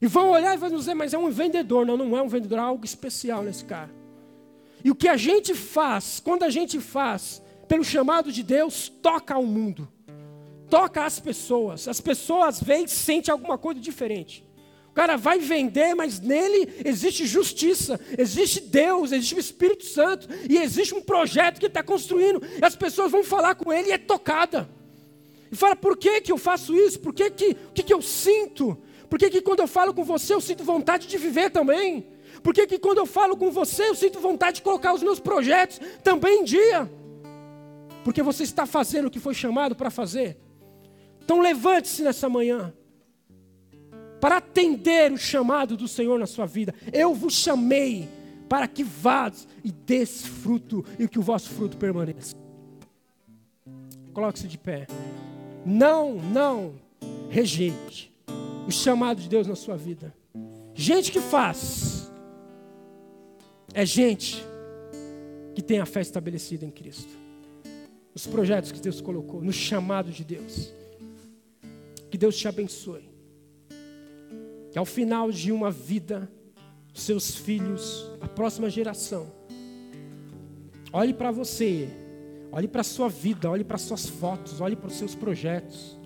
E 0.00 0.06
vão 0.06 0.30
olhar 0.30 0.54
e 0.54 0.56
vão 0.56 0.70
dizer, 0.70 0.94
mas 0.94 1.12
é 1.12 1.18
um 1.18 1.30
vendedor. 1.30 1.84
Não, 1.84 1.96
não 1.96 2.16
é 2.16 2.22
um 2.22 2.28
vendedor, 2.28 2.60
há 2.60 2.62
algo 2.62 2.84
especial 2.84 3.42
nesse 3.42 3.64
cara. 3.64 4.01
E 4.84 4.90
o 4.90 4.94
que 4.94 5.08
a 5.08 5.16
gente 5.16 5.54
faz, 5.54 6.20
quando 6.20 6.42
a 6.42 6.50
gente 6.50 6.80
faz, 6.80 7.42
pelo 7.68 7.84
chamado 7.84 8.32
de 8.32 8.42
Deus, 8.42 8.88
toca 8.88 9.34
ao 9.34 9.44
mundo 9.44 9.88
toca 10.72 11.04
as 11.04 11.20
pessoas. 11.20 11.86
As 11.86 12.00
pessoas 12.00 12.58
veem 12.58 12.84
e 12.84 12.88
sentem 12.88 13.30
alguma 13.30 13.58
coisa 13.58 13.78
diferente. 13.78 14.42
O 14.88 14.94
cara 14.94 15.18
vai 15.18 15.38
vender, 15.38 15.94
mas 15.94 16.18
nele 16.18 16.66
existe 16.82 17.26
justiça, 17.26 18.00
existe 18.16 18.58
Deus, 18.58 19.12
existe 19.12 19.34
o 19.34 19.38
Espírito 19.38 19.84
Santo 19.84 20.26
e 20.48 20.56
existe 20.56 20.94
um 20.94 21.02
projeto 21.02 21.60
que 21.60 21.66
está 21.66 21.82
construindo. 21.82 22.42
E 22.58 22.64
as 22.64 22.74
pessoas 22.74 23.12
vão 23.12 23.22
falar 23.22 23.54
com 23.54 23.70
ele 23.70 23.90
e 23.90 23.92
é 23.92 23.98
tocada. 23.98 24.66
E 25.50 25.56
fala, 25.56 25.76
por 25.76 25.94
que, 25.94 26.22
que 26.22 26.32
eu 26.32 26.38
faço 26.38 26.74
isso? 26.74 26.98
Por 27.00 27.12
que, 27.12 27.28
que, 27.28 27.50
o 27.50 27.72
que, 27.74 27.82
que 27.82 27.92
eu 27.92 28.00
sinto? 28.00 28.78
Por 29.10 29.18
que, 29.18 29.28
que 29.28 29.42
quando 29.42 29.60
eu 29.60 29.66
falo 29.66 29.92
com 29.92 30.02
você 30.02 30.32
eu 30.32 30.40
sinto 30.40 30.64
vontade 30.64 31.06
de 31.06 31.18
viver 31.18 31.50
também? 31.50 32.06
Por 32.42 32.52
que, 32.52 32.78
quando 32.78 32.98
eu 32.98 33.06
falo 33.06 33.36
com 33.36 33.50
você 33.50 33.88
eu 33.88 33.94
sinto 33.94 34.18
vontade 34.18 34.56
de 34.56 34.62
colocar 34.62 34.92
os 34.92 35.02
meus 35.02 35.20
projetos 35.20 35.80
também 36.02 36.40
em 36.40 36.44
dia? 36.44 36.90
Porque 38.04 38.22
você 38.22 38.42
está 38.42 38.66
fazendo 38.66 39.06
o 39.06 39.10
que 39.10 39.20
foi 39.20 39.34
chamado 39.34 39.76
para 39.76 39.90
fazer. 39.90 40.36
Então 41.24 41.40
levante-se 41.40 42.02
nessa 42.02 42.28
manhã 42.28 42.72
para 44.20 44.38
atender 44.38 45.12
o 45.12 45.16
chamado 45.16 45.76
do 45.76 45.86
Senhor 45.86 46.18
na 46.18 46.26
sua 46.26 46.46
vida. 46.46 46.74
Eu 46.92 47.14
vos 47.14 47.34
chamei 47.34 48.08
para 48.48 48.66
que 48.68 48.84
vás 48.84 49.48
e 49.64 49.70
dês 49.70 50.26
fruto 50.26 50.84
e 50.98 51.08
que 51.08 51.18
o 51.18 51.22
vosso 51.22 51.48
fruto 51.50 51.76
permaneça. 51.76 52.36
Coloque-se 54.12 54.46
de 54.46 54.58
pé. 54.58 54.86
Não, 55.64 56.14
não 56.14 56.74
rejeite 57.30 58.12
o 58.66 58.70
chamado 58.70 59.20
de 59.20 59.28
Deus 59.28 59.46
na 59.46 59.56
sua 59.56 59.76
vida. 59.76 60.14
Gente 60.74 61.10
que 61.10 61.20
faz 61.20 62.01
é 63.74 63.86
gente 63.86 64.44
que 65.54 65.62
tem 65.62 65.78
a 65.78 65.86
fé 65.86 66.00
estabelecida 66.00 66.64
em 66.64 66.70
Cristo. 66.70 67.12
Os 68.14 68.26
projetos 68.26 68.72
que 68.72 68.80
Deus 68.80 69.00
colocou, 69.00 69.42
no 69.42 69.52
chamado 69.52 70.10
de 70.10 70.24
Deus. 70.24 70.72
Que 72.10 72.18
Deus 72.18 72.36
te 72.36 72.46
abençoe. 72.46 73.08
Que 74.70 74.78
ao 74.78 74.84
final 74.84 75.30
de 75.30 75.50
uma 75.50 75.70
vida, 75.70 76.30
seus 76.94 77.34
filhos, 77.34 78.10
a 78.20 78.28
próxima 78.28 78.68
geração, 78.68 79.32
olhe 80.92 81.14
para 81.14 81.30
você, 81.30 81.88
olhe 82.50 82.68
para 82.68 82.82
a 82.82 82.84
sua 82.84 83.08
vida, 83.08 83.50
olhe 83.50 83.64
para 83.64 83.78
suas 83.78 84.06
fotos, 84.06 84.60
olhe 84.60 84.76
para 84.76 84.88
os 84.88 84.94
seus 84.94 85.14
projetos. 85.14 85.98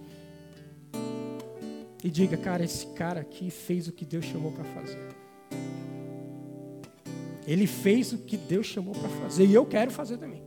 E 2.05 2.11
diga, 2.11 2.37
cara, 2.37 2.65
esse 2.65 2.87
cara 2.89 3.21
aqui 3.21 3.51
fez 3.51 3.89
o 3.89 3.93
que 3.93 4.05
Deus 4.05 4.25
chamou 4.25 4.53
para 4.53 4.65
fazer. 4.65 5.26
Ele 7.47 7.67
fez 7.67 8.13
o 8.13 8.19
que 8.19 8.37
Deus 8.37 8.67
chamou 8.67 8.95
para 8.95 9.09
fazer. 9.09 9.47
E 9.47 9.55
eu 9.55 9.65
quero 9.65 9.91
fazer 9.91 10.17
também. 10.17 10.43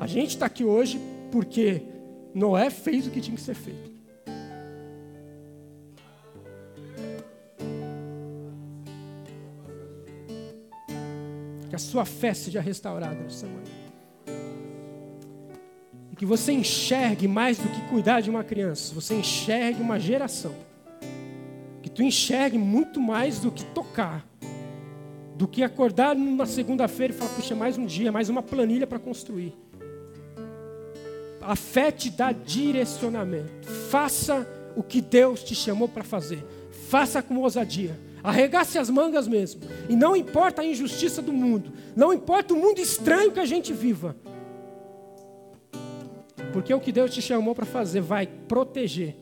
A 0.00 0.06
gente 0.06 0.30
está 0.30 0.46
aqui 0.46 0.64
hoje 0.64 1.00
porque 1.30 1.82
Noé 2.34 2.70
fez 2.70 3.06
o 3.06 3.10
que 3.10 3.20
tinha 3.20 3.36
que 3.36 3.42
ser 3.42 3.54
feito. 3.54 3.92
Que 11.68 11.76
a 11.76 11.78
sua 11.78 12.04
fé 12.04 12.34
seja 12.34 12.60
restaurada 12.60 13.14
nessa 13.14 13.46
manhã. 13.46 13.82
Que 16.22 16.26
você 16.26 16.52
enxergue 16.52 17.26
mais 17.26 17.58
do 17.58 17.68
que 17.68 17.80
cuidar 17.88 18.20
de 18.20 18.30
uma 18.30 18.44
criança, 18.44 18.94
você 18.94 19.12
enxergue 19.14 19.82
uma 19.82 19.98
geração. 19.98 20.54
Que 21.82 21.90
tu 21.90 22.00
enxergue 22.00 22.56
muito 22.56 23.00
mais 23.00 23.40
do 23.40 23.50
que 23.50 23.64
tocar. 23.66 24.31
Do 25.42 25.48
que 25.48 25.64
acordar 25.64 26.14
numa 26.14 26.46
segunda-feira 26.46 27.12
e 27.12 27.16
falar, 27.16 27.34
puxa, 27.34 27.52
mais 27.52 27.76
um 27.76 27.84
dia, 27.84 28.12
mais 28.12 28.28
uma 28.28 28.44
planilha 28.44 28.86
para 28.86 29.00
construir. 29.00 29.52
A 31.40 31.56
fé 31.56 31.90
te 31.90 32.10
dá 32.10 32.30
direcionamento. 32.30 33.66
Faça 33.90 34.46
o 34.76 34.84
que 34.84 35.00
Deus 35.00 35.42
te 35.42 35.56
chamou 35.56 35.88
para 35.88 36.04
fazer. 36.04 36.46
Faça 36.88 37.20
com 37.20 37.38
ousadia. 37.38 37.98
Arregace 38.22 38.78
as 38.78 38.88
mangas 38.88 39.26
mesmo. 39.26 39.62
E 39.88 39.96
não 39.96 40.14
importa 40.14 40.62
a 40.62 40.64
injustiça 40.64 41.20
do 41.20 41.32
mundo. 41.32 41.72
Não 41.96 42.12
importa 42.12 42.54
o 42.54 42.56
mundo 42.56 42.78
estranho 42.78 43.32
que 43.32 43.40
a 43.40 43.44
gente 43.44 43.72
viva. 43.72 44.14
Porque 46.52 46.72
o 46.72 46.78
que 46.78 46.92
Deus 46.92 47.12
te 47.12 47.20
chamou 47.20 47.52
para 47.52 47.66
fazer 47.66 48.00
vai 48.00 48.28
proteger, 48.28 49.16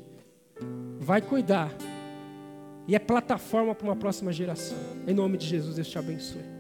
vai 0.99 1.23
cuidar. 1.23 1.75
E 2.87 2.95
é 2.95 2.99
plataforma 2.99 3.75
para 3.75 3.87
uma 3.87 3.97
próxima 3.97 4.33
geração. 4.33 4.79
Em 5.07 5.15
nome 5.15 5.37
de 5.37 5.47
Jesus, 5.47 5.77
Deus 5.77 5.89
te 5.89 5.99
abençoe. 5.99 6.60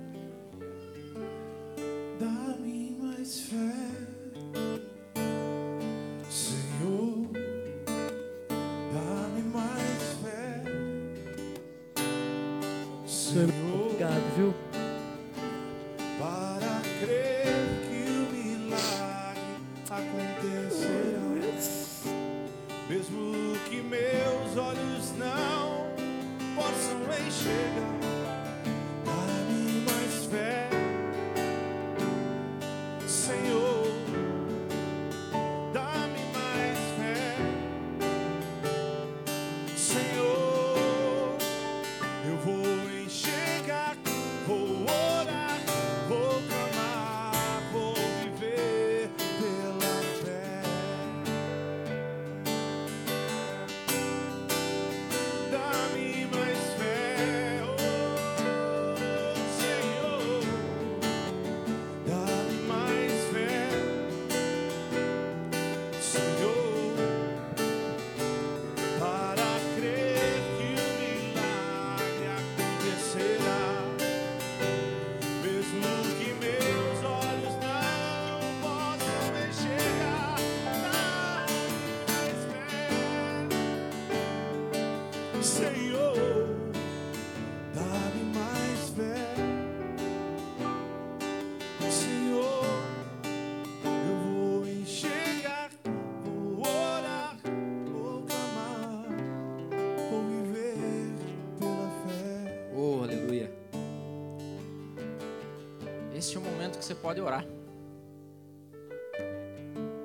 Pode 107.00 107.20
orar. 107.20 107.44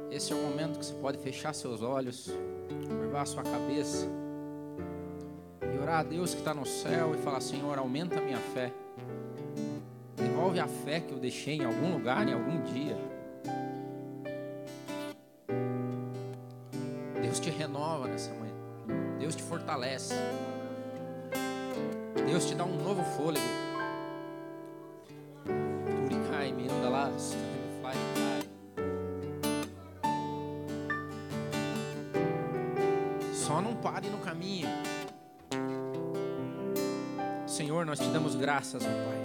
Esse 0.09 0.31
é 0.31 0.35
o 0.35 0.39
momento 0.39 0.79
que 0.79 0.85
você 0.85 0.93
pode 0.93 1.17
fechar 1.17 1.53
seus 1.53 1.81
olhos, 1.81 2.31
curvar 2.87 3.27
sua 3.27 3.43
cabeça 3.43 4.07
e 5.61 5.77
orar 5.77 5.99
a 5.99 6.03
Deus 6.03 6.33
que 6.33 6.39
está 6.39 6.53
no 6.53 6.65
céu 6.65 7.13
e 7.13 7.17
falar: 7.17 7.41
Senhor, 7.41 7.77
aumenta 7.77 8.17
a 8.17 8.21
minha 8.21 8.39
fé. 8.39 8.71
Devolve 10.15 10.59
a 10.59 10.67
fé 10.67 11.01
que 11.01 11.11
eu 11.11 11.19
deixei 11.19 11.57
em 11.57 11.65
algum 11.65 11.93
lugar, 11.93 12.27
em 12.27 12.33
algum 12.33 12.61
dia. 12.63 12.97
Deus 17.21 17.39
te 17.39 17.49
renova 17.49 18.07
nessa 18.07 18.31
manhã. 18.31 18.53
Deus 19.19 19.35
te 19.35 19.43
fortalece. 19.43 20.13
Deus 22.25 22.45
te 22.45 22.55
dá 22.55 22.63
um 22.63 22.81
novo 22.81 23.03
fôlego. 23.17 23.64
Só 33.55 33.61
não 33.61 33.73
pare 33.73 34.09
no 34.09 34.17
caminho. 34.17 34.67
Senhor, 37.47 37.85
nós 37.85 37.97
te 37.97 38.09
damos 38.09 38.35
graças, 38.35 38.83
ó 38.83 38.85
Pai. 38.85 39.23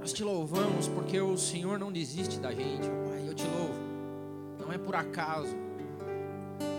Nós 0.00 0.10
te 0.14 0.24
louvamos 0.24 0.88
porque 0.88 1.20
o 1.20 1.36
Senhor 1.36 1.78
não 1.78 1.92
desiste 1.92 2.38
da 2.38 2.50
gente, 2.50 2.88
ó 2.88 3.10
Pai. 3.10 3.28
Eu 3.28 3.34
te 3.34 3.44
louvo. 3.46 3.74
Não 4.58 4.72
é 4.72 4.78
por 4.78 4.96
acaso. 4.96 5.54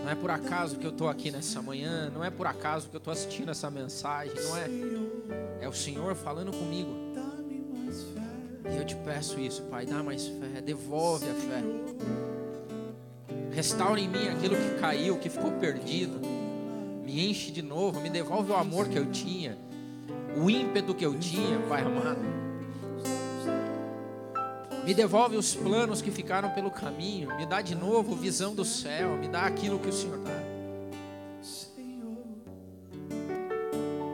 Não 0.02 0.10
é 0.10 0.16
por 0.16 0.32
acaso 0.32 0.76
que 0.76 0.84
eu 0.84 0.90
estou 0.90 1.08
aqui 1.08 1.30
nessa 1.30 1.62
manhã. 1.62 2.10
Não 2.10 2.24
é 2.24 2.30
por 2.30 2.48
acaso 2.48 2.88
que 2.88 2.96
eu 2.96 2.98
estou 2.98 3.12
assistindo 3.12 3.52
essa 3.52 3.70
mensagem. 3.70 4.34
Não 4.34 4.56
é. 4.56 4.68
É 5.60 5.68
o 5.68 5.72
Senhor 5.72 6.16
falando 6.16 6.50
comigo. 6.50 6.90
E 8.68 8.76
eu 8.76 8.84
te 8.84 8.96
peço 8.96 9.38
isso, 9.38 9.62
Pai. 9.70 9.86
Dá 9.86 10.02
mais 10.02 10.26
fé. 10.26 10.60
Devolve 10.60 11.26
a 11.30 11.34
fé. 11.34 12.33
Restaura 13.54 14.00
em 14.00 14.08
mim 14.08 14.28
aquilo 14.28 14.56
que 14.56 14.80
caiu, 14.80 15.16
que 15.16 15.28
ficou 15.28 15.52
perdido. 15.52 16.20
Me 17.04 17.30
enche 17.30 17.52
de 17.52 17.62
novo. 17.62 18.00
Me 18.00 18.10
devolve 18.10 18.50
o 18.50 18.56
amor 18.56 18.88
que 18.88 18.98
eu 18.98 19.06
tinha. 19.06 19.56
O 20.36 20.50
ímpeto 20.50 20.94
que 20.94 21.06
eu 21.06 21.16
tinha, 21.18 21.60
Pai 21.68 21.82
amado. 21.82 22.18
Me 24.84 24.92
devolve 24.92 25.36
os 25.36 25.54
planos 25.54 26.02
que 26.02 26.10
ficaram 26.10 26.50
pelo 26.50 26.70
caminho. 26.70 27.34
Me 27.36 27.46
dá 27.46 27.62
de 27.62 27.74
novo 27.74 28.16
visão 28.16 28.54
do 28.54 28.64
céu. 28.64 29.16
Me 29.16 29.28
dá 29.28 29.42
aquilo 29.42 29.78
que 29.78 29.88
o 29.88 29.92
Senhor 29.92 30.18
dá. 30.18 30.42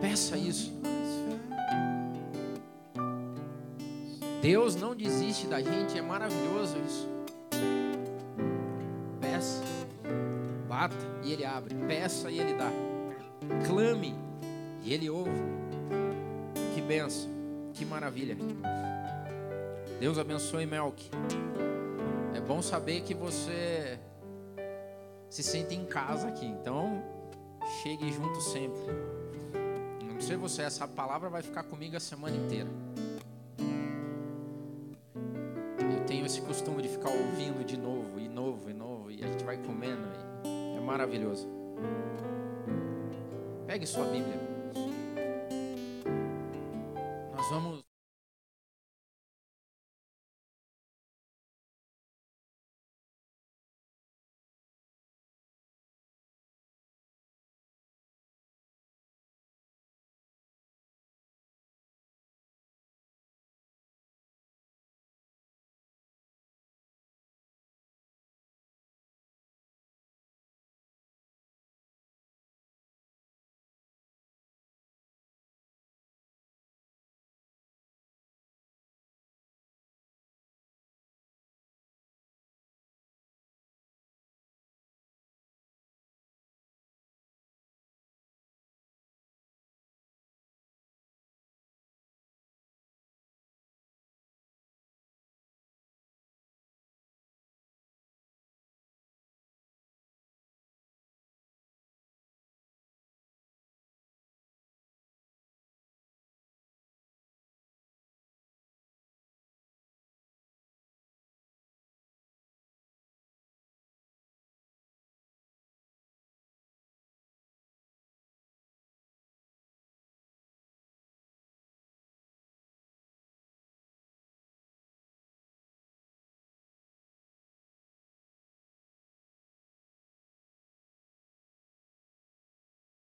Peça 0.01 0.37
isso. 0.37 0.73
Deus 4.43 4.75
não 4.75 4.95
desiste 4.95 5.47
da 5.47 5.61
gente, 5.61 5.99
é 5.99 6.03
maravilhoso 6.03 6.77
isso. 6.87 7.20
Ele 11.33 11.45
abre, 11.45 11.75
peça 11.87 12.31
e 12.31 12.39
Ele 12.39 12.55
dá, 12.55 12.71
clame 13.67 14.15
e 14.83 14.93
Ele 14.93 15.09
ouve. 15.11 15.31
Que 16.75 16.81
benção, 16.81 17.31
que 17.75 17.85
maravilha. 17.85 18.37
Deus 19.99 20.19
abençoe 20.19 20.67
Melk. 20.67 21.11
É 22.35 22.41
bom 22.41 22.63
saber 22.63 23.03
que 23.03 23.15
você 23.15 23.99
se 25.29 25.43
sente 25.43 25.75
em 25.75 25.85
casa 25.85 26.29
aqui, 26.29 26.47
então 26.47 27.03
chegue 27.83 28.11
junto 28.11 28.41
sempre. 28.41 28.81
Não 30.03 30.21
sei 30.21 30.37
você, 30.37 30.63
essa 30.63 30.87
palavra 30.89 31.29
vai 31.29 31.43
ficar 31.43 31.63
comigo 31.63 31.97
a 31.97 32.01
semana 32.01 32.37
inteira. 32.37 32.69
Eu 35.79 36.05
tenho 36.07 36.27
esse 36.27 36.41
costume 36.41 36.83
de 36.83 36.89
ficar 36.89 37.11
ouvindo 37.11 37.65
de 37.65 37.77
novo, 37.77 38.19
e 38.19 38.29
novo, 38.29 38.69
e 38.69 38.73
novo, 38.73 39.11
e 39.11 39.25
a 39.25 39.27
gente 39.27 39.45
vai 39.45 39.57
comendo, 39.59 40.03
e 40.03 40.30
maravilhoso. 40.91 41.49
Pegue 43.67 43.87
sua 43.87 44.05
Bíblia. 44.07 44.41
Nós 47.33 47.51
vamos. 47.51 47.80